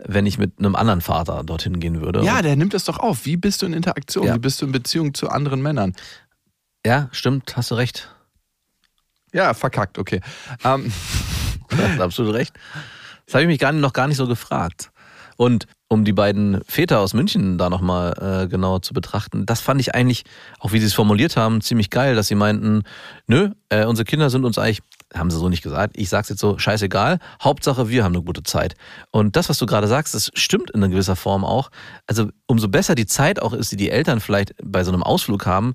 wenn 0.06 0.26
ich 0.26 0.38
mit 0.38 0.58
einem 0.58 0.74
anderen 0.74 1.00
Vater 1.00 1.42
dorthin 1.44 1.80
gehen 1.80 2.00
würde. 2.00 2.24
Ja, 2.24 2.42
der 2.42 2.56
nimmt 2.56 2.74
das 2.74 2.84
doch 2.84 2.98
auf. 2.98 3.24
Wie 3.26 3.36
bist 3.36 3.62
du 3.62 3.66
in 3.66 3.72
Interaktion? 3.72 4.26
Ja. 4.26 4.34
Wie 4.34 4.38
bist 4.38 4.60
du 4.60 4.66
in 4.66 4.72
Beziehung 4.72 5.14
zu 5.14 5.28
anderen 5.28 5.62
Männern? 5.62 5.94
ja, 6.86 7.08
stimmt, 7.12 7.56
hast 7.56 7.70
du 7.70 7.76
recht. 7.76 8.10
Ja, 9.32 9.54
verkackt, 9.54 9.98
okay. 9.98 10.20
Ähm, 10.64 10.92
Du 11.68 11.82
hast 11.82 12.00
absolut 12.00 12.34
recht. 12.34 12.54
Das 13.26 13.34
habe 13.34 13.42
ich 13.42 13.48
mich 13.48 13.58
gar 13.58 13.72
noch 13.72 13.92
gar 13.92 14.06
nicht 14.06 14.16
so 14.16 14.26
gefragt. 14.26 14.90
Und 15.36 15.66
um 15.88 16.04
die 16.04 16.12
beiden 16.12 16.62
Väter 16.68 17.00
aus 17.00 17.14
München 17.14 17.58
da 17.58 17.68
nochmal 17.68 18.44
äh, 18.44 18.48
genau 18.48 18.78
zu 18.78 18.94
betrachten, 18.94 19.46
das 19.46 19.60
fand 19.60 19.80
ich 19.80 19.94
eigentlich, 19.94 20.24
auch 20.60 20.72
wie 20.72 20.78
sie 20.78 20.86
es 20.86 20.94
formuliert 20.94 21.36
haben, 21.36 21.60
ziemlich 21.60 21.90
geil, 21.90 22.14
dass 22.14 22.28
sie 22.28 22.36
meinten, 22.36 22.82
nö, 23.26 23.50
äh, 23.68 23.84
unsere 23.84 24.04
Kinder 24.04 24.30
sind 24.30 24.44
uns 24.44 24.58
eigentlich, 24.58 24.82
haben 25.14 25.30
sie 25.30 25.38
so 25.38 25.48
nicht 25.48 25.62
gesagt, 25.62 25.96
ich 25.96 26.08
sag's 26.08 26.28
jetzt 26.28 26.40
so, 26.40 26.58
scheißegal, 26.58 27.18
Hauptsache 27.42 27.88
wir 27.88 28.04
haben 28.04 28.14
eine 28.14 28.24
gute 28.24 28.42
Zeit. 28.42 28.74
Und 29.10 29.36
das, 29.36 29.48
was 29.48 29.58
du 29.58 29.66
gerade 29.66 29.86
sagst, 29.86 30.14
das 30.14 30.30
stimmt 30.34 30.70
in 30.70 30.82
einer 30.82 30.90
gewisser 30.90 31.16
Form 31.16 31.44
auch. 31.44 31.70
Also 32.06 32.28
umso 32.46 32.68
besser 32.68 32.94
die 32.94 33.06
Zeit 33.06 33.40
auch 33.40 33.52
ist, 33.52 33.72
die 33.72 33.76
die 33.76 33.90
Eltern 33.90 34.20
vielleicht 34.20 34.54
bei 34.62 34.84
so 34.84 34.92
einem 34.92 35.02
Ausflug 35.02 35.46
haben, 35.46 35.74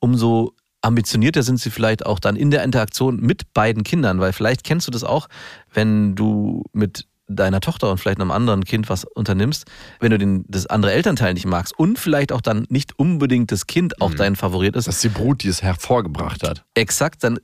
umso 0.00 0.54
ambitionierter 0.82 1.42
sind 1.42 1.60
sie 1.60 1.70
vielleicht 1.70 2.06
auch 2.06 2.18
dann 2.18 2.36
in 2.36 2.50
der 2.50 2.64
Interaktion 2.64 3.16
mit 3.20 3.52
beiden 3.52 3.82
Kindern, 3.82 4.20
weil 4.20 4.32
vielleicht 4.32 4.64
kennst 4.64 4.86
du 4.86 4.90
das 4.90 5.04
auch, 5.04 5.28
wenn 5.72 6.14
du 6.14 6.64
mit 6.72 7.06
deiner 7.30 7.60
Tochter 7.60 7.90
und 7.90 7.98
vielleicht 7.98 8.20
einem 8.20 8.30
anderen 8.30 8.64
Kind 8.64 8.88
was 8.88 9.04
unternimmst, 9.04 9.66
wenn 10.00 10.10
du 10.10 10.18
den, 10.18 10.44
das 10.48 10.66
andere 10.66 10.92
Elternteil 10.92 11.34
nicht 11.34 11.46
magst 11.46 11.78
und 11.78 11.98
vielleicht 11.98 12.32
auch 12.32 12.40
dann 12.40 12.66
nicht 12.68 12.98
unbedingt 12.98 13.52
das 13.52 13.66
Kind 13.66 14.00
auch 14.00 14.14
dein 14.14 14.36
Favorit 14.36 14.74
ist, 14.74 14.88
das 14.88 14.96
ist 14.96 15.04
die 15.04 15.08
Brut, 15.10 15.42
die 15.42 15.48
es 15.48 15.62
hervorgebracht 15.62 16.42
hat. 16.46 16.64
exakt, 16.74 17.22
dann 17.22 17.38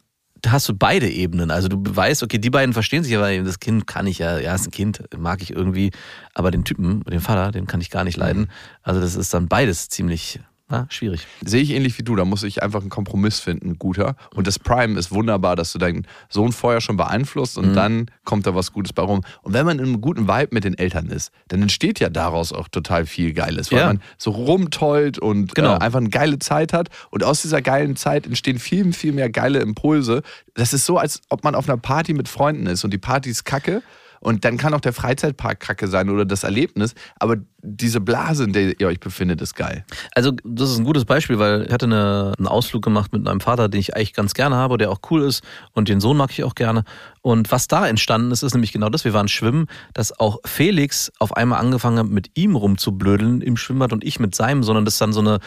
hast 0.51 0.69
du 0.69 0.75
beide 0.75 1.09
Ebenen. 1.09 1.51
Also 1.51 1.69
du 1.69 1.79
weißt, 1.85 2.23
okay, 2.23 2.39
die 2.39 2.51
beiden 2.51 2.73
verstehen 2.73 3.05
sich, 3.05 3.17
aber 3.17 3.37
das 3.43 3.61
Kind 3.61 3.87
kann 3.87 4.07
ich 4.07 4.19
ja, 4.19 4.39
ja, 4.39 4.55
ist 4.55 4.67
ein 4.67 4.71
Kind, 4.71 5.03
mag 5.17 5.43
ich 5.43 5.53
irgendwie, 5.53 5.91
aber 6.35 6.51
den 6.51 6.65
Typen, 6.65 7.03
den 7.05 7.21
Vater, 7.21 7.53
den 7.53 7.67
kann 7.67 7.81
ich 7.81 7.91
gar 7.91 8.05
nicht 8.05 8.17
leiden. 8.17 8.51
Also 8.83 9.01
das 9.01 9.17
ist 9.17 9.33
dann 9.35 9.49
beides 9.49 9.89
ziemlich 9.89 10.41
na, 10.69 10.87
schwierig. 10.89 11.27
Sehe 11.45 11.63
ich 11.63 11.71
ähnlich 11.71 11.97
wie 11.99 12.03
du, 12.03 12.17
da 12.17 12.25
muss 12.25 12.43
ich 12.43 12.63
einfach 12.63 12.81
einen 12.81 12.91
Kompromiss 12.91 13.39
finden, 13.39 13.71
ein 13.71 13.79
guter. 13.79 14.17
Und 14.35 14.47
das 14.49 14.59
Prime 14.59 14.99
ist 14.99 15.13
wunderbar, 15.13 15.55
dass 15.55 15.73
du 15.73 15.79
deinen 15.79 16.07
Sohn 16.29 16.51
vorher 16.51 16.81
schon 16.81 16.97
beeinflusst 16.97 17.57
und 17.57 17.75
dann 17.75 18.11
kommt 18.25 18.47
da 18.49 18.55
was 18.57 18.73
Gutes 18.73 18.93
bei 18.93 19.03
rum. 19.03 19.21
Und 19.43 19.53
wenn 19.53 19.65
man 19.65 19.79
in 19.79 19.85
einem 19.85 20.01
guten 20.01 20.27
Vibe 20.27 20.49
mit 20.51 20.65
den 20.65 20.77
Eltern 20.77 21.07
ist, 21.07 21.31
dann 21.49 21.63
entsteht 21.63 22.01
ja 22.01 22.09
daraus 22.09 22.53
auch 22.53 22.67
total 22.69 23.07
viel 23.07 23.33
Geiles, 23.33 23.71
weil 23.71 23.79
Ja. 23.79 23.87
man 23.87 24.01
so 24.19 24.33
rumtollt 24.33 25.19
und 25.19 25.55
Genau. 25.55 25.75
äh, 25.77 25.79
einfach 25.79 26.01
eine 26.01 26.09
geile 26.11 26.39
Zeit 26.41 26.73
hat. 26.73 26.89
Und 27.11 27.23
aus 27.23 27.43
dieser 27.43 27.63
geilen 27.63 27.95
Zeit 27.95 28.27
entstehen 28.27 28.59
viel, 28.59 28.93
viel 28.93 29.13
mehr 29.13 29.31
geile 29.31 29.61
Impulse. 29.61 30.23
Das 30.55 30.73
ist 30.73 30.85
so, 30.87 30.99
als 30.99 31.21
ob 31.29 31.45
man 31.45 31.55
auf 31.55 31.69
einer 31.69 31.79
Party 31.79 32.13
mit 32.13 32.29
Freunden 32.29 32.67
ist 32.67 32.83
und 32.85 32.91
die 32.93 32.99
Party 32.99 33.31
ist 33.31 33.45
kacke. 33.45 33.83
Und 34.27 34.45
dann 34.45 34.57
kann 34.57 34.75
auch 34.75 34.81
der 34.81 34.93
Freizeitpark 34.93 35.61
kacke 35.61 35.87
sein 35.87 36.11
oder 36.11 36.25
das 36.25 36.43
Erlebnis, 36.43 36.95
aber 37.21 37.37
diese 37.63 38.01
Blase, 38.01 38.45
in 38.45 38.53
der 38.53 38.81
ihr 38.81 38.89
euch 38.89 38.99
befindet, 38.99 39.41
ist 39.41 39.55
geil. 39.55 39.85
Also 40.15 40.33
das 40.45 40.71
ist 40.71 40.79
ein 40.79 40.85
gutes 40.85 41.05
Beispiel, 41.05 41.39
weil 41.39 41.67
ich 41.67 41.73
hatte 41.73 41.87
eine, 41.87 42.33
einen 42.37 42.47
Ausflug 42.49 42.83
gemacht 42.83 43.13
mit 43.13 43.23
meinem 43.23 43.41
Vater, 43.41 43.69
den 43.69 43.79
ich 43.81 43.95
eigentlich 43.95 44.15
ganz 44.15 44.35
gerne 44.35 44.57
habe, 44.57 44.79
der 44.79 44.91
auch 44.91 44.99
cool 45.11 45.23
ist 45.23 45.45
und 45.75 45.89
den 45.89 46.01
Sohn 46.01 46.17
mag 46.17 46.31
ich 46.33 46.43
auch 46.43 46.55
gerne. 46.57 46.83
Und 47.23 47.51
was 47.53 47.67
da 47.69 47.87
entstanden 47.89 48.31
ist, 48.31 48.43
ist 48.43 48.55
nämlich 48.55 48.73
genau 48.73 48.89
das. 48.89 49.05
Wir 49.05 49.13
waren 49.15 49.27
schwimmen, 49.29 49.67
dass 49.95 50.17
auch 50.19 50.39
Felix 50.45 51.11
auf 51.19 51.37
einmal 51.37 51.61
angefangen 51.61 51.99
hat, 51.99 52.07
mit 52.09 52.31
ihm 52.35 52.55
rumzublödeln 52.57 53.41
im 53.43 53.57
Schwimmbad 53.57 53.93
und 53.93 54.05
ich 54.05 54.21
mit 54.21 54.35
seinem, 54.35 54.63
sondern 54.63 54.85
das 54.85 54.99
dann 54.99 55.13
so 55.13 55.21
eine, 55.21 55.39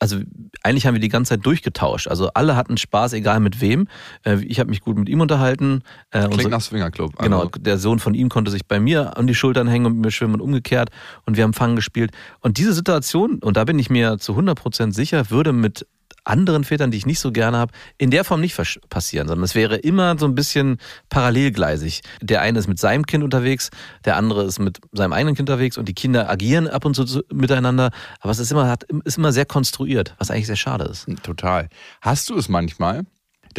also 0.00 0.18
eigentlich 0.64 0.86
haben 0.86 0.94
wir 0.94 1.00
die 1.00 1.08
ganze 1.08 1.30
Zeit 1.30 1.46
durchgetauscht. 1.46 2.08
Also 2.08 2.30
alle 2.34 2.56
hatten 2.56 2.76
Spaß, 2.76 3.12
egal 3.12 3.40
mit 3.40 3.60
wem. 3.60 3.86
Äh, 4.24 4.38
Ich 4.44 4.58
habe 4.60 4.70
mich 4.70 4.80
gut 4.80 4.96
mit 4.98 5.08
ihm 5.08 5.20
unterhalten. 5.20 5.82
Äh, 6.10 6.18
Klingt 6.20 6.32
unsere- 6.34 6.50
nach 6.50 6.60
Swingerclub. 6.60 7.16
Genau, 7.18 7.38
Also, 7.40 7.50
der 7.58 7.78
Sohn 7.78 7.98
von 8.00 8.14
ihm 8.14 8.19
konnte 8.28 8.50
sich 8.50 8.66
bei 8.66 8.80
mir 8.80 9.16
an 9.16 9.26
die 9.26 9.34
Schultern 9.34 9.68
hängen 9.68 9.86
und 9.86 9.94
mit 9.94 10.04
mir 10.06 10.10
schwimmen 10.10 10.34
und 10.34 10.40
umgekehrt. 10.40 10.90
Und 11.26 11.36
wir 11.36 11.44
haben 11.44 11.54
Fangen 11.54 11.76
gespielt. 11.76 12.12
Und 12.40 12.58
diese 12.58 12.72
Situation, 12.72 13.38
und 13.38 13.56
da 13.56 13.64
bin 13.64 13.78
ich 13.78 13.90
mir 13.90 14.18
zu 14.18 14.32
100% 14.32 14.92
sicher, 14.92 15.30
würde 15.30 15.52
mit 15.52 15.86
anderen 16.24 16.64
Vätern, 16.64 16.90
die 16.90 16.98
ich 16.98 17.06
nicht 17.06 17.20
so 17.20 17.32
gerne 17.32 17.56
habe, 17.56 17.72
in 17.98 18.10
der 18.10 18.24
Form 18.24 18.40
nicht 18.40 18.56
passieren, 18.88 19.28
sondern 19.28 19.44
es 19.44 19.54
wäre 19.54 19.76
immer 19.76 20.18
so 20.18 20.26
ein 20.26 20.34
bisschen 20.34 20.78
parallelgleisig. 21.08 22.02
Der 22.20 22.42
eine 22.42 22.58
ist 22.58 22.68
mit 22.68 22.78
seinem 22.78 23.06
Kind 23.06 23.24
unterwegs, 23.24 23.70
der 24.04 24.16
andere 24.16 24.44
ist 24.44 24.58
mit 24.58 24.80
seinem 24.92 25.12
eigenen 25.12 25.34
Kind 25.34 25.48
unterwegs 25.48 25.78
und 25.78 25.88
die 25.88 25.94
Kinder 25.94 26.28
agieren 26.28 26.68
ab 26.68 26.84
und 26.84 26.94
zu 26.94 27.22
miteinander, 27.32 27.90
aber 28.20 28.32
es 28.32 28.38
ist 28.38 28.52
immer, 28.52 28.76
ist 29.04 29.18
immer 29.18 29.32
sehr 29.32 29.46
konstruiert, 29.46 30.14
was 30.18 30.30
eigentlich 30.30 30.46
sehr 30.46 30.56
schade 30.56 30.84
ist. 30.84 31.06
Total. 31.22 31.68
Hast 32.00 32.28
du 32.30 32.36
es 32.36 32.48
manchmal, 32.48 33.04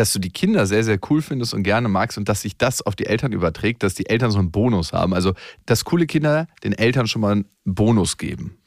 dass 0.01 0.13
du 0.13 0.19
die 0.19 0.31
Kinder 0.31 0.65
sehr, 0.65 0.83
sehr 0.83 0.97
cool 1.09 1.21
findest 1.21 1.53
und 1.53 1.61
gerne 1.61 1.87
magst 1.87 2.17
und 2.17 2.27
dass 2.27 2.41
sich 2.41 2.57
das 2.57 2.81
auf 2.81 2.95
die 2.95 3.05
Eltern 3.05 3.31
überträgt, 3.33 3.83
dass 3.83 3.93
die 3.93 4.07
Eltern 4.09 4.31
so 4.31 4.39
einen 4.39 4.49
Bonus 4.49 4.93
haben? 4.93 5.13
Also, 5.13 5.33
dass 5.67 5.85
coole 5.85 6.07
Kinder 6.07 6.47
den 6.63 6.73
Eltern 6.73 7.05
schon 7.07 7.21
mal 7.21 7.31
einen 7.33 7.45
Bonus 7.65 8.17
geben. 8.17 8.57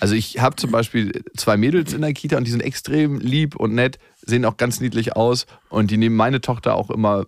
Also 0.00 0.16
ich 0.16 0.40
habe 0.40 0.56
zum 0.56 0.72
Beispiel 0.72 1.22
zwei 1.36 1.56
Mädels 1.56 1.92
in 1.92 2.00
der 2.02 2.12
Kita 2.12 2.36
und 2.36 2.44
die 2.44 2.50
sind 2.50 2.60
extrem 2.60 3.20
lieb 3.20 3.54
und 3.54 3.74
nett, 3.74 3.98
sehen 4.26 4.44
auch 4.44 4.56
ganz 4.56 4.80
niedlich 4.80 5.14
aus 5.14 5.46
und 5.68 5.92
die 5.92 5.96
nehmen 5.96 6.16
meine 6.16 6.40
Tochter 6.40 6.74
auch 6.74 6.90
immer 6.90 7.24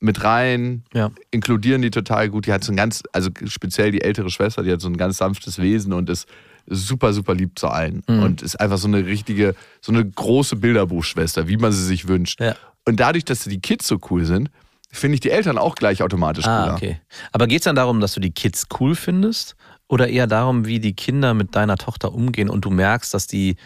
mit 0.00 0.22
rein, 0.22 0.84
Ja. 0.94 1.10
inkludieren 1.32 1.82
die 1.82 1.90
total 1.90 2.28
gut. 2.30 2.46
Die 2.46 2.52
hat 2.52 2.62
so 2.62 2.72
ein 2.72 2.76
ganz, 2.76 3.02
also 3.12 3.30
speziell 3.46 3.90
die 3.90 4.02
ältere 4.02 4.30
Schwester, 4.30 4.62
die 4.62 4.70
hat 4.70 4.80
so 4.80 4.88
ein 4.88 4.96
ganz 4.96 5.18
sanftes 5.18 5.58
Wesen 5.58 5.92
und 5.92 6.08
ist 6.08 6.28
super, 6.66 7.12
super 7.12 7.34
lieb 7.34 7.58
zu 7.58 7.68
allen. 7.68 8.02
Mhm. 8.08 8.22
Und 8.22 8.42
ist 8.42 8.58
einfach 8.60 8.78
so 8.78 8.88
eine 8.88 9.04
richtige, 9.04 9.54
so 9.80 9.92
eine 9.92 10.04
große 10.08 10.56
Bilderbuchschwester, 10.56 11.48
wie 11.48 11.56
man 11.56 11.72
sie 11.72 11.84
sich 11.84 12.06
wünscht. 12.08 12.40
Ja. 12.40 12.54
Und 12.86 13.00
dadurch, 13.00 13.24
dass 13.24 13.44
die 13.44 13.60
Kids 13.60 13.86
so 13.88 13.98
cool 14.10 14.24
sind, 14.24 14.50
finde 14.90 15.14
ich 15.14 15.20
die 15.20 15.30
Eltern 15.30 15.58
auch 15.58 15.74
gleich 15.74 16.02
automatisch 16.02 16.44
cooler. 16.44 16.72
Ah, 16.72 16.74
okay. 16.74 17.00
Aber 17.32 17.46
geht 17.46 17.60
es 17.60 17.64
dann 17.64 17.76
darum, 17.76 18.00
dass 18.00 18.12
du 18.14 18.20
die 18.20 18.30
Kids 18.32 18.66
cool 18.78 18.94
findest? 18.94 19.56
Oder 19.88 20.08
eher 20.08 20.26
darum, 20.26 20.66
wie 20.66 20.80
die 20.80 20.94
Kinder 20.94 21.34
mit 21.34 21.54
deiner 21.56 21.76
Tochter 21.76 22.12
umgehen 22.14 22.48
und 22.48 22.64
du 22.64 22.70
merkst, 22.70 23.12
dass 23.12 23.26
die, 23.26 23.56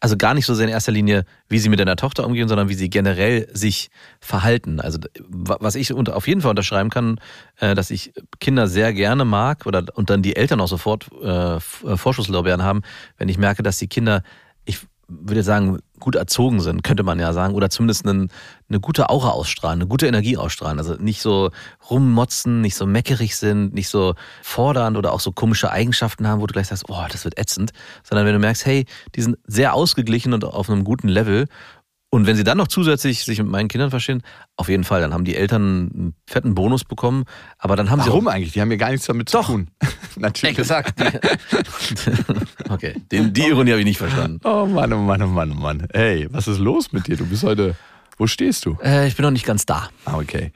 also 0.00 0.16
gar 0.16 0.34
nicht 0.34 0.44
so 0.46 0.54
sehr 0.54 0.66
in 0.66 0.72
erster 0.72 0.90
Linie, 0.92 1.24
wie 1.48 1.58
sie 1.58 1.68
mit 1.68 1.78
deiner 1.78 1.94
Tochter 1.96 2.26
umgehen, 2.26 2.48
sondern 2.48 2.68
wie 2.68 2.74
sie 2.74 2.90
generell 2.90 3.48
sich 3.52 3.90
verhalten. 4.20 4.80
Also 4.80 4.98
wa- 5.28 5.58
was 5.60 5.74
ich 5.76 5.92
auf 5.92 6.26
jeden 6.26 6.40
Fall 6.40 6.50
unterschreiben 6.50 6.90
kann, 6.90 7.20
äh, 7.60 7.74
dass 7.74 7.90
ich 7.90 8.12
Kinder 8.40 8.66
sehr 8.66 8.92
gerne 8.92 9.24
mag 9.24 9.66
oder 9.66 9.84
und 9.94 10.10
dann 10.10 10.22
die 10.22 10.34
Eltern 10.36 10.60
auch 10.60 10.68
sofort 10.68 11.08
äh, 11.22 11.56
äh, 11.56 11.60
Vorschusslorbeeren 11.96 12.62
haben, 12.62 12.82
wenn 13.18 13.28
ich 13.28 13.38
merke, 13.38 13.62
dass 13.62 13.78
die 13.78 13.88
Kinder, 13.88 14.22
ich 14.64 14.80
würde 15.08 15.42
sagen, 15.42 15.78
gut 15.98 16.14
erzogen 16.14 16.60
sind, 16.60 16.84
könnte 16.84 17.02
man 17.02 17.18
ja 17.18 17.32
sagen, 17.32 17.54
oder 17.54 17.70
zumindest 17.70 18.06
einen, 18.06 18.30
eine 18.68 18.78
gute 18.78 19.08
Aura 19.08 19.30
ausstrahlen, 19.30 19.80
eine 19.80 19.88
gute 19.88 20.06
Energie 20.06 20.36
ausstrahlen. 20.36 20.78
Also 20.78 20.94
nicht 20.94 21.22
so 21.22 21.50
rummotzen, 21.90 22.60
nicht 22.60 22.76
so 22.76 22.86
meckerig 22.86 23.36
sind, 23.36 23.74
nicht 23.74 23.88
so 23.88 24.14
fordernd 24.42 24.96
oder 24.96 25.12
auch 25.12 25.20
so 25.20 25.32
komische 25.32 25.70
Eigenschaften 25.70 26.28
haben, 26.28 26.40
wo 26.40 26.46
du 26.46 26.52
gleich 26.52 26.68
sagst, 26.68 26.84
oh, 26.88 27.04
das 27.10 27.24
wird 27.24 27.38
ätzend, 27.38 27.72
sondern 28.02 28.26
wenn 28.26 28.34
du 28.34 28.38
merkst, 28.38 28.66
hey, 28.66 28.84
die 29.14 29.22
sind 29.22 29.38
sehr 29.46 29.74
ausgeglichen 29.74 30.34
und 30.34 30.44
auf 30.44 30.68
einem 30.70 30.84
guten 30.84 31.08
Level. 31.08 31.46
Und 32.10 32.26
wenn 32.26 32.36
sie 32.36 32.44
dann 32.44 32.56
noch 32.56 32.68
zusätzlich 32.68 33.24
sich 33.24 33.38
mit 33.38 33.48
meinen 33.48 33.68
Kindern 33.68 33.90
verstehen, 33.90 34.22
auf 34.56 34.68
jeden 34.68 34.84
Fall, 34.84 35.02
dann 35.02 35.12
haben 35.12 35.24
die 35.24 35.36
Eltern 35.36 35.90
einen 35.92 36.14
fetten 36.26 36.54
Bonus 36.54 36.84
bekommen, 36.84 37.24
aber 37.58 37.76
dann 37.76 37.90
haben 37.90 38.00
sie 38.00 38.08
Warum 38.08 38.28
eigentlich? 38.28 38.52
Die 38.52 38.62
haben 38.62 38.70
ja 38.70 38.78
gar 38.78 38.90
nichts 38.90 39.06
damit 39.06 39.32
Doch. 39.34 39.46
zu 39.46 39.52
tun. 39.52 39.70
Natürlich. 40.16 40.58
Exakt. 40.58 40.94
okay, 42.70 42.94
den, 43.10 43.32
die 43.32 43.42
Ironie 43.42 43.70
habe 43.70 43.80
ich 43.80 43.86
nicht 43.86 43.98
verstanden. 43.98 44.40
Oh 44.44 44.66
Mann, 44.66 44.92
oh 44.92 44.98
Mann, 44.98 45.22
oh 45.22 45.26
Mann, 45.26 45.52
oh 45.52 45.54
Mann. 45.54 45.86
Hey, 45.92 46.26
was 46.30 46.48
ist 46.48 46.58
los 46.58 46.92
mit 46.92 47.06
dir? 47.06 47.16
Du 47.16 47.26
bist 47.26 47.42
heute. 47.42 47.76
Wo 48.16 48.26
stehst 48.26 48.66
du? 48.66 48.76
Äh, 48.82 49.06
ich 49.08 49.16
bin 49.16 49.22
noch 49.22 49.30
nicht 49.30 49.46
ganz 49.46 49.64
da. 49.64 49.90
Ah, 50.04 50.16
okay. 50.18 50.52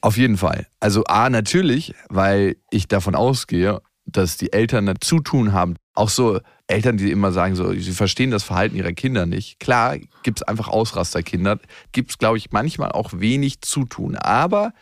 Auf 0.00 0.16
jeden 0.18 0.36
Fall. 0.36 0.66
Also 0.80 1.04
A, 1.04 1.30
natürlich, 1.30 1.94
weil 2.08 2.56
ich 2.70 2.88
davon 2.88 3.14
ausgehe, 3.14 3.80
dass 4.04 4.36
die 4.36 4.52
Eltern 4.52 4.88
ein 4.88 5.00
Zutun 5.00 5.52
haben. 5.52 5.76
Auch 5.94 6.10
so 6.10 6.40
Eltern, 6.66 6.98
die 6.98 7.10
immer 7.10 7.32
sagen, 7.32 7.56
so, 7.56 7.72
sie 7.72 7.92
verstehen 7.92 8.30
das 8.30 8.44
Verhalten 8.44 8.76
ihrer 8.76 8.92
Kinder 8.92 9.24
nicht. 9.24 9.58
Klar, 9.58 9.96
gibt 10.22 10.38
es 10.38 10.42
einfach 10.42 10.68
Ausrasterkinder. 10.68 11.58
Gibt 11.92 12.10
es, 12.10 12.18
glaube 12.18 12.36
ich, 12.36 12.52
manchmal 12.52 12.92
auch 12.92 13.10
wenig 13.14 13.62
Zutun. 13.62 14.16
Aber 14.16 14.72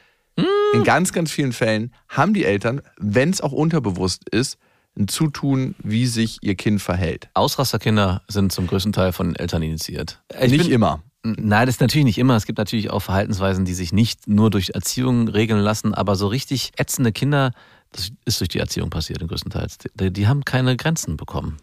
in 0.75 0.83
ganz, 0.83 1.13
ganz 1.13 1.31
vielen 1.31 1.53
Fällen 1.53 1.95
haben 2.09 2.35
die 2.35 2.45
Eltern, 2.45 2.81
wenn 2.99 3.31
es 3.31 3.41
auch 3.41 3.53
unterbewusst 3.53 4.29
ist, 4.29 4.59
ein 4.99 5.09
Zutun, 5.09 5.75
wie 5.83 6.07
sich 6.07 6.39
ihr 6.43 6.55
Kind 6.55 6.81
verhält. 6.81 7.29
Ausrasterkinder 7.35 8.23
sind 8.29 8.53
zum 8.53 8.67
größten 8.67 8.93
Teil 8.93 9.13
von 9.13 9.35
Eltern 9.35 9.63
initiiert. 9.63 10.23
Ich 10.41 10.51
nicht 10.51 10.65
bin- 10.65 10.73
immer. 10.73 11.03
Nein, 11.27 11.65
das 11.67 11.77
ist 11.77 11.81
natürlich 11.81 12.05
nicht 12.05 12.19
immer. 12.19 12.37
Es 12.37 12.45
gibt 12.45 12.59
natürlich 12.59 12.91
auch 12.91 13.01
Verhaltensweisen, 13.01 13.65
die 13.65 13.73
sich 13.73 13.93
nicht 13.95 14.29
nur 14.29 14.51
durch 14.51 14.71
Erziehung 14.75 15.27
regeln 15.29 15.61
lassen, 15.61 15.95
aber 15.95 16.17
so 16.17 16.27
richtig 16.27 16.73
ätzende 16.77 17.13
Kinder, 17.13 17.53
das 17.93 18.11
ist 18.27 18.41
durch 18.41 18.49
die 18.51 18.59
Erziehung 18.59 18.91
passiert, 18.91 19.23
im 19.23 19.29
größten 19.29 19.51
Teil. 19.51 19.67
Die, 19.99 20.13
die 20.13 20.29
haben 20.29 20.45
keine 20.45 20.77
Grenzen 20.77 21.17
bekommen. 21.17 21.57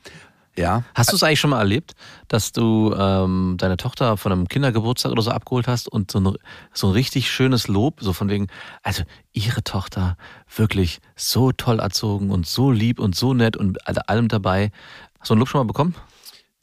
Ja. 0.57 0.83
Hast 0.95 1.11
du 1.11 1.15
es 1.15 1.23
eigentlich 1.23 1.39
schon 1.39 1.51
mal 1.51 1.59
erlebt, 1.59 1.93
dass 2.27 2.51
du 2.51 2.93
ähm, 2.93 3.55
deine 3.57 3.77
Tochter 3.77 4.17
von 4.17 4.31
einem 4.31 4.47
Kindergeburtstag 4.47 5.11
oder 5.11 5.21
so 5.21 5.31
abgeholt 5.31 5.67
hast 5.67 5.87
und 5.87 6.11
so 6.11 6.19
ein, 6.19 6.35
so 6.73 6.87
ein 6.87 6.93
richtig 6.93 7.31
schönes 7.31 7.67
Lob, 7.67 8.01
so 8.01 8.11
von 8.11 8.29
wegen, 8.29 8.47
also 8.83 9.03
ihre 9.31 9.63
Tochter 9.63 10.17
wirklich 10.53 10.99
so 11.15 11.51
toll 11.51 11.79
erzogen 11.79 12.31
und 12.31 12.45
so 12.45 12.69
lieb 12.69 12.99
und 12.99 13.15
so 13.15 13.33
nett 13.33 13.55
und 13.55 13.77
allem 14.09 14.27
dabei. 14.27 14.71
Hast 15.19 15.29
du 15.29 15.35
ein 15.35 15.39
Lob 15.39 15.47
schon 15.47 15.59
mal 15.59 15.67
bekommen? 15.67 15.95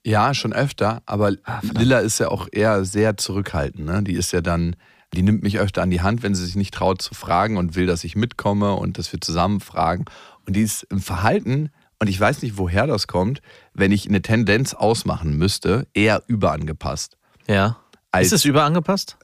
Ja, 0.04 0.34
schon 0.34 0.52
öfter, 0.52 1.02
aber 1.06 1.32
Lilla 1.62 1.98
ist 1.98 2.18
ja 2.18 2.28
auch 2.28 2.46
eher 2.50 2.84
sehr 2.84 3.16
zurückhaltend. 3.16 3.86
Ne? 3.86 4.02
Die 4.02 4.14
ist 4.14 4.32
ja 4.32 4.40
dann, 4.40 4.76
die 5.14 5.22
nimmt 5.22 5.42
mich 5.42 5.58
öfter 5.58 5.82
an 5.82 5.90
die 5.90 6.02
Hand, 6.02 6.22
wenn 6.22 6.34
sie 6.34 6.44
sich 6.44 6.56
nicht 6.56 6.74
traut 6.74 7.02
zu 7.02 7.14
fragen 7.14 7.56
und 7.56 7.74
will, 7.74 7.86
dass 7.86 8.04
ich 8.04 8.16
mitkomme 8.16 8.74
und 8.74 8.98
dass 8.98 9.12
wir 9.12 9.20
zusammen 9.20 9.60
fragen. 9.60 10.04
Und 10.46 10.56
die 10.56 10.62
ist 10.62 10.84
im 10.84 11.00
Verhalten, 11.00 11.70
und 12.00 12.08
ich 12.08 12.18
weiß 12.18 12.42
nicht, 12.42 12.56
woher 12.56 12.86
das 12.86 13.06
kommt, 13.06 13.40
wenn 13.74 13.92
ich 13.92 14.08
eine 14.08 14.22
Tendenz 14.22 14.74
ausmachen 14.74 15.36
müsste, 15.36 15.86
eher 15.94 16.22
überangepasst. 16.26 17.16
Ja. 17.48 17.78
Ist 18.26 18.32
es 18.32 18.44
überangepasst? 18.44 19.16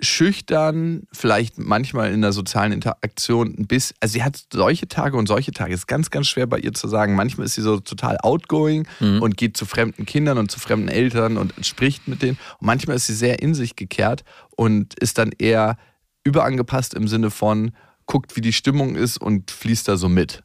Schüchtern, 0.00 1.04
vielleicht 1.12 1.56
manchmal 1.58 2.12
in 2.12 2.20
der 2.20 2.32
sozialen 2.32 2.72
Interaktion 2.72 3.54
ein 3.56 3.66
bisschen. 3.66 3.96
Also 4.00 4.12
sie 4.14 4.22
hat 4.22 4.44
solche 4.52 4.88
Tage 4.88 5.16
und 5.16 5.26
solche 5.26 5.52
Tage. 5.52 5.72
Ist 5.72 5.86
ganz, 5.86 6.10
ganz 6.10 6.26
schwer 6.26 6.46
bei 6.46 6.58
ihr 6.58 6.72
zu 6.72 6.88
sagen. 6.88 7.14
Manchmal 7.14 7.46
ist 7.46 7.54
sie 7.54 7.62
so 7.62 7.78
total 7.80 8.18
outgoing 8.22 8.86
und 9.20 9.36
geht 9.36 9.56
zu 9.56 9.66
fremden 9.66 10.04
Kindern 10.04 10.38
und 10.38 10.50
zu 10.50 10.58
fremden 10.58 10.88
Eltern 10.88 11.36
und 11.36 11.54
spricht 11.64 12.08
mit 12.08 12.22
denen. 12.22 12.38
Und 12.58 12.66
manchmal 12.66 12.96
ist 12.96 13.06
sie 13.06 13.14
sehr 13.14 13.40
in 13.40 13.54
sich 13.54 13.76
gekehrt 13.76 14.24
und 14.56 14.94
ist 14.94 15.18
dann 15.18 15.30
eher 15.38 15.76
überangepasst 16.24 16.94
im 16.94 17.08
Sinne 17.08 17.30
von 17.30 17.72
guckt, 18.06 18.36
wie 18.36 18.40
die 18.40 18.52
Stimmung 18.52 18.96
ist 18.96 19.16
und 19.18 19.50
fließt 19.50 19.88
da 19.88 19.96
so 19.96 20.08
mit. 20.08 20.42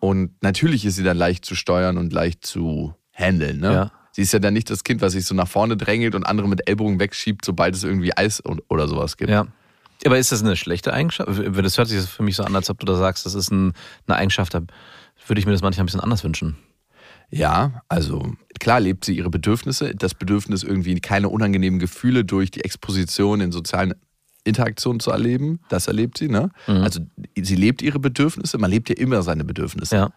Und 0.00 0.30
natürlich 0.42 0.84
ist 0.84 0.96
sie 0.96 1.02
dann 1.02 1.16
leicht 1.16 1.44
zu 1.44 1.54
steuern 1.54 1.98
und 1.98 2.12
leicht 2.12 2.46
zu 2.46 2.94
handeln. 3.12 3.60
Ne? 3.60 3.72
Ja. 3.72 3.92
Sie 4.12 4.22
ist 4.22 4.32
ja 4.32 4.38
dann 4.38 4.54
nicht 4.54 4.70
das 4.70 4.84
Kind, 4.84 5.00
was 5.00 5.12
sich 5.12 5.24
so 5.24 5.34
nach 5.34 5.48
vorne 5.48 5.76
drängelt 5.76 6.14
und 6.14 6.24
andere 6.24 6.48
mit 6.48 6.68
Ellbogen 6.68 7.00
wegschiebt, 7.00 7.44
sobald 7.44 7.74
es 7.74 7.84
irgendwie 7.84 8.16
Eis 8.16 8.42
oder 8.68 8.88
sowas 8.88 9.16
gibt. 9.16 9.30
Ja. 9.30 9.46
Aber 10.04 10.18
ist 10.18 10.30
das 10.30 10.42
eine 10.42 10.56
schlechte 10.56 10.92
Eigenschaft? 10.92 11.28
Das 11.28 11.78
hört 11.78 11.88
sich 11.88 12.00
für 12.02 12.22
mich 12.22 12.36
so 12.36 12.44
an, 12.44 12.54
als 12.54 12.70
ob 12.70 12.78
du 12.78 12.86
da 12.86 12.96
sagst, 12.96 13.26
das 13.26 13.34
ist 13.34 13.50
ein, 13.50 13.72
eine 14.06 14.16
Eigenschaft, 14.16 14.54
da 14.54 14.60
würde 15.26 15.40
ich 15.40 15.46
mir 15.46 15.52
das 15.52 15.62
manchmal 15.62 15.82
ein 15.82 15.86
bisschen 15.86 16.00
anders 16.00 16.22
wünschen. 16.24 16.56
Ja, 17.30 17.82
also 17.88 18.32
klar 18.58 18.80
lebt 18.80 19.04
sie 19.04 19.16
ihre 19.16 19.28
Bedürfnisse. 19.28 19.94
Das 19.94 20.14
Bedürfnis, 20.14 20.62
irgendwie 20.62 20.98
keine 21.00 21.28
unangenehmen 21.28 21.78
Gefühle 21.78 22.24
durch 22.24 22.50
die 22.50 22.64
Exposition 22.64 23.40
in 23.40 23.52
sozialen 23.52 23.94
Interaktionen 24.48 25.00
zu 25.00 25.10
erleben, 25.10 25.60
das 25.68 25.86
erlebt 25.86 26.18
sie. 26.18 26.28
Ne? 26.28 26.50
Also 26.66 27.00
sie 27.36 27.56
lebt 27.56 27.82
ihre 27.82 27.98
Bedürfnisse. 27.98 28.58
Man 28.58 28.70
lebt 28.70 28.88
ja 28.88 28.96
immer 28.96 29.22
seine 29.22 29.44
Bedürfnisse. 29.44 29.96
Ja. 29.96 30.12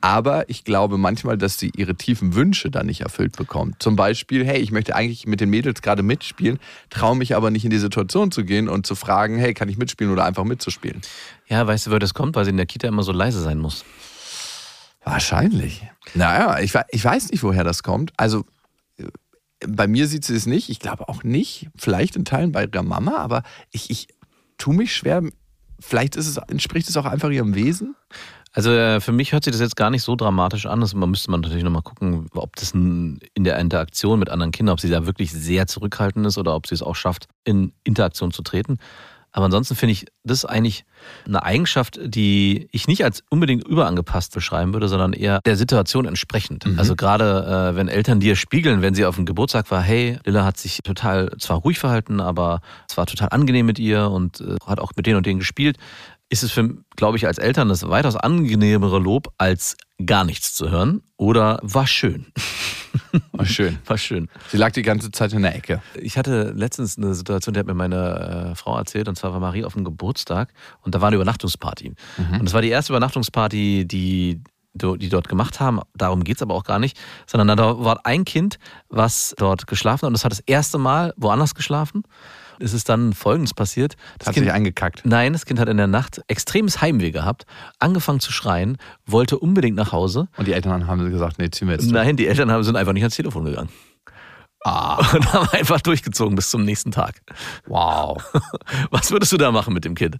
Aber 0.00 0.48
ich 0.48 0.64
glaube 0.64 0.98
manchmal, 0.98 1.38
dass 1.38 1.58
sie 1.58 1.72
ihre 1.74 1.94
tiefen 1.94 2.34
Wünsche 2.34 2.70
dann 2.70 2.86
nicht 2.86 3.00
erfüllt 3.00 3.36
bekommt. 3.36 3.82
Zum 3.82 3.96
Beispiel, 3.96 4.44
hey, 4.44 4.58
ich 4.58 4.70
möchte 4.70 4.94
eigentlich 4.94 5.26
mit 5.26 5.40
den 5.40 5.50
Mädels 5.50 5.82
gerade 5.82 6.02
mitspielen, 6.02 6.58
traue 6.90 7.16
mich 7.16 7.34
aber 7.34 7.50
nicht 7.50 7.64
in 7.64 7.70
die 7.70 7.78
Situation 7.78 8.30
zu 8.30 8.44
gehen 8.44 8.68
und 8.68 8.86
zu 8.86 8.94
fragen, 8.94 9.38
hey, 9.38 9.54
kann 9.54 9.68
ich 9.68 9.78
mitspielen 9.78 10.12
oder 10.12 10.24
einfach 10.24 10.44
mitzuspielen? 10.44 11.00
Ja, 11.48 11.66
weißt 11.66 11.86
du, 11.86 11.90
woher 11.90 11.98
das 11.98 12.14
kommt? 12.14 12.36
Weil 12.36 12.44
sie 12.44 12.50
in 12.50 12.56
der 12.56 12.66
Kita 12.66 12.86
immer 12.86 13.02
so 13.02 13.12
leise 13.12 13.40
sein 13.40 13.58
muss. 13.58 13.84
Wahrscheinlich. 15.02 15.82
Naja, 16.14 16.58
ich, 16.60 16.74
ich 16.90 17.04
weiß 17.04 17.30
nicht, 17.30 17.42
woher 17.42 17.64
das 17.64 17.82
kommt. 17.82 18.12
Also 18.16 18.44
bei 19.66 19.86
mir 19.86 20.06
sieht 20.06 20.24
sie 20.24 20.34
es 20.34 20.46
nicht. 20.46 20.68
Ich 20.68 20.80
glaube 20.80 21.08
auch 21.08 21.22
nicht. 21.22 21.68
Vielleicht 21.76 22.16
in 22.16 22.24
Teilen 22.24 22.52
bei 22.52 22.64
ihrer 22.64 22.82
Mama, 22.82 23.16
aber 23.16 23.42
ich, 23.70 23.90
ich 23.90 24.08
tue 24.58 24.74
mich 24.74 24.94
schwer, 24.94 25.22
vielleicht 25.80 26.16
es, 26.16 26.36
entspricht 26.36 26.88
es 26.88 26.96
auch 26.96 27.06
einfach 27.06 27.30
ihrem 27.30 27.54
Wesen. 27.54 27.94
Also 28.52 28.70
äh, 28.70 29.00
für 29.00 29.12
mich 29.12 29.32
hört 29.32 29.44
sich 29.44 29.52
das 29.52 29.60
jetzt 29.60 29.76
gar 29.76 29.90
nicht 29.90 30.02
so 30.02 30.16
dramatisch 30.16 30.64
an. 30.64 30.80
Das 30.80 30.94
müsste 30.94 31.30
man 31.30 31.40
natürlich 31.40 31.62
nochmal 31.62 31.82
gucken, 31.82 32.28
ob 32.32 32.56
das 32.56 32.72
in 32.72 33.20
der 33.36 33.58
Interaktion 33.58 34.18
mit 34.18 34.30
anderen 34.30 34.50
Kindern, 34.50 34.72
ob 34.72 34.80
sie 34.80 34.88
da 34.88 35.04
wirklich 35.04 35.30
sehr 35.32 35.66
zurückhaltend 35.66 36.26
ist 36.26 36.38
oder 36.38 36.54
ob 36.54 36.66
sie 36.66 36.74
es 36.74 36.82
auch 36.82 36.96
schafft, 36.96 37.28
in 37.44 37.72
Interaktion 37.84 38.30
zu 38.30 38.42
treten. 38.42 38.78
Aber 39.36 39.44
ansonsten 39.44 39.76
finde 39.76 39.92
ich 39.92 40.06
das 40.24 40.46
eigentlich 40.46 40.86
eine 41.26 41.42
Eigenschaft, 41.42 42.00
die 42.02 42.68
ich 42.72 42.88
nicht 42.88 43.04
als 43.04 43.22
unbedingt 43.28 43.68
überangepasst 43.68 44.32
beschreiben 44.32 44.72
würde, 44.72 44.88
sondern 44.88 45.12
eher 45.12 45.40
der 45.44 45.58
Situation 45.58 46.06
entsprechend. 46.06 46.64
Mhm. 46.64 46.78
Also 46.78 46.96
gerade 46.96 47.72
äh, 47.74 47.76
wenn 47.76 47.88
Eltern 47.88 48.18
dir 48.18 48.34
spiegeln, 48.34 48.80
wenn 48.80 48.94
sie 48.94 49.04
auf 49.04 49.16
dem 49.16 49.26
Geburtstag 49.26 49.70
war, 49.70 49.82
hey, 49.82 50.18
Lilla 50.24 50.46
hat 50.46 50.56
sich 50.56 50.80
total 50.82 51.30
zwar 51.38 51.58
ruhig 51.58 51.78
verhalten, 51.78 52.18
aber 52.18 52.62
es 52.88 52.96
war 52.96 53.04
total 53.04 53.28
angenehm 53.28 53.66
mit 53.66 53.78
ihr 53.78 54.10
und 54.10 54.40
äh, 54.40 54.56
hat 54.66 54.80
auch 54.80 54.92
mit 54.96 55.06
denen 55.06 55.18
und 55.18 55.26
denen 55.26 55.40
gespielt 55.40 55.76
ist 56.28 56.42
es 56.42 56.52
für, 56.52 56.76
glaube 56.96 57.16
ich, 57.16 57.26
als 57.26 57.38
Eltern 57.38 57.68
das 57.68 57.88
weitaus 57.88 58.16
angenehmere 58.16 58.98
Lob, 58.98 59.32
als 59.38 59.76
gar 60.04 60.24
nichts 60.24 60.54
zu 60.54 60.70
hören. 60.70 61.02
Oder 61.16 61.58
war 61.62 61.86
schön. 61.86 62.26
War 63.32 63.46
schön. 63.46 63.78
War 63.86 63.98
schön. 63.98 64.28
Sie 64.48 64.56
lag 64.56 64.72
die 64.72 64.82
ganze 64.82 65.10
Zeit 65.10 65.32
in 65.32 65.42
der 65.42 65.54
Ecke. 65.54 65.82
Ich 65.94 66.18
hatte 66.18 66.52
letztens 66.54 66.96
eine 66.96 67.14
Situation, 67.14 67.54
die 67.54 67.60
hat 67.60 67.66
mir 67.66 67.74
meine 67.74 68.52
äh, 68.52 68.54
Frau 68.54 68.76
erzählt, 68.76 69.08
und 69.08 69.16
zwar 69.16 69.32
war 69.32 69.40
Marie 69.40 69.64
auf 69.64 69.74
dem 69.74 69.84
Geburtstag 69.84 70.52
und 70.82 70.94
da 70.94 71.00
war 71.00 71.08
eine 71.08 71.16
Übernachtungsparty. 71.16 71.94
Mhm. 72.16 72.40
Und 72.40 72.46
es 72.46 72.54
war 72.54 72.62
die 72.62 72.70
erste 72.70 72.92
Übernachtungsparty, 72.92 73.86
die 73.86 74.42
die 74.78 75.08
dort 75.08 75.28
gemacht 75.28 75.58
haben. 75.58 75.80
Darum 75.94 76.22
geht 76.22 76.36
es 76.36 76.42
aber 76.42 76.54
auch 76.54 76.64
gar 76.64 76.78
nicht, 76.78 76.98
sondern 77.26 77.56
da 77.56 77.78
war 77.82 78.00
ein 78.04 78.26
Kind, 78.26 78.58
was 78.90 79.34
dort 79.38 79.66
geschlafen 79.66 80.02
hat 80.02 80.08
und 80.08 80.12
das 80.12 80.24
hat 80.24 80.32
das 80.32 80.40
erste 80.40 80.76
Mal 80.76 81.14
woanders 81.16 81.54
geschlafen 81.54 82.02
ist 82.58 82.72
es 82.72 82.84
dann 82.84 83.12
Folgendes 83.12 83.54
passiert. 83.54 83.96
Das 84.18 84.28
hat 84.28 84.34
kind, 84.34 84.46
sich 84.46 84.52
eingekackt? 84.52 85.02
Nein, 85.04 85.32
das 85.32 85.46
Kind 85.46 85.60
hat 85.60 85.68
in 85.68 85.76
der 85.76 85.86
Nacht 85.86 86.22
extremes 86.28 86.80
Heimweh 86.80 87.10
gehabt, 87.10 87.46
angefangen 87.78 88.20
zu 88.20 88.32
schreien, 88.32 88.78
wollte 89.06 89.38
unbedingt 89.38 89.76
nach 89.76 89.92
Hause. 89.92 90.28
Und 90.36 90.48
die 90.48 90.52
Eltern 90.52 90.86
haben 90.86 91.10
gesagt, 91.10 91.38
nee, 91.38 91.50
ziehen 91.50 91.68
wir 91.68 91.74
jetzt. 91.74 91.90
Nein, 91.90 92.16
die 92.16 92.26
Eltern 92.26 92.62
sind 92.62 92.76
einfach 92.76 92.92
nicht 92.92 93.02
ans 93.02 93.16
Telefon 93.16 93.44
gegangen. 93.44 93.68
Ah. 94.64 94.96
Und 95.14 95.32
haben 95.32 95.48
einfach 95.50 95.80
durchgezogen 95.80 96.34
bis 96.34 96.50
zum 96.50 96.64
nächsten 96.64 96.90
Tag. 96.90 97.20
Wow. 97.66 98.22
Was 98.90 99.10
würdest 99.10 99.32
du 99.32 99.36
da 99.36 99.52
machen 99.52 99.72
mit 99.72 99.84
dem 99.84 99.94
Kind? 99.94 100.18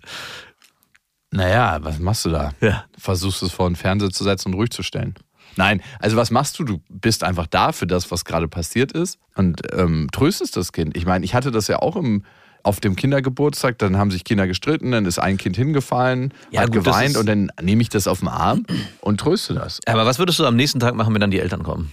Naja, 1.33 1.79
was 1.83 1.99
machst 1.99 2.25
du 2.25 2.31
da? 2.31 2.53
Ja. 2.61 2.85
Versuchst 2.97 3.43
es 3.43 3.53
vor 3.53 3.69
den 3.69 3.77
Fernseher 3.77 4.11
zu 4.11 4.23
setzen 4.23 4.49
und 4.49 4.55
ruhig 4.55 4.71
zu 4.71 4.83
stellen. 4.83 5.15
Nein, 5.57 5.83
also 5.99 6.17
was 6.17 6.31
machst 6.31 6.59
du? 6.59 6.65
Du 6.65 6.81
bist 6.89 7.25
einfach 7.25 7.47
da 7.47 7.73
für 7.73 7.87
das, 7.87 8.11
was 8.11 8.25
gerade 8.25 8.49
passiert 8.49 8.93
ist 8.93 9.19
und 9.35 9.63
ähm, 9.73 10.09
tröstest 10.13 10.57
das 10.57 10.73
Kind. 10.73 10.97
Ich 10.97 11.07
meine, 11.07 11.25
ich 11.25 11.35
hatte 11.35 11.51
das 11.51 11.67
ja 11.69 11.79
auch 11.81 11.97
im, 11.97 12.25
auf 12.63 12.81
dem 12.81 12.97
Kindergeburtstag, 12.97 13.79
dann 13.79 13.97
haben 13.97 14.11
sich 14.11 14.25
Kinder 14.25 14.47
gestritten, 14.47 14.91
dann 14.91 15.07
ist 15.07 15.19
ein 15.19 15.39
Kind 15.39 15.57
hingefallen, 15.57 16.35
ja, 16.51 16.63
hat 16.63 16.73
gut, 16.73 16.85
geweint 16.85 17.17
und 17.17 17.27
dann 17.27 17.51
nehme 17.61 17.81
ich 17.81 17.89
das 17.89 18.07
auf 18.07 18.21
den 18.21 18.29
Arm 18.29 18.67
und 19.01 19.21
tröste 19.21 19.55
das. 19.55 19.81
Aber 19.87 20.05
was 20.05 20.19
würdest 20.19 20.39
du 20.39 20.45
am 20.45 20.57
nächsten 20.57 20.81
Tag 20.81 20.95
machen, 20.95 21.15
wenn 21.15 21.21
dann 21.21 21.31
die 21.31 21.41
Eltern 21.41 21.63
kommen? 21.63 21.93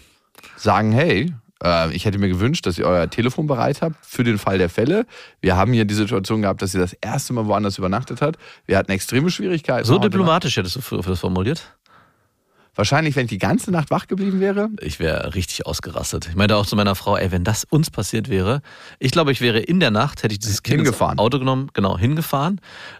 Sagen, 0.57 0.91
hey, 0.91 1.33
äh, 1.63 1.93
ich 1.93 2.05
hätte 2.05 2.17
mir 2.17 2.27
gewünscht, 2.27 2.65
dass 2.65 2.77
ihr 2.77 2.85
euer 2.85 3.09
Telefon 3.09 3.47
bereit 3.47 3.81
habt 3.81 3.95
für 4.05 4.23
den 4.23 4.37
Fall 4.37 4.57
der 4.57 4.69
Fälle. 4.69 5.05
Wir 5.41 5.55
haben 5.55 5.73
hier 5.73 5.85
die 5.85 5.93
Situation 5.93 6.41
gehabt, 6.41 6.61
dass 6.61 6.71
sie 6.71 6.79
das 6.79 6.93
erste 6.93 7.33
Mal 7.33 7.45
woanders 7.45 7.77
übernachtet 7.77 8.21
hat. 8.21 8.37
Wir 8.65 8.77
hatten 8.77 8.91
extreme 8.91 9.29
Schwierigkeiten. 9.29 9.85
So 9.85 9.97
diplomatisch 9.97 10.57
hättest 10.57 10.75
du 10.75 11.01
das 11.01 11.19
formuliert? 11.19 11.73
Wahrscheinlich, 12.75 13.15
wenn 13.15 13.25
ich 13.25 13.29
die 13.29 13.37
ganze 13.37 13.69
Nacht 13.71 13.91
wach 13.91 14.07
geblieben 14.07 14.39
wäre. 14.39 14.69
Ich 14.79 14.99
wäre 14.99 15.35
richtig 15.35 15.65
ausgerastet. 15.67 16.27
Ich 16.29 16.35
meinte 16.35 16.55
auch 16.55 16.65
zu 16.65 16.75
meiner 16.75 16.95
Frau, 16.95 17.15
ey, 17.15 17.31
wenn 17.31 17.43
das 17.43 17.65
uns 17.65 17.91
passiert 17.91 18.29
wäre, 18.29 18.61
ich 18.99 19.11
glaube, 19.11 19.31
ich 19.31 19.41
wäre 19.41 19.59
in 19.59 19.79
der 19.79 19.91
Nacht, 19.91 20.23
hätte 20.23 20.33
ich 20.33 20.39
dieses 20.39 20.63
Kind 20.63 20.81
hingefahren. 20.81 21.19
Auto 21.19 21.37
genommen, 21.37 21.69
genau, 21.73 21.97
hingefahren. 21.97 22.59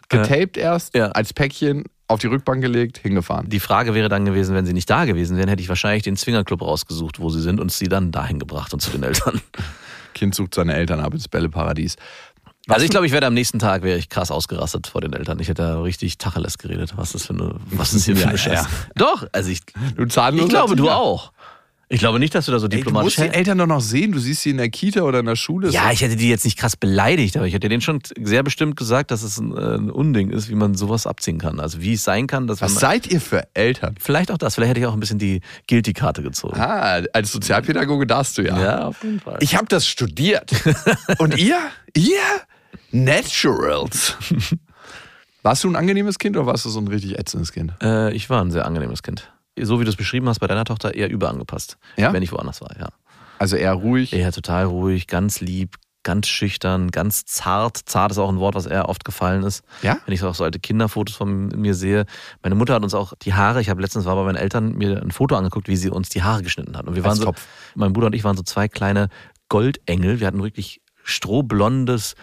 Getaped 0.10 0.58
äh, 0.58 0.62
erst, 0.62 0.96
ja. 0.96 1.08
als 1.08 1.34
Päckchen 1.34 1.86
auf 2.08 2.20
die 2.20 2.28
Rückbank 2.28 2.62
gelegt, 2.62 3.00
hingefahren. 3.00 3.50
Die 3.50 3.60
Frage 3.60 3.96
wäre 3.96 4.10
dann 4.10 4.26
gewesen, 4.26 4.56
wenn 4.56 4.66
sie 4.66 4.74
nicht 4.74 4.90
da 4.90 5.06
gewesen 5.06 5.38
wären, 5.38 5.50
hätte 5.50 5.64
ich 5.64 5.70
wahrscheinlich 5.70 6.04
den 6.04 6.18
Zwingerclub 6.18 6.62
rausgesucht, 6.62 7.20
wo 7.20 7.30
sie 7.30 7.42
sind 7.42 7.60
und 7.60 7.72
sie 7.72 7.88
dann 7.88 8.12
dahin 8.12 8.38
gebracht 8.38 8.74
und 8.74 8.82
zu 8.82 8.92
den 8.92 9.02
Eltern. 9.04 9.42
Kind 10.14 10.36
sucht 10.36 10.54
seine 10.54 10.76
Eltern 10.76 11.00
ab 11.00 11.14
ins 11.14 11.28
Bälleparadies. 11.28 11.96
Was 12.68 12.76
also 12.76 12.86
ich 12.86 12.92
glaube, 12.92 13.06
ich 13.06 13.12
werde 13.12 13.28
am 13.28 13.34
nächsten 13.34 13.60
Tag 13.60 13.84
wäre 13.84 13.98
ich 13.98 14.08
krass 14.08 14.32
ausgerastet 14.32 14.88
vor 14.88 15.02
den 15.02 15.12
Eltern. 15.12 15.38
Ich 15.40 15.50
hätte 15.50 15.64
da 15.64 15.82
richtig 15.82 16.18
Tacheles 16.18 16.58
geredet. 16.58 16.94
Was 16.96 17.14
ist 17.14 17.26
für 17.26 17.34
eine, 17.34 17.56
was 17.72 17.94
ist 17.94 18.06
hier 18.06 18.16
für 18.16 18.30
eine 18.30 18.38
Scheiße? 18.38 18.64
Ja. 18.64 18.88
Doch, 18.96 19.28
also 19.34 19.50
ich, 19.50 19.62
du 19.96 20.04
ich 20.06 20.50
glaube, 20.50 20.78
du 20.78 20.90
auch. 20.90 21.34
Ich 21.90 22.00
glaube 22.00 22.18
nicht, 22.18 22.34
dass 22.34 22.48
du 22.48 22.52
da 22.52 22.58
so 22.58 22.68
diplomatisch 22.68 23.18
Ey, 23.18 23.22
Du 23.22 23.26
musst 23.26 23.36
die 23.36 23.38
Eltern 23.38 23.58
doch 23.60 23.68
noch 23.68 23.82
sehen. 23.82 24.14
Du 24.14 24.20
siehst 24.20 24.42
sie 24.42 24.50
in 24.50 24.58
der 24.58 24.70
Kita 24.70 25.02
oder 25.02 25.20
in 25.20 25.28
der 25.28 25.36
Schule. 25.36 25.70
Ja, 25.70 25.92
ich 25.92 26.02
hätte 26.02 26.16
die 26.16 26.28
jetzt 26.28 26.44
nicht 26.44 26.58
krass 26.58 26.76
beleidigt, 26.76 27.38
aber 27.38 27.46
ich 27.46 27.54
hätte 27.54 27.70
denen 27.70 27.82
schon 27.82 28.00
sehr 28.20 28.42
bestimmt 28.42 28.78
gesagt, 28.78 29.12
dass 29.12 29.22
es 29.22 29.38
ein, 29.38 29.56
äh, 29.56 29.76
ein 29.76 29.92
Unding 29.92 30.32
ist, 30.32 30.50
wie 30.50 30.56
man 30.56 30.74
sowas 30.74 31.06
abziehen 31.06 31.38
kann. 31.38 31.60
Also 31.60 31.82
wie 31.82 31.94
es 31.94 32.04
sein 32.04 32.26
kann, 32.26 32.48
dass 32.48 32.62
Was 32.62 32.76
seid 32.76 33.06
ihr 33.08 33.22
für 33.22 33.48
Eltern? 33.54 33.96
Vielleicht 34.00 34.32
auch 34.32 34.40
das. 34.40 34.56
Vielleicht 34.56 34.72
hätte 34.72 34.80
ich 34.80 34.88
auch 34.88 34.94
ein 34.94 35.00
bisschen 35.02 35.20
die 35.20 35.42
Guilty-Karte 35.68 36.24
gezogen. 36.24 36.60
Ah, 36.60 37.02
als 37.14 37.32
Sozialpädagoge 37.32 38.08
darfst 38.08 38.40
du 38.40 38.42
ja. 38.42 38.60
Ja, 38.60 38.88
auf 38.88 39.04
jeden 39.04 39.20
Fall. 39.20 39.38
Ich 39.42 39.56
habe 39.56 39.68
das 39.68 39.86
studiert. 39.86 40.52
Und 41.20 41.38
ihr? 41.38 41.60
Ihr? 41.96 42.18
Naturals. 42.94 44.16
Warst 45.42 45.64
du 45.66 45.70
ein 45.70 45.76
angenehmes 45.76 46.20
Kind 46.20 46.38
oder 46.38 46.46
warst 46.46 46.64
du 46.64 46.70
so 46.70 46.80
ein 46.80 46.88
richtig 46.88 47.20
ätzendes 47.20 47.52
Kind? 47.52 47.74
Äh, 47.82 48.14
ich 48.14 48.30
war 48.30 48.42
ein 48.42 48.50
sehr 48.50 48.66
angenehmes 48.66 49.04
Kind. 49.04 49.30
So 49.60 49.82
wie 49.82 49.84
du 49.84 49.90
es 49.90 49.98
beschrieben 49.98 50.30
hast, 50.30 50.40
bei 50.40 50.48
deiner 50.48 50.64
Tochter 50.64 50.94
eher 50.94 51.10
überangepasst. 51.10 51.78
Ja? 51.98 52.14
Wenn 52.14 52.24
ich 52.24 52.32
woanders 52.32 52.62
war, 52.62 52.74
ja. 52.80 52.88
Also 53.40 53.58
eher 53.58 53.74
ruhig? 53.74 54.14
Eher 54.14 54.32
total 54.32 54.66
ruhig, 54.66 55.08
ganz 55.08 55.42
lieb, 55.42 55.76
ganz 56.04 56.28
schüchtern, 56.28 56.92
ganz 56.92 57.26
zart. 57.26 57.78
Zart 57.86 58.12
ist 58.12 58.20
auch 58.20 58.30
ein 58.30 58.40
Wort, 58.40 58.56
was 58.56 58.68
eher 58.68 58.88
oft 58.88 59.04
gefallen 59.04 59.44
ist. 59.44 59.66
Ja? 59.82 59.98
Wenn 60.06 60.14
ich 60.14 60.24
auch 60.24 60.34
so 60.34 60.46
alte 60.46 60.60
Kinderfotos 60.60 61.16
von 61.16 61.48
mir 61.48 61.74
sehe. 61.74 62.06
Meine 62.42 62.56
Mutter 62.56 62.76
hat 62.76 62.84
uns 62.84 62.94
auch 62.94 63.14
die 63.22 63.34
Haare, 63.34 63.60
ich 63.60 63.70
habe 63.70 63.82
letztens 63.82 64.06
war 64.06 64.16
bei 64.16 64.24
meinen 64.24 64.38
Eltern 64.38 64.78
mir 64.78 65.02
ein 65.02 65.12
Foto 65.12 65.36
angeguckt, 65.36 65.68
wie 65.68 65.76
sie 65.76 65.90
uns 65.90 66.08
die 66.08 66.24
Haare 66.24 66.42
geschnitten 66.42 66.78
hat. 66.78 66.88
Und 66.88 66.96
wir 66.96 67.04
waren 67.04 67.18
so, 67.18 67.34
mein 67.76 67.92
Bruder 67.92 68.08
und 68.08 68.16
ich 68.16 68.24
waren 68.24 68.38
so 68.38 68.44
zwei 68.44 68.70
kleine 68.70 69.10
Goldengel. 69.50 70.22
Wir 70.22 70.28
hatten 70.28 70.42
wirklich 70.42 70.80
strohblondes, 71.04 72.16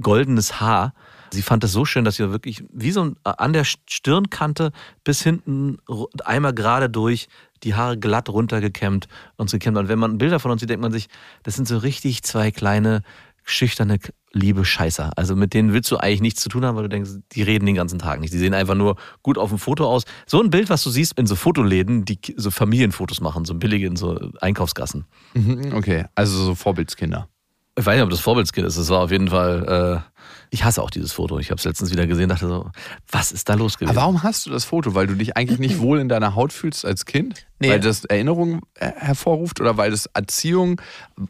goldenes 0.00 0.60
Haar. 0.60 0.94
Sie 1.32 1.42
fand 1.42 1.64
es 1.64 1.72
so 1.72 1.84
schön, 1.84 2.04
dass 2.04 2.16
sie 2.16 2.30
wirklich 2.30 2.64
wie 2.72 2.92
so 2.92 3.12
an 3.24 3.52
der 3.52 3.64
Stirnkante 3.64 4.70
bis 5.02 5.22
hinten 5.22 5.78
einmal 6.24 6.54
gerade 6.54 6.88
durch 6.88 7.28
die 7.64 7.74
Haare 7.74 7.98
glatt 7.98 8.28
runtergekämmt 8.28 9.08
und 9.36 9.50
so 9.50 9.56
gekämmt. 9.56 9.78
Und 9.78 9.88
wenn 9.88 9.98
man 9.98 10.18
Bilder 10.18 10.38
von 10.38 10.50
uns 10.50 10.60
sieht, 10.60 10.70
denkt 10.70 10.82
man 10.82 10.92
sich, 10.92 11.08
das 11.42 11.56
sind 11.56 11.66
so 11.66 11.78
richtig 11.78 12.22
zwei 12.22 12.50
kleine, 12.50 13.02
schüchterne, 13.42 13.98
liebe 14.32 14.64
Scheißer. 14.64 15.12
Also 15.16 15.34
mit 15.34 15.54
denen 15.54 15.72
willst 15.72 15.90
du 15.90 15.96
eigentlich 15.96 16.20
nichts 16.20 16.42
zu 16.42 16.48
tun 16.48 16.64
haben, 16.64 16.76
weil 16.76 16.84
du 16.84 16.88
denkst, 16.88 17.10
die 17.32 17.42
reden 17.42 17.66
den 17.66 17.74
ganzen 17.74 17.98
Tag 17.98 18.20
nicht. 18.20 18.32
Die 18.32 18.38
sehen 18.38 18.54
einfach 18.54 18.74
nur 18.74 18.96
gut 19.22 19.38
auf 19.38 19.48
dem 19.48 19.58
Foto 19.58 19.86
aus. 19.86 20.04
So 20.26 20.40
ein 20.42 20.50
Bild, 20.50 20.70
was 20.70 20.82
du 20.82 20.90
siehst 20.90 21.18
in 21.18 21.26
so 21.26 21.36
Fotoläden, 21.36 22.04
die 22.04 22.18
so 22.36 22.50
Familienfotos 22.50 23.20
machen, 23.20 23.44
so 23.44 23.54
billige 23.54 23.86
in 23.86 23.96
so 23.96 24.18
Einkaufsgassen. 24.40 25.06
Mhm, 25.34 25.72
okay, 25.74 26.04
also 26.14 26.36
so 26.44 26.54
Vorbildskinder. 26.54 27.28
Ich 27.76 27.84
weiß 27.84 27.94
nicht, 27.94 28.04
ob 28.04 28.10
das 28.10 28.20
Vorbildskind 28.20 28.66
ist. 28.66 28.76
Es 28.76 28.88
war 28.88 29.00
auf 29.00 29.10
jeden 29.10 29.28
Fall. 29.28 30.02
Äh, 30.04 30.14
ich 30.50 30.62
hasse 30.62 30.80
auch 30.80 30.90
dieses 30.90 31.12
Foto. 31.12 31.40
Ich 31.40 31.50
habe 31.50 31.58
es 31.58 31.64
letztens 31.64 31.90
wieder 31.90 32.06
gesehen, 32.06 32.28
dachte 32.28 32.46
so, 32.46 32.70
was 33.10 33.32
ist 33.32 33.48
da 33.48 33.54
los 33.54 33.76
gewesen? 33.76 33.90
Aber 33.96 34.02
warum 34.02 34.22
hast 34.22 34.46
du 34.46 34.50
das 34.50 34.64
Foto? 34.64 34.94
Weil 34.94 35.08
du 35.08 35.14
dich 35.14 35.36
eigentlich 35.36 35.58
nicht 35.58 35.80
wohl 35.80 35.98
in 35.98 36.08
deiner 36.08 36.36
Haut 36.36 36.52
fühlst 36.52 36.84
als 36.84 37.06
Kind? 37.06 37.46
Nee. 37.58 37.70
Weil 37.70 37.80
das 37.80 38.04
Erinnerungen 38.04 38.60
äh, 38.74 38.92
hervorruft 38.94 39.60
oder 39.60 39.76
weil 39.76 39.90
das 39.90 40.06
Erziehung 40.14 40.80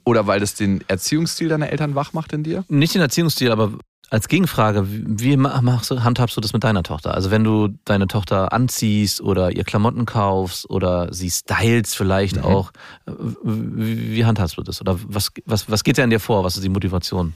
oder 0.04 0.26
weil 0.26 0.40
das 0.40 0.54
den 0.54 0.84
Erziehungsstil 0.86 1.48
deiner 1.48 1.70
Eltern 1.70 1.94
wach 1.94 2.12
macht 2.12 2.34
in 2.34 2.42
dir? 2.42 2.64
Nicht 2.68 2.94
den 2.94 3.00
Erziehungsstil, 3.00 3.50
aber 3.50 3.72
als 4.14 4.28
Gegenfrage, 4.28 4.86
wie 4.86 5.36
machst 5.36 5.90
du, 5.90 6.04
handhabst 6.04 6.36
du 6.36 6.40
das 6.40 6.52
mit 6.52 6.62
deiner 6.62 6.84
Tochter? 6.84 7.14
Also 7.14 7.32
wenn 7.32 7.42
du 7.42 7.68
deine 7.84 8.06
Tochter 8.06 8.52
anziehst 8.52 9.20
oder 9.20 9.50
ihr 9.50 9.64
Klamotten 9.64 10.06
kaufst 10.06 10.70
oder 10.70 11.12
sie 11.12 11.28
styles 11.28 11.96
vielleicht 11.96 12.36
mhm. 12.36 12.44
auch, 12.44 12.70
wie, 13.42 14.14
wie, 14.14 14.24
handhabst 14.24 14.56
du 14.56 14.62
das? 14.62 14.80
Oder 14.80 15.00
was, 15.08 15.32
was, 15.46 15.68
was 15.68 15.82
geht 15.82 15.96
dir 15.96 16.04
an 16.04 16.10
dir 16.10 16.20
vor? 16.20 16.44
Was 16.44 16.54
ist 16.54 16.62
die 16.62 16.68
Motivation? 16.68 17.34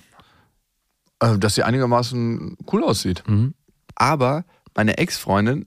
Äh, 1.18 1.36
dass 1.38 1.56
sie 1.56 1.64
einigermaßen 1.64 2.56
cool 2.72 2.84
aussieht. 2.84 3.24
Mhm. 3.26 3.54
Aber 3.96 4.44
meine 4.76 4.98
Ex-Freundin, 4.98 5.66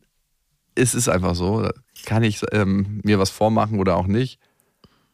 ist 0.76 0.94
es 0.94 1.10
einfach 1.10 1.36
so, 1.36 1.70
kann 2.06 2.24
ich 2.24 2.42
ähm, 2.54 3.02
mir 3.04 3.20
was 3.20 3.30
vormachen 3.30 3.82
oder 3.82 3.98
auch 3.98 4.08
nicht 4.08 4.40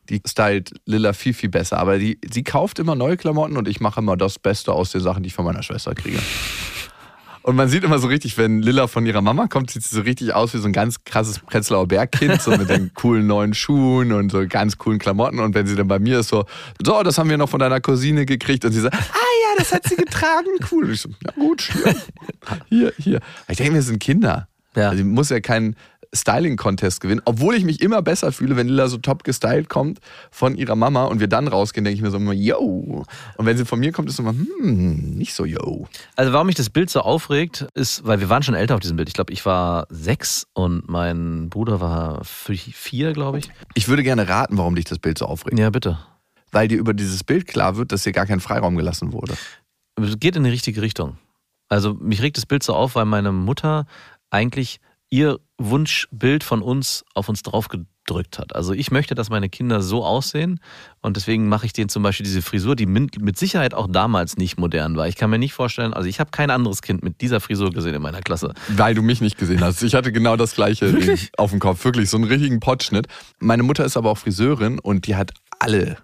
die 0.10 0.22
stylt 0.26 0.74
Lilla 0.86 1.13
viel, 1.13 1.34
viel 1.34 1.50
besser. 1.50 1.78
Aber 1.78 1.98
die, 1.98 2.20
sie 2.32 2.43
kauft 2.43 2.80
immer 2.80 2.96
neue 2.96 3.17
Klamotten 3.17 3.58
und 3.58 3.67
ich 3.67 3.80
mache 3.80 4.00
immer 4.00 4.17
das 4.17 4.39
Beste 4.39 4.74
aus 4.74 4.91
den 4.91 5.02
Sachen, 5.02 5.24
die 5.24 5.28
ich 5.28 5.34
von 5.34 5.46
meiner 5.46 5.63
Schwester 5.63 5.96
kriege. 5.96 6.20
Und 7.48 7.56
man 7.56 7.70
sieht 7.70 7.86
immer 7.86 7.98
so 7.98 8.08
richtig, 8.08 8.38
wenn 8.38 8.62
Lilla 8.62 8.88
von 8.88 9.06
ihrer 9.06 9.22
Mama 9.22 9.48
kommt, 9.48 9.72
sieht 9.72 9.82
sie 9.82 9.96
so 9.96 10.02
richtig 10.02 10.34
aus 10.34 10.54
wie 10.54 10.58
so 10.58 10.67
ein 10.67 10.74
ganz 10.74 11.06
krasses 11.06 11.39
Prenzlauer 11.39 11.88
Bergkind, 11.88 12.41
so 12.41 12.52
mit 12.52 12.70
den 12.70 12.93
coolen 12.96 13.26
neuen 13.26 13.54
Schuhen 13.54 14.12
und 14.12 14.34
so 14.34 14.46
ganz 14.50 14.78
coolen 14.78 15.00
Klamotten. 15.00 15.39
Und 15.39 15.56
wenn 15.56 15.65
sie 15.65 15.78
dann 15.78 15.88
bei 15.88 15.98
mir 15.98 16.20
ist, 16.20 16.28
so, 16.28 16.43
so, 16.84 17.04
das 17.04 17.17
haben 17.17 17.30
wir 17.30 17.38
noch 17.38 17.48
von 17.48 17.62
deiner 17.62 17.80
Cousine 17.80 18.26
gekriegt. 18.26 18.65
Und 18.65 18.74
sie 18.74 18.82
sagt, 18.82 18.96
ah 18.96 19.00
ja, 19.00 19.56
das 19.58 19.72
hat 19.72 19.88
sie 19.88 19.96
getragen, 19.96 20.50
cool. 20.74 20.84
Und 20.88 20.91
ich 20.91 21.00
so, 21.00 21.10
ja 21.24 21.32
gut, 21.32 21.62
hier, 21.72 21.96
hier, 22.70 22.93
hier. 22.98 23.20
Ich 23.48 23.56
denke, 23.56 23.76
wir 23.76 23.82
sind 23.82 24.00
Kinder. 24.00 24.50
Ja. 24.76 24.89
Also, 24.89 25.06
muss 25.06 25.30
ja 25.30 25.39
kein 25.39 25.78
Styling-Contest 26.13 27.02
gewinnen, 27.02 27.22
obwohl 27.26 27.56
ich 27.56 27.63
mich 27.63 27.82
immer 27.82 28.02
besser 28.02 28.32
fühle, 28.32 28.56
wenn 28.56 28.67
Lilla 28.67 28.88
so 28.88 28.98
top 28.98 29.24
gestylt 29.24 29.70
kommt 29.70 30.00
von 30.32 30.56
ihrer 30.56 30.76
Mama 30.76 31.06
und 31.06 31.20
wir 31.20 31.28
dann 31.28 31.48
rausgehen, 31.48 31.84
denke 31.84 31.96
ich 31.96 32.02
mir 32.02 32.12
so 32.12 32.17
immer, 32.17 32.34
yo. 32.34 33.04
Und 33.38 33.46
wenn 33.46 33.58
sie 33.58 33.65
von 33.65 33.80
mir 33.80 33.91
kommt, 33.91 34.10
ist 34.10 34.15
es 34.15 34.20
immer, 34.20 34.32
hm, 34.32 35.15
nicht 35.15 35.34
so 35.34 35.46
yo. 35.46 35.88
Also 36.15 36.34
warum 36.34 36.48
mich 36.48 36.56
das 36.56 36.70
Bild 36.70 36.89
so 36.89 37.02
aufregt, 37.02 37.67
ist, 37.74 38.06
weil 38.06 38.20
wir 38.20 38.30
waren 38.30 38.43
schon 38.43 38.56
älter 38.56 38.76
auf 38.76 38.80
diesem 38.80 38.98
Bild. 38.98 39.10
Ich 39.10 39.15
glaube, 39.15 39.34
ich 39.34 39.46
war 39.46 39.88
sechs 39.89 40.48
und 40.54 40.89
mein 40.89 41.50
Bruder 41.50 41.82
war 41.82 42.24
vier, 42.24 43.13
glaube 43.13 43.39
ich. 43.39 43.50
Ich 43.74 43.88
würde 43.88 44.04
gerne 44.04 44.28
raten, 44.28 44.58
warum 44.58 44.76
dich 44.76 44.86
das 44.86 45.00
Bild 45.00 45.17
so 45.17 45.26
aufregt. 45.26 45.58
Ja, 45.58 45.70
bitte. 45.70 46.00
Weil 46.52 46.67
dir 46.67 46.78
über 46.78 46.93
dieses 46.93 47.24
Bild 47.24 47.48
klar 47.48 47.76
wird, 47.76 47.91
dass 47.91 48.04
dir 48.04 48.13
gar 48.13 48.26
kein 48.26 48.39
Freiraum 48.39 48.76
gelassen 48.76 49.12
wurde. 49.12 49.34
Es 50.02 50.20
geht 50.20 50.36
in 50.36 50.43
die 50.43 50.50
richtige 50.50 50.82
Richtung. 50.82 51.17
Also 51.70 51.93
mich 51.96 52.22
regt 52.22 52.38
das 52.38 52.46
Bild 52.46 52.63
so 52.63 52.74
auf, 52.74 52.96
weil 52.96 53.06
meine 53.06 53.32
Mutter 53.32 53.86
eigentlich 54.30 54.80
ihr 55.10 55.39
Wunschbild 55.58 56.43
von 56.43 56.62
uns 56.62 57.04
auf 57.13 57.30
uns 57.30 57.41
draufgedrückt 57.41 58.38
hat. 58.38 58.56
Also 58.56 58.74
ich 58.74 58.91
möchte, 58.91 59.15
dass 59.15 59.30
meine 59.30 59.50
Kinder 59.50 59.82
so 59.82 60.06
aussehen 60.06 60.60
und 61.02 61.17
deswegen 61.17 61.50
mache 61.50 61.65
ich 61.65 61.74
denen 61.74 61.89
zum 61.89 62.04
Beispiel 62.04 62.26
diese 62.26 62.41
Frisur, 62.41 62.76
die 62.76 62.86
mit 62.86 63.38
Sicherheit 63.38 63.74
auch 63.74 63.88
damals 63.89 64.38
nicht 64.38 64.58
modern 64.58 64.96
war. 64.96 65.08
Ich 65.08 65.15
kann 65.15 65.30
mir 65.30 65.39
nicht 65.39 65.54
vorstellen, 65.54 65.93
also 65.93 66.08
ich 66.08 66.20
habe 66.20 66.32
kein 66.32 66.52
anderes 66.52 66.82
Kind 66.82 67.04
mit 67.04 67.22
dieser 67.22 67.39
Frisur 67.39 67.72
gesehen 67.72 67.96
in 67.96 68.02
meiner 68.02 68.22
Klasse. 68.22 68.54
Weil 68.70 68.93
du 68.93 69.02
mich 69.02 69.22
nicht 69.22 69.38
gesehen 69.38 69.62
hast. 69.62 69.82
Ich 69.82 69.96
hatte 69.96 70.12
genau 70.12 70.36
das 70.36 70.54
gleiche 70.54 70.93
auf 71.38 71.52
dem 71.52 71.60
Kopf, 71.60 71.84
wirklich 71.86 72.10
so 72.10 72.17
einen 72.17 72.26
richtigen 72.26 72.60
Potschnitt. 72.60 73.08
Meine 73.39 73.63
Mutter 73.63 73.86
ist 73.86 73.98
aber 73.98 74.12
auch 74.12 74.17
Friseurin 74.17 74.80
und 74.80 75.08
die 75.08 75.15
hat 75.15 75.32
alle 75.60 75.98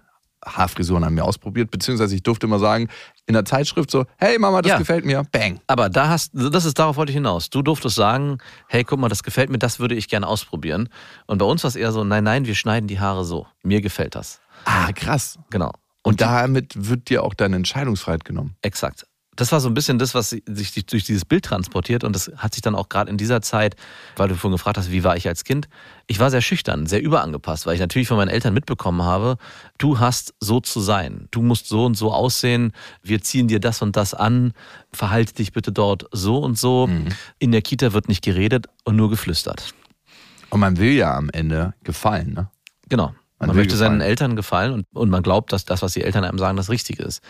Haarfrisuren 0.46 1.04
an 1.04 1.14
mir 1.14 1.24
ausprobiert, 1.24 1.70
beziehungsweise 1.70 2.14
ich 2.14 2.22
durfte 2.22 2.46
immer 2.46 2.58
sagen, 2.58 2.88
in 3.26 3.34
der 3.34 3.44
Zeitschrift 3.44 3.90
so, 3.90 4.04
hey 4.16 4.38
Mama, 4.38 4.62
das 4.62 4.70
ja. 4.70 4.78
gefällt 4.78 5.04
mir, 5.04 5.22
bang. 5.32 5.60
Aber 5.66 5.88
da 5.88 6.08
hast, 6.08 6.32
das 6.34 6.64
ist, 6.64 6.78
darauf 6.78 6.96
wollte 6.96 7.10
ich 7.10 7.16
hinaus. 7.16 7.50
Du 7.50 7.62
durftest 7.62 7.96
sagen, 7.96 8.38
hey, 8.68 8.84
guck 8.84 8.98
mal, 8.98 9.08
das 9.08 9.22
gefällt 9.22 9.50
mir, 9.50 9.58
das 9.58 9.78
würde 9.78 9.94
ich 9.94 10.08
gerne 10.08 10.26
ausprobieren. 10.26 10.88
Und 11.26 11.38
bei 11.38 11.46
uns 11.46 11.64
war 11.64 11.68
es 11.68 11.76
eher 11.76 11.92
so, 11.92 12.04
nein, 12.04 12.24
nein, 12.24 12.46
wir 12.46 12.54
schneiden 12.54 12.86
die 12.86 13.00
Haare 13.00 13.24
so. 13.24 13.46
Mir 13.62 13.80
gefällt 13.80 14.14
das. 14.14 14.40
Ah, 14.64 14.92
krass. 14.92 15.38
Genau. 15.50 15.72
Und, 16.02 16.12
Und 16.12 16.20
damit 16.20 16.88
wird 16.88 17.08
dir 17.08 17.22
auch 17.22 17.34
deine 17.34 17.56
Entscheidungsfreiheit 17.56 18.24
genommen. 18.24 18.56
Exakt 18.62 19.06
das 19.36 19.52
war 19.52 19.60
so 19.60 19.68
ein 19.68 19.74
bisschen 19.74 19.98
das, 19.98 20.14
was 20.14 20.30
sich 20.30 20.86
durch 20.86 21.04
dieses 21.04 21.24
Bild 21.24 21.44
transportiert. 21.44 22.04
Und 22.04 22.14
das 22.14 22.30
hat 22.36 22.54
sich 22.54 22.62
dann 22.62 22.74
auch 22.74 22.88
gerade 22.88 23.10
in 23.10 23.16
dieser 23.16 23.42
Zeit, 23.42 23.76
weil 24.16 24.28
du 24.28 24.36
vorhin 24.36 24.56
gefragt 24.56 24.78
hast, 24.78 24.90
wie 24.90 25.04
war 25.04 25.16
ich 25.16 25.28
als 25.28 25.44
Kind? 25.44 25.68
Ich 26.06 26.18
war 26.20 26.30
sehr 26.30 26.42
schüchtern, 26.42 26.86
sehr 26.86 27.02
überangepasst, 27.02 27.66
weil 27.66 27.74
ich 27.74 27.80
natürlich 27.80 28.08
von 28.08 28.16
meinen 28.16 28.28
Eltern 28.28 28.54
mitbekommen 28.54 29.02
habe, 29.02 29.36
du 29.78 29.98
hast 29.98 30.34
so 30.40 30.60
zu 30.60 30.80
sein. 30.80 31.28
Du 31.30 31.42
musst 31.42 31.66
so 31.66 31.84
und 31.84 31.96
so 31.96 32.12
aussehen. 32.12 32.72
Wir 33.02 33.22
ziehen 33.22 33.48
dir 33.48 33.60
das 33.60 33.82
und 33.82 33.96
das 33.96 34.14
an. 34.14 34.52
Verhalte 34.92 35.34
dich 35.34 35.52
bitte 35.52 35.72
dort 35.72 36.06
so 36.12 36.38
und 36.38 36.58
so. 36.58 36.86
Mhm. 36.86 37.08
In 37.38 37.52
der 37.52 37.62
Kita 37.62 37.92
wird 37.92 38.08
nicht 38.08 38.22
geredet 38.22 38.66
und 38.84 38.96
nur 38.96 39.10
geflüstert. 39.10 39.74
Und 40.50 40.60
man 40.60 40.78
will 40.78 40.92
ja 40.92 41.16
am 41.16 41.30
Ende 41.30 41.74
gefallen, 41.82 42.34
ne? 42.34 42.50
Genau. 42.88 43.14
Man, 43.38 43.48
man 43.48 43.56
möchte 43.56 43.74
gefallen. 43.74 43.98
seinen 43.98 44.00
Eltern 44.00 44.36
gefallen 44.36 44.72
und, 44.72 44.86
und 44.92 45.10
man 45.10 45.22
glaubt, 45.22 45.52
dass 45.52 45.64
das, 45.64 45.82
was 45.82 45.92
die 45.92 46.02
Eltern 46.02 46.24
einem 46.24 46.38
sagen, 46.38 46.56
das 46.56 46.70
Richtige 46.70 47.02
ist. 47.02 47.20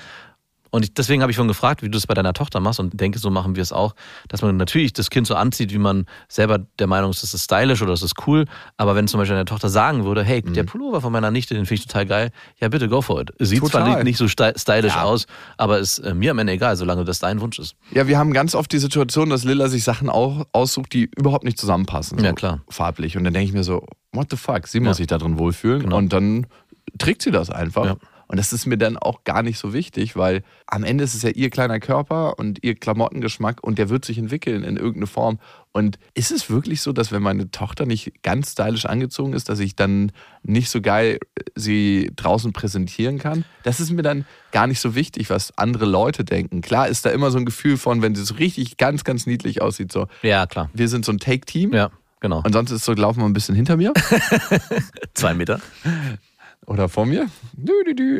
Und 0.74 0.98
deswegen 0.98 1.22
habe 1.22 1.30
ich 1.30 1.36
schon 1.36 1.46
gefragt, 1.46 1.84
wie 1.84 1.88
du 1.88 1.96
es 1.96 2.08
bei 2.08 2.14
deiner 2.14 2.32
Tochter 2.32 2.58
machst 2.58 2.80
und 2.80 3.00
denke, 3.00 3.20
so 3.20 3.30
machen 3.30 3.54
wir 3.54 3.62
es 3.62 3.72
auch, 3.72 3.94
dass 4.26 4.42
man 4.42 4.56
natürlich 4.56 4.92
das 4.92 5.08
Kind 5.08 5.24
so 5.24 5.36
anzieht, 5.36 5.72
wie 5.72 5.78
man 5.78 6.04
selber 6.28 6.58
der 6.80 6.88
Meinung 6.88 7.12
ist, 7.12 7.22
das 7.22 7.32
ist 7.32 7.44
stylisch 7.44 7.80
oder 7.80 7.92
das 7.92 8.02
ist 8.02 8.26
cool. 8.26 8.44
Aber 8.76 8.96
wenn 8.96 9.06
zum 9.06 9.20
Beispiel 9.20 9.36
deine 9.36 9.44
Tochter 9.44 9.68
sagen 9.68 10.04
würde, 10.04 10.24
hey, 10.24 10.42
mhm. 10.44 10.52
der 10.52 10.64
Pullover 10.64 11.00
von 11.00 11.12
meiner 11.12 11.30
Nichte, 11.30 11.54
den 11.54 11.64
finde 11.64 11.74
ich 11.82 11.86
total 11.86 12.06
geil, 12.06 12.30
ja 12.58 12.66
bitte 12.66 12.88
go 12.88 13.02
for 13.02 13.20
it. 13.20 13.30
Sieht 13.38 13.60
total. 13.60 13.92
zwar 13.92 14.02
nicht 14.02 14.16
so 14.16 14.26
stylisch 14.26 14.96
ja. 14.96 15.04
aus, 15.04 15.26
aber 15.58 15.78
ist 15.78 16.00
äh, 16.00 16.12
mir 16.12 16.32
am 16.32 16.40
Ende 16.40 16.54
egal, 16.54 16.74
solange 16.74 17.04
das 17.04 17.20
dein 17.20 17.40
Wunsch 17.40 17.60
ist. 17.60 17.76
Ja, 17.92 18.08
wir 18.08 18.18
haben 18.18 18.32
ganz 18.32 18.56
oft 18.56 18.72
die 18.72 18.78
Situation, 18.78 19.30
dass 19.30 19.44
Lilla 19.44 19.68
sich 19.68 19.84
Sachen 19.84 20.08
auch 20.08 20.44
aussucht, 20.50 20.92
die 20.92 21.08
überhaupt 21.16 21.44
nicht 21.44 21.56
zusammenpassen. 21.56 22.18
So 22.18 22.24
ja, 22.24 22.32
klar. 22.32 22.62
Farblich. 22.68 23.16
Und 23.16 23.22
dann 23.22 23.32
denke 23.32 23.46
ich 23.46 23.54
mir 23.54 23.62
so, 23.62 23.86
what 24.12 24.26
the 24.28 24.36
fuck, 24.36 24.66
sie 24.66 24.80
muss 24.80 24.96
sich 24.96 25.06
da 25.06 25.18
drin 25.18 25.38
wohlfühlen. 25.38 25.82
Genau. 25.82 25.98
Und 25.98 26.12
dann 26.12 26.48
trägt 26.98 27.22
sie 27.22 27.30
das 27.30 27.48
einfach. 27.48 27.84
Ja. 27.84 27.96
Und 28.26 28.38
das 28.38 28.52
ist 28.52 28.66
mir 28.66 28.78
dann 28.78 28.96
auch 28.96 29.24
gar 29.24 29.42
nicht 29.42 29.58
so 29.58 29.72
wichtig, 29.72 30.16
weil 30.16 30.42
am 30.66 30.84
Ende 30.84 31.04
ist 31.04 31.14
es 31.14 31.22
ja 31.22 31.30
ihr 31.30 31.50
kleiner 31.50 31.80
Körper 31.80 32.38
und 32.38 32.62
ihr 32.62 32.74
Klamottengeschmack 32.74 33.62
und 33.62 33.78
der 33.78 33.88
wird 33.88 34.04
sich 34.04 34.18
entwickeln 34.18 34.64
in 34.64 34.76
irgendeine 34.76 35.06
Form. 35.06 35.38
Und 35.72 35.98
ist 36.14 36.30
es 36.30 36.50
wirklich 36.50 36.82
so, 36.82 36.92
dass 36.92 37.10
wenn 37.10 37.22
meine 37.22 37.50
Tochter 37.50 37.84
nicht 37.84 38.22
ganz 38.22 38.52
stylisch 38.52 38.86
angezogen 38.86 39.32
ist, 39.32 39.48
dass 39.48 39.58
ich 39.58 39.74
dann 39.74 40.12
nicht 40.42 40.70
so 40.70 40.80
geil 40.80 41.18
sie 41.54 42.12
draußen 42.14 42.52
präsentieren 42.52 43.18
kann? 43.18 43.44
Das 43.64 43.80
ist 43.80 43.90
mir 43.90 44.02
dann 44.02 44.24
gar 44.52 44.66
nicht 44.66 44.80
so 44.80 44.94
wichtig, 44.94 45.30
was 45.30 45.56
andere 45.58 45.84
Leute 45.84 46.24
denken. 46.24 46.60
Klar 46.60 46.88
ist 46.88 47.04
da 47.04 47.10
immer 47.10 47.30
so 47.30 47.38
ein 47.38 47.44
Gefühl 47.44 47.76
von, 47.76 48.02
wenn 48.02 48.14
sie 48.14 48.24
so 48.24 48.34
richtig 48.34 48.76
ganz, 48.76 49.04
ganz 49.04 49.26
niedlich 49.26 49.62
aussieht, 49.62 49.90
so. 49.92 50.06
Ja, 50.22 50.46
klar. 50.46 50.70
Wir 50.72 50.88
sind 50.88 51.04
so 51.04 51.12
ein 51.12 51.18
Take-Team. 51.18 51.72
Ja. 51.72 51.90
Genau. 52.20 52.40
Und 52.42 52.54
sonst 52.54 52.70
ist 52.70 52.86
so, 52.86 52.94
laufen 52.94 53.20
wir 53.20 53.26
ein 53.26 53.34
bisschen 53.34 53.54
hinter 53.54 53.76
mir. 53.76 53.92
Zwei 55.14 55.34
Meter. 55.34 55.60
Oder 56.66 56.88
vor 56.88 57.06
mir. 57.06 57.28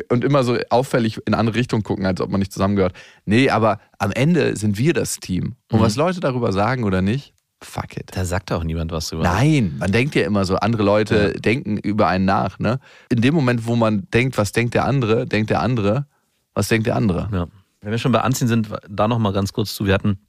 Und 0.09 0.23
immer 0.23 0.43
so 0.43 0.57
auffällig 0.69 1.19
in 1.25 1.33
andere 1.33 1.55
Richtung 1.55 1.83
gucken, 1.83 2.05
als 2.05 2.21
ob 2.21 2.29
man 2.29 2.39
nicht 2.39 2.53
zusammengehört. 2.53 2.93
Nee, 3.25 3.49
aber 3.49 3.79
am 3.97 4.11
Ende 4.11 4.55
sind 4.55 4.77
wir 4.77 4.93
das 4.93 5.19
Team. 5.19 5.55
Und 5.71 5.79
mhm. 5.79 5.83
was 5.83 5.95
Leute 5.95 6.19
darüber 6.19 6.51
sagen 6.51 6.83
oder 6.83 7.01
nicht, 7.01 7.33
fuck 7.61 7.97
it. 7.97 8.11
Da 8.15 8.25
sagt 8.25 8.51
auch 8.51 8.63
niemand 8.63 8.91
was 8.91 9.09
drüber. 9.09 9.23
Nein, 9.23 9.75
man 9.79 9.91
denkt 9.91 10.15
ja 10.15 10.23
immer 10.23 10.45
so, 10.45 10.55
andere 10.57 10.83
Leute 10.83 11.33
ja. 11.33 11.39
denken 11.39 11.77
über 11.77 12.07
einen 12.07 12.25
nach. 12.25 12.59
Ne? 12.59 12.79
In 13.09 13.21
dem 13.21 13.33
Moment, 13.33 13.65
wo 13.65 13.75
man 13.75 14.07
denkt, 14.13 14.37
was 14.37 14.51
denkt 14.51 14.73
der 14.73 14.85
andere, 14.85 15.25
denkt 15.25 15.49
der 15.49 15.61
andere, 15.61 16.05
was 16.53 16.67
denkt 16.67 16.87
der 16.87 16.95
andere. 16.95 17.29
Ja. 17.31 17.47
Wenn 17.81 17.91
wir 17.91 17.97
schon 17.97 18.11
bei 18.11 18.21
Anziehen 18.21 18.47
sind, 18.47 18.69
da 18.89 19.07
nochmal 19.07 19.33
ganz 19.33 19.53
kurz 19.53 19.75
zu. 19.75 19.85
Wir 19.85 19.93
hatten 19.93 20.19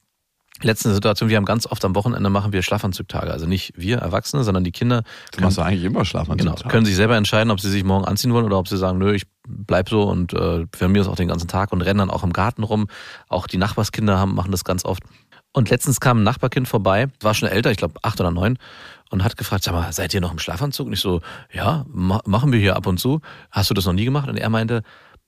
letzte 0.62 0.92
Situation, 0.92 1.28
wir 1.28 1.36
haben 1.36 1.44
ganz 1.44 1.66
oft 1.66 1.84
am 1.84 1.94
Wochenende 1.94 2.30
machen 2.30 2.52
wir 2.52 2.62
Schlafanzugtage. 2.62 3.30
Also 3.30 3.46
nicht 3.46 3.72
wir 3.76 3.98
Erwachsene, 3.98 4.44
sondern 4.44 4.64
die 4.64 4.72
Kinder. 4.72 5.02
Du 5.32 5.42
machst 5.42 5.58
eigentlich 5.58 5.84
immer 5.84 6.04
Schlafanzugtage. 6.04 6.56
Genau, 6.62 6.70
können 6.70 6.86
sich 6.86 6.96
selber 6.96 7.16
entscheiden, 7.16 7.50
ob 7.50 7.60
sie 7.60 7.70
sich 7.70 7.84
morgen 7.84 8.04
anziehen 8.04 8.32
wollen 8.32 8.44
oder 8.44 8.58
ob 8.58 8.68
sie 8.68 8.76
sagen, 8.76 8.98
nö, 8.98 9.14
ich 9.14 9.24
bleib 9.46 9.88
so 9.88 10.02
und 10.04 10.32
äh, 10.32 10.66
für 10.74 10.88
mir 10.88 11.02
ist 11.02 11.08
auch 11.08 11.16
den 11.16 11.28
ganzen 11.28 11.48
Tag 11.48 11.72
und 11.72 11.82
rennen 11.82 11.98
dann 11.98 12.10
auch 12.10 12.24
im 12.24 12.32
Garten 12.32 12.62
rum. 12.62 12.88
Auch 13.28 13.46
die 13.46 13.58
Nachbarskinder 13.58 14.18
haben, 14.18 14.34
machen 14.34 14.50
das 14.50 14.64
ganz 14.64 14.84
oft. 14.84 15.02
Und 15.52 15.70
letztens 15.70 16.00
kam 16.00 16.18
ein 16.18 16.22
Nachbarkind 16.22 16.68
vorbei, 16.68 17.08
war 17.20 17.32
schon 17.32 17.48
älter, 17.48 17.70
ich 17.70 17.78
glaube 17.78 17.94
acht 18.02 18.20
oder 18.20 18.30
neun, 18.30 18.58
und 19.10 19.24
hat 19.24 19.36
gefragt, 19.36 19.64
sag 19.64 19.72
mal, 19.72 19.90
seid 19.92 20.12
ihr 20.12 20.20
noch 20.20 20.32
im 20.32 20.38
Schlafanzug? 20.38 20.86
Und 20.86 20.92
ich 20.92 21.00
so, 21.00 21.22
ja, 21.52 21.86
ma 21.88 22.20
machen 22.26 22.52
wir 22.52 22.58
hier 22.58 22.76
ab 22.76 22.86
und 22.86 22.98
zu. 22.98 23.20
Hast 23.50 23.70
du 23.70 23.74
das 23.74 23.86
noch 23.86 23.92
nie 23.92 24.04
gemacht? 24.04 24.28
Und 24.28 24.36
er 24.36 24.50
meinte, 24.50 24.82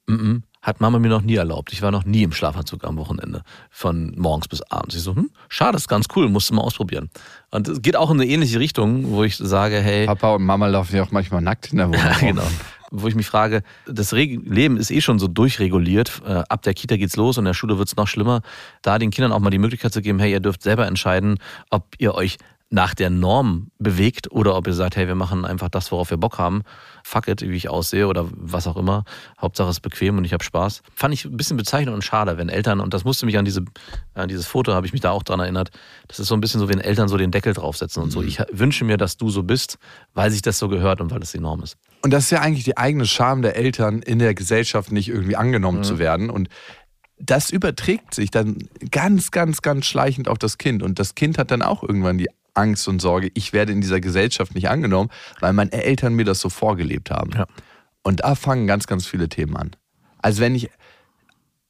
mm 0.06 0.14
-mm, 0.14 0.42
hat 0.62 0.80
Mama 0.80 0.98
mir 0.98 1.08
noch 1.08 1.22
nie 1.22 1.36
erlaubt. 1.36 1.72
Ich 1.72 1.82
war 1.82 1.90
noch 1.90 2.04
nie 2.04 2.22
im 2.22 2.32
Schlafanzug 2.32 2.84
am 2.84 2.96
Wochenende. 2.96 3.42
Von 3.70 4.14
morgens 4.16 4.48
bis 4.48 4.62
abends. 4.62 4.94
Ich 4.96 5.02
so, 5.02 5.14
hm, 5.14 5.30
schade, 5.48 5.76
ist 5.76 5.88
ganz 5.88 6.06
cool, 6.16 6.28
musst 6.28 6.50
du 6.50 6.54
mal 6.54 6.62
ausprobieren. 6.62 7.10
Und 7.50 7.68
es 7.68 7.82
geht 7.82 7.96
auch 7.96 8.10
in 8.10 8.20
eine 8.20 8.30
ähnliche 8.30 8.58
Richtung, 8.58 9.10
wo 9.10 9.24
ich 9.24 9.36
sage, 9.36 9.80
hey. 9.80 10.06
Papa 10.06 10.34
und 10.34 10.44
Mama 10.44 10.66
laufen 10.66 10.96
ja 10.96 11.02
auch 11.02 11.10
manchmal 11.10 11.40
nackt 11.40 11.72
in 11.72 11.78
der 11.78 11.88
Wohnung. 11.88 12.00
Ja, 12.00 12.18
genau. 12.18 12.42
Wo 12.90 13.06
ich 13.06 13.14
mich 13.14 13.26
frage, 13.26 13.62
das 13.86 14.12
Leben 14.12 14.78
ist 14.78 14.90
eh 14.90 15.00
schon 15.00 15.18
so 15.18 15.28
durchreguliert. 15.28 16.22
Äh, 16.26 16.42
ab 16.48 16.62
der 16.62 16.74
Kita 16.74 16.96
geht's 16.96 17.16
los 17.16 17.36
und 17.36 17.42
in 17.42 17.46
der 17.46 17.54
Schule 17.54 17.78
wird's 17.78 17.96
noch 17.96 18.08
schlimmer. 18.08 18.40
Da 18.82 18.98
den 18.98 19.10
Kindern 19.10 19.32
auch 19.32 19.40
mal 19.40 19.50
die 19.50 19.58
Möglichkeit 19.58 19.92
zu 19.92 20.00
geben, 20.00 20.18
hey, 20.18 20.32
ihr 20.32 20.40
dürft 20.40 20.62
selber 20.62 20.86
entscheiden, 20.86 21.38
ob 21.70 21.84
ihr 21.98 22.14
euch 22.14 22.38
nach 22.70 22.94
der 22.94 23.10
Norm 23.10 23.70
bewegt 23.78 24.30
oder 24.30 24.54
ob 24.56 24.66
ihr 24.66 24.74
sagt, 24.74 24.96
hey, 24.96 25.06
wir 25.06 25.14
machen 25.14 25.44
einfach 25.44 25.68
das, 25.68 25.90
worauf 25.90 26.10
wir 26.10 26.18
Bock 26.18 26.38
haben. 26.38 26.62
Fuck 27.08 27.28
it, 27.28 27.40
wie 27.40 27.56
ich 27.56 27.70
aussehe 27.70 28.06
oder 28.06 28.28
was 28.30 28.66
auch 28.66 28.76
immer. 28.76 29.04
Hauptsache 29.40 29.70
es 29.70 29.76
ist 29.76 29.80
bequem 29.80 30.18
und 30.18 30.24
ich 30.24 30.34
habe 30.34 30.44
Spaß. 30.44 30.82
Fand 30.94 31.14
ich 31.14 31.24
ein 31.24 31.38
bisschen 31.38 31.56
bezeichnend 31.56 31.94
und 31.94 32.02
schade, 32.02 32.36
wenn 32.36 32.50
Eltern, 32.50 32.80
und 32.80 32.92
das 32.92 33.04
musste 33.04 33.24
mich 33.24 33.38
an 33.38 33.46
diese, 33.46 33.64
an 34.12 34.28
dieses 34.28 34.46
Foto, 34.46 34.74
habe 34.74 34.86
ich 34.86 34.92
mich 34.92 35.00
da 35.00 35.10
auch 35.10 35.22
dran 35.22 35.40
erinnert, 35.40 35.70
das 36.06 36.18
ist 36.18 36.28
so 36.28 36.34
ein 36.34 36.42
bisschen 36.42 36.60
so, 36.60 36.68
wenn 36.68 36.80
Eltern 36.80 37.08
so 37.08 37.16
den 37.16 37.30
Deckel 37.30 37.54
draufsetzen 37.54 38.02
und 38.02 38.10
so. 38.10 38.20
Mhm. 38.20 38.28
Ich 38.28 38.42
wünsche 38.52 38.84
mir, 38.84 38.98
dass 38.98 39.16
du 39.16 39.30
so 39.30 39.42
bist, 39.42 39.78
weil 40.12 40.30
sich 40.30 40.42
das 40.42 40.58
so 40.58 40.68
gehört 40.68 41.00
und 41.00 41.10
weil 41.10 41.20
das 41.20 41.34
enorm 41.34 41.62
ist. 41.62 41.78
Und 42.02 42.12
das 42.12 42.24
ist 42.24 42.30
ja 42.30 42.40
eigentlich 42.40 42.64
die 42.64 42.76
eigene 42.76 43.06
Scham 43.06 43.40
der 43.40 43.56
Eltern, 43.56 44.02
in 44.02 44.18
der 44.18 44.34
Gesellschaft 44.34 44.92
nicht 44.92 45.08
irgendwie 45.08 45.36
angenommen 45.36 45.78
mhm. 45.78 45.84
zu 45.84 45.98
werden. 45.98 46.28
Und 46.28 46.50
das 47.18 47.50
überträgt 47.50 48.14
sich 48.14 48.30
dann 48.30 48.58
ganz, 48.90 49.30
ganz, 49.30 49.62
ganz 49.62 49.86
schleichend 49.86 50.28
auf 50.28 50.38
das 50.38 50.58
Kind. 50.58 50.82
Und 50.82 50.98
das 50.98 51.14
Kind 51.14 51.38
hat 51.38 51.50
dann 51.50 51.62
auch 51.62 51.82
irgendwann 51.82 52.18
die 52.18 52.28
Angst 52.58 52.88
und 52.88 53.00
Sorge, 53.00 53.30
ich 53.34 53.52
werde 53.52 53.72
in 53.72 53.80
dieser 53.80 54.00
Gesellschaft 54.00 54.54
nicht 54.54 54.68
angenommen, 54.68 55.10
weil 55.40 55.52
meine 55.52 55.72
Eltern 55.72 56.14
mir 56.14 56.24
das 56.24 56.40
so 56.40 56.48
vorgelebt 56.48 57.10
haben. 57.10 57.30
Ja. 57.32 57.46
Und 58.02 58.20
da 58.20 58.34
fangen 58.34 58.66
ganz, 58.66 58.86
ganz 58.86 59.06
viele 59.06 59.28
Themen 59.28 59.56
an. 59.56 59.76
Also 60.18 60.40
wenn 60.40 60.54
ich 60.54 60.70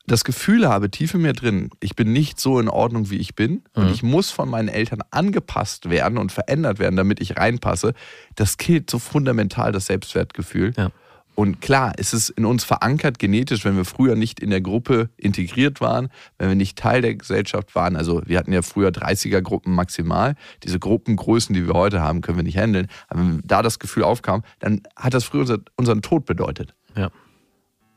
das 0.06 0.24
Gefühl 0.24 0.66
habe, 0.66 0.90
tief 0.90 1.12
in 1.14 1.20
mir 1.20 1.34
drin, 1.34 1.70
ich 1.80 1.94
bin 1.94 2.12
nicht 2.12 2.40
so 2.40 2.58
in 2.58 2.68
Ordnung, 2.68 3.10
wie 3.10 3.18
ich 3.18 3.34
bin 3.34 3.50
mhm. 3.52 3.62
und 3.74 3.90
ich 3.90 4.02
muss 4.02 4.30
von 4.30 4.48
meinen 4.48 4.68
Eltern 4.68 5.00
angepasst 5.10 5.90
werden 5.90 6.16
und 6.18 6.32
verändert 6.32 6.78
werden, 6.78 6.96
damit 6.96 7.20
ich 7.20 7.36
reinpasse, 7.36 7.92
das 8.34 8.56
killt 8.56 8.88
so 8.90 8.98
fundamental 8.98 9.70
das 9.70 9.86
Selbstwertgefühl. 9.86 10.72
Ja. 10.76 10.90
Und 11.38 11.60
klar, 11.60 11.96
ist 12.00 12.14
es 12.14 12.30
in 12.30 12.44
uns 12.44 12.64
verankert 12.64 13.20
genetisch, 13.20 13.64
wenn 13.64 13.76
wir 13.76 13.84
früher 13.84 14.16
nicht 14.16 14.40
in 14.40 14.50
der 14.50 14.60
Gruppe 14.60 15.08
integriert 15.16 15.80
waren, 15.80 16.08
wenn 16.36 16.48
wir 16.48 16.56
nicht 16.56 16.76
Teil 16.76 17.00
der 17.00 17.14
Gesellschaft 17.14 17.76
waren. 17.76 17.94
Also 17.94 18.22
wir 18.26 18.38
hatten 18.38 18.52
ja 18.52 18.62
früher 18.62 18.88
30er-Gruppen 18.88 19.72
maximal. 19.72 20.34
Diese 20.64 20.80
Gruppengrößen, 20.80 21.54
die 21.54 21.64
wir 21.64 21.74
heute 21.74 22.00
haben, 22.00 22.22
können 22.22 22.38
wir 22.38 22.42
nicht 22.42 22.58
handeln. 22.58 22.88
Aber 23.06 23.20
wenn 23.20 23.40
da 23.44 23.62
das 23.62 23.78
Gefühl 23.78 24.02
aufkam, 24.02 24.42
dann 24.58 24.82
hat 24.96 25.14
das 25.14 25.22
früher 25.22 25.60
unseren 25.76 26.02
Tod 26.02 26.24
bedeutet. 26.24 26.74
Ja. 26.96 27.10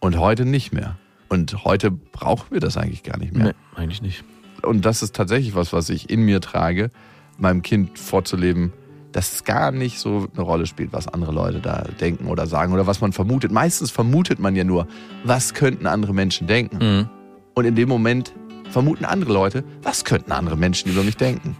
Und 0.02 0.20
heute 0.20 0.46
nicht 0.46 0.72
mehr. 0.72 1.00
Und 1.28 1.66
heute 1.66 1.90
brauchen 1.90 2.52
wir 2.52 2.60
das 2.60 2.78
eigentlich 2.78 3.02
gar 3.02 3.18
nicht 3.18 3.34
mehr. 3.34 3.48
Nee, 3.48 3.54
eigentlich 3.76 4.04
nicht. 4.04 4.24
Und 4.62 4.86
das 4.86 5.02
ist 5.02 5.16
tatsächlich 5.16 5.56
was, 5.56 5.74
was 5.74 5.90
ich 5.90 6.12
in 6.12 6.22
mir 6.22 6.42
trage, 6.42 6.92
meinem 7.40 7.64
Kind 7.64 7.98
vorzuleben, 7.98 8.72
dass 9.12 9.34
es 9.34 9.44
gar 9.44 9.72
nicht 9.72 10.00
so 10.00 10.28
eine 10.34 10.44
Rolle 10.44 10.66
spielt, 10.66 10.94
was 10.94 11.08
andere 11.08 11.32
Leute 11.32 11.60
da 11.60 11.84
denken 12.00 12.28
oder 12.28 12.48
sagen 12.48 12.74
oder 12.74 12.88
was 12.88 13.02
man 13.02 13.14
vermutet. 13.14 13.52
Meistens 13.52 13.92
vermutet 13.92 14.40
man 14.40 14.56
ja 14.56 14.64
nur, 14.64 14.88
was 15.24 15.54
könnten 15.54 15.88
andere 15.88 16.14
Menschen 16.14 16.48
denken. 16.48 16.78
Mhm. 16.78 17.10
Und 17.54 17.66
in 17.66 17.76
dem 17.76 17.90
Moment 17.90 18.34
vermuten 18.70 19.06
andere 19.06 19.34
Leute, 19.34 19.64
was 19.84 20.06
könnten 20.06 20.32
andere 20.32 20.56
Menschen 20.56 20.92
über 20.92 21.04
mich 21.04 21.18
denken. 21.18 21.56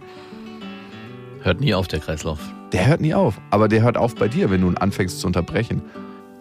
Hört 1.42 1.60
nie 1.60 1.74
auf, 1.74 1.88
der 1.88 2.00
Kreislauf. 2.00 2.38
Der 2.72 2.86
hört 2.86 3.00
nie 3.00 3.14
auf. 3.14 3.40
Aber 3.50 3.68
der 3.68 3.82
hört 3.82 3.96
auf 3.96 4.14
bei 4.14 4.28
dir, 4.28 4.50
wenn 4.50 4.62
du 4.62 4.68
ihn 4.68 4.76
anfängst 4.76 5.20
zu 5.20 5.26
unterbrechen. 5.26 5.82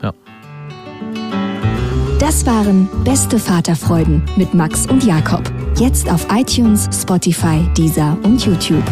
Ja. 0.02 0.14
Das 2.20 2.46
waren 2.46 2.88
Beste 3.04 3.40
Vaterfreuden 3.40 4.24
mit 4.38 4.54
Max 4.54 4.86
und 4.86 5.04
Jakob. 5.04 5.42
Jetzt 5.78 6.10
auf 6.10 6.28
iTunes, 6.32 6.88
Spotify, 6.94 7.68
Deezer 7.76 8.16
und 8.24 8.46
YouTube. 8.46 8.84